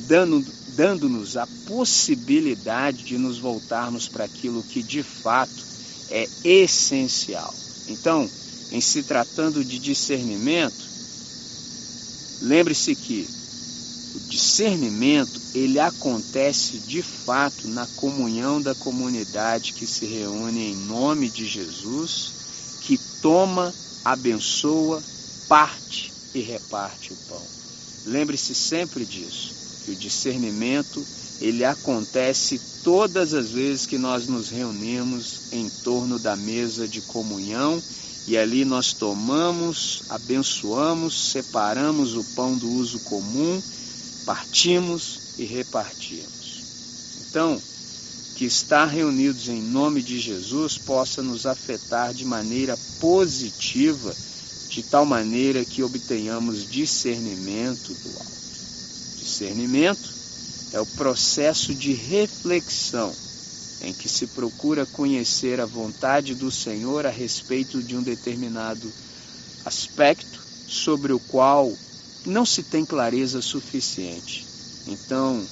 dando 0.07 0.43
dando-nos 0.75 1.35
a 1.35 1.45
possibilidade 1.67 3.03
de 3.03 3.17
nos 3.17 3.39
voltarmos 3.39 4.07
para 4.07 4.23
aquilo 4.23 4.63
que 4.63 4.81
de 4.81 5.03
fato 5.03 5.51
é 6.09 6.27
essencial. 6.43 7.53
Então, 7.87 8.29
em 8.71 8.79
se 8.79 9.03
tratando 9.03 9.63
de 9.65 9.77
discernimento, 9.79 10.89
lembre-se 12.41 12.95
que 12.95 13.27
discernimento 14.27 15.41
ele 15.53 15.79
acontece 15.79 16.77
de 16.77 17.01
fato 17.01 17.67
na 17.67 17.85
comunhão 17.95 18.61
da 18.61 18.73
comunidade 18.75 19.73
que 19.73 19.85
se 19.85 20.05
reúne 20.05 20.71
em 20.71 20.75
nome 20.75 21.29
de 21.29 21.45
Jesus, 21.45 22.33
que 22.81 22.97
toma, 23.21 23.73
abençoa, 24.03 25.01
parte 25.47 26.11
e 26.33 26.39
reparte 26.39 27.13
o 27.13 27.17
pão. 27.27 27.45
Lembre-se 28.05 28.55
sempre 28.55 29.05
disso 29.05 29.83
que 29.85 29.91
o 29.91 29.95
discernimento 29.95 31.05
ele 31.39 31.65
acontece 31.65 32.59
todas 32.83 33.33
as 33.33 33.49
vezes 33.51 33.85
que 33.85 33.97
nós 33.97 34.27
nos 34.27 34.49
reunimos 34.49 35.51
em 35.51 35.69
torno 35.83 36.17
da 36.19 36.35
mesa 36.35 36.87
de 36.87 37.01
comunhão 37.01 37.81
e 38.27 38.37
ali 38.37 38.63
nós 38.63 38.93
tomamos, 38.93 40.03
abençoamos, 40.07 41.31
separamos 41.31 42.15
o 42.15 42.23
pão 42.35 42.55
do 42.55 42.69
uso 42.69 42.99
comum, 42.99 43.61
partimos 44.25 45.37
e 45.37 45.45
repartimos. 45.45 47.25
Então, 47.29 47.61
que 48.35 48.45
estar 48.45 48.85
reunidos 48.85 49.47
em 49.49 49.61
nome 49.61 50.01
de 50.01 50.19
Jesus 50.19 50.77
possa 50.77 51.21
nos 51.21 51.45
afetar 51.45 52.13
de 52.13 52.25
maneira 52.25 52.77
positiva, 52.99 54.15
de 54.69 54.83
tal 54.83 55.05
maneira 55.05 55.63
que 55.63 55.83
obtenhamos 55.83 56.69
discernimento 56.69 57.93
do 57.93 58.09
alto. 58.17 58.31
Discernimento 59.17 60.09
é 60.73 60.79
o 60.79 60.85
processo 60.85 61.75
de 61.75 61.93
reflexão 61.93 63.13
em 63.81 63.93
que 63.93 64.07
se 64.07 64.27
procura 64.27 64.85
conhecer 64.85 65.59
a 65.59 65.65
vontade 65.65 66.35
do 66.35 66.51
Senhor 66.51 67.05
a 67.05 67.09
respeito 67.09 67.81
de 67.81 67.95
um 67.95 68.01
determinado 68.01 68.91
aspecto 69.65 70.39
sobre 70.67 71.11
o 71.13 71.19
qual 71.19 71.71
não 72.25 72.45
se 72.45 72.63
tem 72.63 72.85
clareza 72.85 73.41
suficiente. 73.41 74.45
Então, 74.87 75.45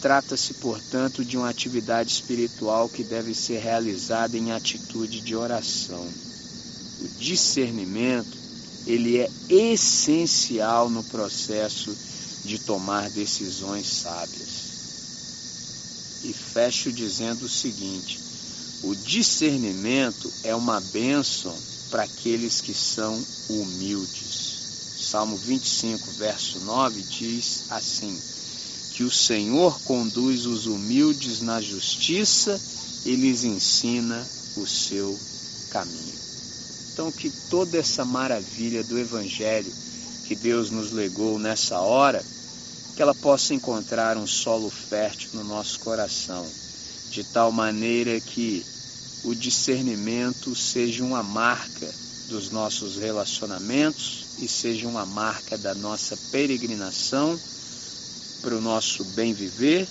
trata-se, 0.00 0.54
portanto, 0.54 1.24
de 1.24 1.36
uma 1.36 1.48
atividade 1.48 2.10
espiritual 2.10 2.88
que 2.88 3.04
deve 3.04 3.34
ser 3.34 3.58
realizada 3.58 4.36
em 4.36 4.52
atitude 4.52 5.20
de 5.20 5.36
oração. 5.36 6.06
O 7.00 7.08
discernimento, 7.18 8.38
ele 8.86 9.18
é 9.18 9.28
essencial 9.48 10.88
no 10.90 11.04
processo 11.04 11.96
de 12.44 12.58
tomar 12.58 13.10
decisões 13.10 13.86
sábias. 13.86 14.70
E 16.24 16.32
fecho 16.32 16.92
dizendo 16.92 17.44
o 17.44 17.48
seguinte: 17.48 18.18
o 18.82 18.94
discernimento 18.94 20.32
é 20.42 20.54
uma 20.54 20.80
bênção 20.80 21.54
para 21.90 22.04
aqueles 22.04 22.60
que 22.60 22.72
são 22.72 23.22
humildes. 23.48 24.59
Salmo 25.10 25.36
25, 25.36 26.08
verso 26.12 26.60
9 26.60 27.02
diz 27.02 27.64
assim: 27.68 28.16
Que 28.92 29.02
o 29.02 29.10
Senhor 29.10 29.80
conduz 29.80 30.46
os 30.46 30.66
humildes 30.66 31.40
na 31.40 31.60
justiça 31.60 32.56
e 33.04 33.16
lhes 33.16 33.42
ensina 33.42 34.24
o 34.56 34.64
seu 34.64 35.18
caminho. 35.68 36.14
Então, 36.92 37.10
que 37.10 37.28
toda 37.50 37.76
essa 37.76 38.04
maravilha 38.04 38.84
do 38.84 38.96
Evangelho 38.96 39.72
que 40.28 40.36
Deus 40.36 40.70
nos 40.70 40.92
legou 40.92 41.40
nessa 41.40 41.80
hora, 41.80 42.24
que 42.94 43.02
ela 43.02 43.14
possa 43.16 43.52
encontrar 43.52 44.16
um 44.16 44.28
solo 44.28 44.70
fértil 44.70 45.30
no 45.34 45.42
nosso 45.42 45.80
coração, 45.80 46.48
de 47.10 47.24
tal 47.24 47.50
maneira 47.50 48.20
que 48.20 48.64
o 49.24 49.34
discernimento 49.34 50.54
seja 50.54 51.02
uma 51.02 51.24
marca 51.24 51.92
dos 52.28 52.50
nossos 52.50 52.96
relacionamentos 52.96 54.29
e 54.40 54.48
seja 54.48 54.88
uma 54.88 55.04
marca 55.04 55.56
da 55.58 55.74
nossa 55.74 56.16
peregrinação 56.32 57.38
para 58.40 58.56
o 58.56 58.60
nosso 58.60 59.04
bem 59.04 59.34
viver, 59.34 59.86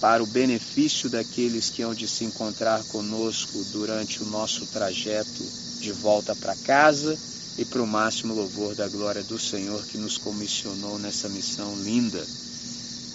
para 0.00 0.22
o 0.22 0.26
benefício 0.26 1.10
daqueles 1.10 1.68
que 1.70 1.82
hão 1.82 1.92
de 1.92 2.06
se 2.06 2.24
encontrar 2.24 2.84
conosco 2.84 3.64
durante 3.72 4.22
o 4.22 4.26
nosso 4.26 4.64
trajeto 4.66 5.44
de 5.80 5.90
volta 5.90 6.36
para 6.36 6.54
casa 6.54 7.18
e 7.58 7.64
para 7.64 7.82
o 7.82 7.86
máximo 7.86 8.32
louvor 8.32 8.76
da 8.76 8.88
glória 8.88 9.24
do 9.24 9.38
Senhor 9.38 9.84
que 9.86 9.98
nos 9.98 10.16
comissionou 10.16 10.96
nessa 10.98 11.28
missão 11.28 11.76
linda. 11.82 12.24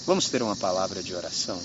Vamos 0.06 0.30
ter 0.30 0.44
uma 0.44 0.58
palavra 0.58 1.02
de 1.02 1.16
oração? 1.16 1.62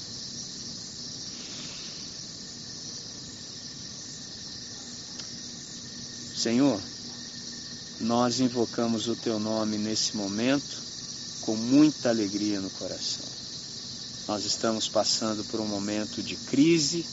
Senhor, 6.36 6.80
nós 8.00 8.38
invocamos 8.38 9.08
o 9.08 9.16
Teu 9.16 9.40
nome 9.40 9.76
nesse 9.76 10.16
momento 10.16 10.82
com 11.40 11.56
muita 11.56 12.10
alegria 12.10 12.60
no 12.60 12.70
coração. 12.70 13.26
Nós 14.28 14.44
estamos 14.44 14.88
passando 14.88 15.42
por 15.44 15.58
um 15.58 15.66
momento 15.66 16.22
de 16.22 16.36
crise, 16.36 17.04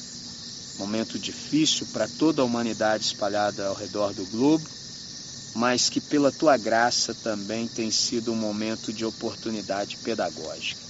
momento 0.77 1.17
difícil 1.17 1.87
para 1.87 2.07
toda 2.07 2.41
a 2.41 2.45
humanidade 2.45 3.05
espalhada 3.05 3.65
ao 3.67 3.73
redor 3.73 4.13
do 4.13 4.25
globo, 4.25 4.63
mas 5.55 5.89
que 5.89 6.01
pela 6.01 6.31
Tua 6.31 6.57
graça 6.57 7.15
também 7.15 7.67
tem 7.67 7.89
sido 7.89 8.31
um 8.31 8.35
momento 8.35 8.93
de 8.93 9.05
oportunidade 9.05 9.97
pedagógica. 9.97 10.81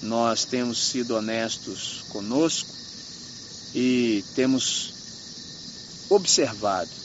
Nós 0.00 0.44
temos 0.44 0.78
sido 0.78 1.16
honestos 1.16 2.04
conosco 2.08 2.70
e 3.74 4.24
temos 4.34 4.94
observado 6.08 7.01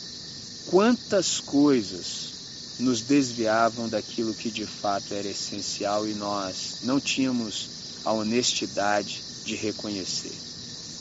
quantas 0.67 1.39
coisas 1.39 2.77
nos 2.79 3.01
desviavam 3.01 3.89
daquilo 3.89 4.33
que 4.33 4.51
de 4.51 4.65
fato 4.65 5.13
era 5.13 5.27
essencial 5.27 6.07
e 6.07 6.13
nós 6.13 6.79
não 6.83 6.99
tínhamos 6.99 7.69
a 8.05 8.11
honestidade 8.11 9.23
de 9.45 9.55
reconhecer. 9.55 10.35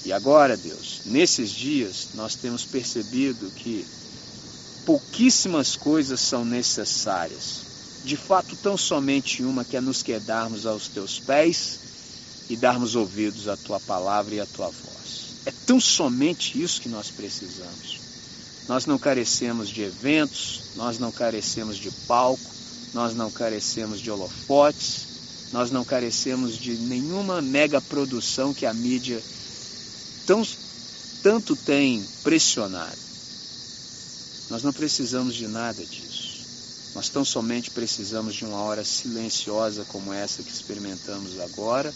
E 0.05 0.13
agora, 0.13 0.57
Deus, 0.57 1.01
nesses 1.07 1.51
dias 1.51 2.09
nós 2.15 2.37
temos 2.37 2.65
percebido 2.65 3.51
que 3.51 3.85
pouquíssimas 4.85 5.77
coisas 5.77 6.21
são 6.21 6.45
necessárias. 6.45 7.67
De 8.05 8.17
fato, 8.17 8.55
tão 8.57 8.77
somente 8.77 9.43
uma 9.43 9.65
que 9.65 9.77
é 9.77 9.81
nos 9.81 10.03
quedarmos 10.03 10.65
aos 10.65 10.87
teus 10.87 11.19
pés 11.19 11.81
e 12.49 12.57
darmos 12.57 12.95
ouvidos 12.95 13.49
à 13.49 13.57
tua 13.57 13.81
palavra 13.81 14.37
e 14.37 14.41
à 14.41 14.47
tua 14.47 14.69
voz. 14.69 15.43
É 15.45 15.53
tão 15.67 15.81
somente 15.81 16.63
isso 16.63 16.81
que 16.81 16.89
nós 16.89 17.11
precisamos. 17.11 18.06
Nós 18.69 18.85
não 18.85 18.99
carecemos 18.99 19.69
de 19.69 19.83
eventos, 19.83 20.63
nós 20.75 20.99
não 20.99 21.13
carecemos 21.13 21.77
de 21.77 21.91
palco, 22.09 22.51
nós 22.93 23.15
não 23.15 23.31
carecemos 23.31 24.01
de 24.01 24.11
holofotes, 24.11 25.07
nós 25.53 25.71
não 25.71 25.85
carecemos 25.85 26.57
de 26.57 26.75
nenhuma 26.75 27.41
mega 27.41 27.81
produção 27.81 28.53
que 28.53 28.67
a 28.67 28.75
mídia 28.75 29.23
tão, 30.27 30.47
tanto 31.23 31.55
tem 31.55 32.05
pressionado. 32.25 32.99
Nós 34.51 34.63
não 34.63 34.73
precisamos 34.73 35.35
de 35.35 35.47
nada 35.47 35.85
disso. 35.85 36.27
Nós 36.95 37.09
tão 37.09 37.25
somente 37.25 37.71
precisamos 37.71 38.35
de 38.35 38.45
uma 38.45 38.59
hora 38.59 38.85
silenciosa 38.85 39.85
como 39.85 40.13
essa 40.13 40.43
que 40.43 40.51
experimentamos 40.51 41.39
agora, 41.41 41.93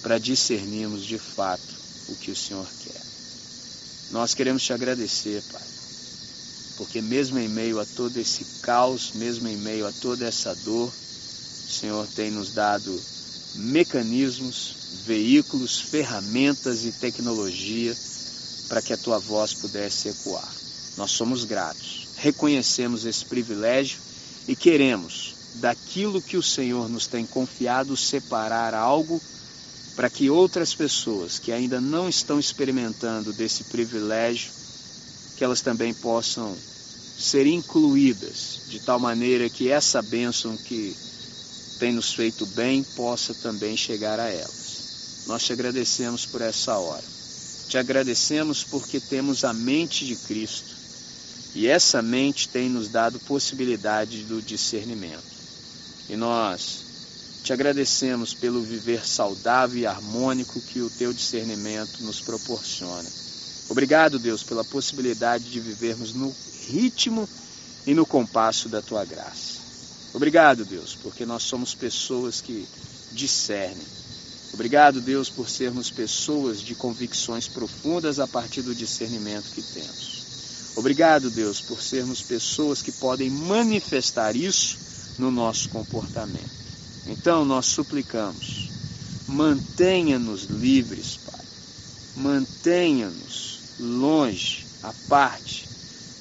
para 0.00 0.18
discernirmos 0.18 1.04
de 1.04 1.18
fato 1.18 1.74
o 2.08 2.16
que 2.16 2.30
o 2.30 2.36
Senhor 2.36 2.66
quer. 2.84 3.11
Nós 4.12 4.34
queremos 4.34 4.62
te 4.62 4.74
agradecer, 4.74 5.42
Pai, 5.50 5.62
porque 6.76 7.00
mesmo 7.00 7.38
em 7.38 7.48
meio 7.48 7.80
a 7.80 7.86
todo 7.86 8.18
esse 8.18 8.44
caos, 8.60 9.12
mesmo 9.14 9.48
em 9.48 9.56
meio 9.56 9.86
a 9.86 9.92
toda 9.92 10.26
essa 10.26 10.54
dor, 10.54 10.88
o 10.88 11.72
Senhor 11.72 12.06
tem 12.14 12.30
nos 12.30 12.52
dado 12.52 13.02
mecanismos, 13.54 14.76
veículos, 15.06 15.80
ferramentas 15.80 16.84
e 16.84 16.92
tecnologia 16.92 17.96
para 18.68 18.82
que 18.82 18.92
a 18.92 18.98
tua 18.98 19.18
voz 19.18 19.54
pudesse 19.54 20.10
ecoar. 20.10 20.52
Nós 20.98 21.10
somos 21.12 21.46
gratos, 21.46 22.08
reconhecemos 22.16 23.06
esse 23.06 23.24
privilégio 23.24 23.98
e 24.46 24.54
queremos, 24.54 25.36
daquilo 25.54 26.20
que 26.20 26.36
o 26.36 26.42
Senhor 26.42 26.86
nos 26.86 27.06
tem 27.06 27.24
confiado, 27.24 27.96
separar 27.96 28.74
algo 28.74 29.18
para 29.94 30.08
que 30.08 30.30
outras 30.30 30.74
pessoas 30.74 31.38
que 31.38 31.52
ainda 31.52 31.80
não 31.80 32.08
estão 32.08 32.40
experimentando 32.40 33.32
desse 33.32 33.64
privilégio, 33.64 34.50
que 35.36 35.44
elas 35.44 35.60
também 35.60 35.92
possam 35.92 36.56
ser 37.18 37.46
incluídas, 37.46 38.62
de 38.68 38.80
tal 38.80 38.98
maneira 38.98 39.48
que 39.48 39.70
essa 39.70 40.00
bênção 40.02 40.56
que 40.56 40.96
tem 41.78 41.92
nos 41.92 42.14
feito 42.14 42.46
bem 42.46 42.82
possa 42.82 43.34
também 43.34 43.76
chegar 43.76 44.18
a 44.18 44.28
elas. 44.28 45.24
Nós 45.26 45.44
te 45.44 45.52
agradecemos 45.52 46.26
por 46.26 46.40
essa 46.40 46.76
hora. 46.78 47.04
Te 47.68 47.78
agradecemos 47.78 48.64
porque 48.64 49.00
temos 49.00 49.44
a 49.44 49.52
mente 49.52 50.04
de 50.04 50.16
Cristo 50.16 50.74
e 51.54 51.66
essa 51.66 52.00
mente 52.00 52.48
tem 52.48 52.68
nos 52.68 52.88
dado 52.88 53.18
possibilidade 53.20 54.24
do 54.24 54.40
discernimento. 54.40 55.22
E 56.08 56.16
nós 56.16 56.91
te 57.42 57.52
agradecemos 57.52 58.34
pelo 58.34 58.62
viver 58.62 59.04
saudável 59.04 59.80
e 59.80 59.86
harmônico 59.86 60.60
que 60.60 60.80
o 60.80 60.88
teu 60.88 61.12
discernimento 61.12 62.02
nos 62.04 62.20
proporciona. 62.20 63.08
Obrigado, 63.68 64.18
Deus, 64.18 64.42
pela 64.42 64.64
possibilidade 64.64 65.50
de 65.50 65.58
vivermos 65.58 66.14
no 66.14 66.32
ritmo 66.68 67.28
e 67.86 67.94
no 67.94 68.06
compasso 68.06 68.68
da 68.68 68.80
tua 68.80 69.04
graça. 69.04 69.60
Obrigado, 70.14 70.64
Deus, 70.64 70.96
porque 71.02 71.26
nós 71.26 71.42
somos 71.42 71.74
pessoas 71.74 72.40
que 72.40 72.68
discernem. 73.10 73.86
Obrigado, 74.52 75.00
Deus, 75.00 75.30
por 75.30 75.48
sermos 75.48 75.90
pessoas 75.90 76.60
de 76.60 76.74
convicções 76.74 77.48
profundas 77.48 78.20
a 78.20 78.28
partir 78.28 78.62
do 78.62 78.74
discernimento 78.74 79.50
que 79.50 79.62
temos. 79.62 80.72
Obrigado, 80.76 81.30
Deus, 81.30 81.60
por 81.60 81.82
sermos 81.82 82.22
pessoas 82.22 82.82
que 82.82 82.92
podem 82.92 83.30
manifestar 83.30 84.36
isso 84.36 84.78
no 85.18 85.30
nosso 85.30 85.70
comportamento. 85.70 86.61
Então 87.06 87.44
nós 87.44 87.66
suplicamos, 87.66 88.70
mantenha-nos 89.26 90.44
livres, 90.44 91.16
Pai. 91.16 91.44
Mantenha-nos 92.16 93.58
longe, 93.80 94.64
à 94.82 94.92
parte 95.08 95.68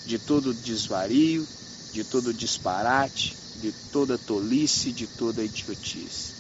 de 0.06 0.18
todo 0.18 0.54
desvario, 0.54 1.48
de 1.94 2.04
todo 2.04 2.34
disparate, 2.34 3.36
de 3.58 3.72
toda 3.92 4.18
tolice, 4.18 4.92
de 4.92 5.06
toda 5.06 5.44
idiotice. 5.44 6.34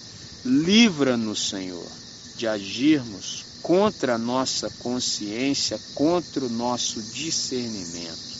Livra-nos, 0.43 1.49
Senhor, 1.49 1.87
de 2.35 2.47
agirmos 2.47 3.45
contra 3.61 4.15
a 4.15 4.17
nossa 4.17 4.71
consciência, 4.79 5.79
contra 5.93 6.43
o 6.43 6.49
nosso 6.49 6.99
discernimento. 7.01 8.31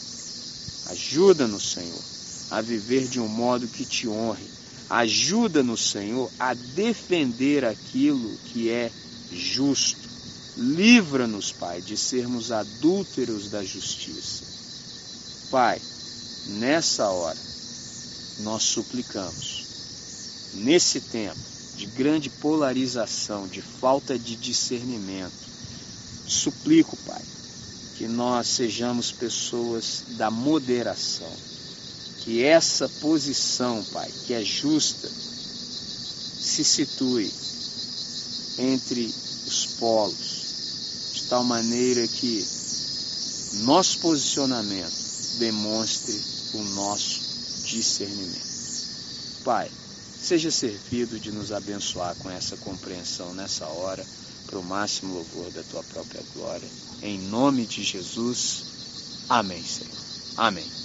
Ajuda-nos, 0.88 1.74
Senhor, 1.74 2.02
a 2.50 2.62
viver 2.62 3.08
de 3.08 3.20
um 3.20 3.28
modo 3.28 3.68
que 3.68 3.86
te 3.86 4.08
honre 4.08 4.61
Ajuda-nos, 4.92 5.92
Senhor, 5.92 6.30
a 6.38 6.54
defender 6.54 7.64
aquilo 7.64 8.38
que 8.48 8.70
é 8.70 8.92
justo. 9.32 10.02
Livra-nos, 10.58 11.54
Pai, 11.54 11.82
de 11.82 11.96
sermos 11.96 12.52
adúlteros 12.52 13.50
da 13.50 13.64
justiça. 13.64 14.44
Pai, 15.50 15.82
nessa 16.60 17.08
hora, 17.10 17.40
nós 18.40 18.64
suplicamos, 18.64 20.52
nesse 20.56 21.00
tempo 21.00 21.40
de 21.78 21.86
grande 21.86 22.30
polarização, 22.30 23.48
de 23.48 23.62
falta 23.62 24.20
de 24.20 24.36
discernimento, 24.36 25.32
suplico, 26.28 26.98
Pai, 27.06 27.24
que 27.96 28.10
nós 28.10 28.46
sejamos 28.46 29.10
pessoas 29.10 30.04
da 30.18 30.30
moderação 30.30 31.32
que 32.22 32.44
essa 32.44 32.88
posição, 32.88 33.84
Pai, 33.92 34.10
que 34.26 34.34
é 34.34 34.44
justa, 34.44 35.10
se 35.10 36.64
situe 36.64 37.32
entre 38.58 39.06
os 39.48 39.66
polos, 39.80 41.12
de 41.14 41.24
tal 41.24 41.44
maneira 41.44 42.08
que 42.08 42.46
nosso 43.64 44.00
posicionamento 44.00 44.94
demonstre 45.40 46.20
o 46.54 46.64
nosso 46.76 47.22
discernimento. 47.66 48.52
Pai, 49.44 49.70
seja 50.22 50.52
servido 50.52 51.20
de 51.20 51.32
nos 51.32 51.52
abençoar 51.52 52.16
com 52.18 52.30
essa 52.30 52.56
compreensão 52.58 53.34
nessa 53.34 53.66
hora, 53.66 54.06
para 54.46 54.60
o 54.60 54.64
máximo 54.64 55.14
louvor 55.14 55.50
da 55.52 55.64
tua 55.64 55.84
própria 55.84 56.22
glória. 56.34 56.68
Em 57.02 57.18
nome 57.20 57.66
de 57.66 57.84
Jesus. 57.84 58.66
Amém, 59.30 59.64
Senhor. 59.64 59.92
Amém. 60.38 60.81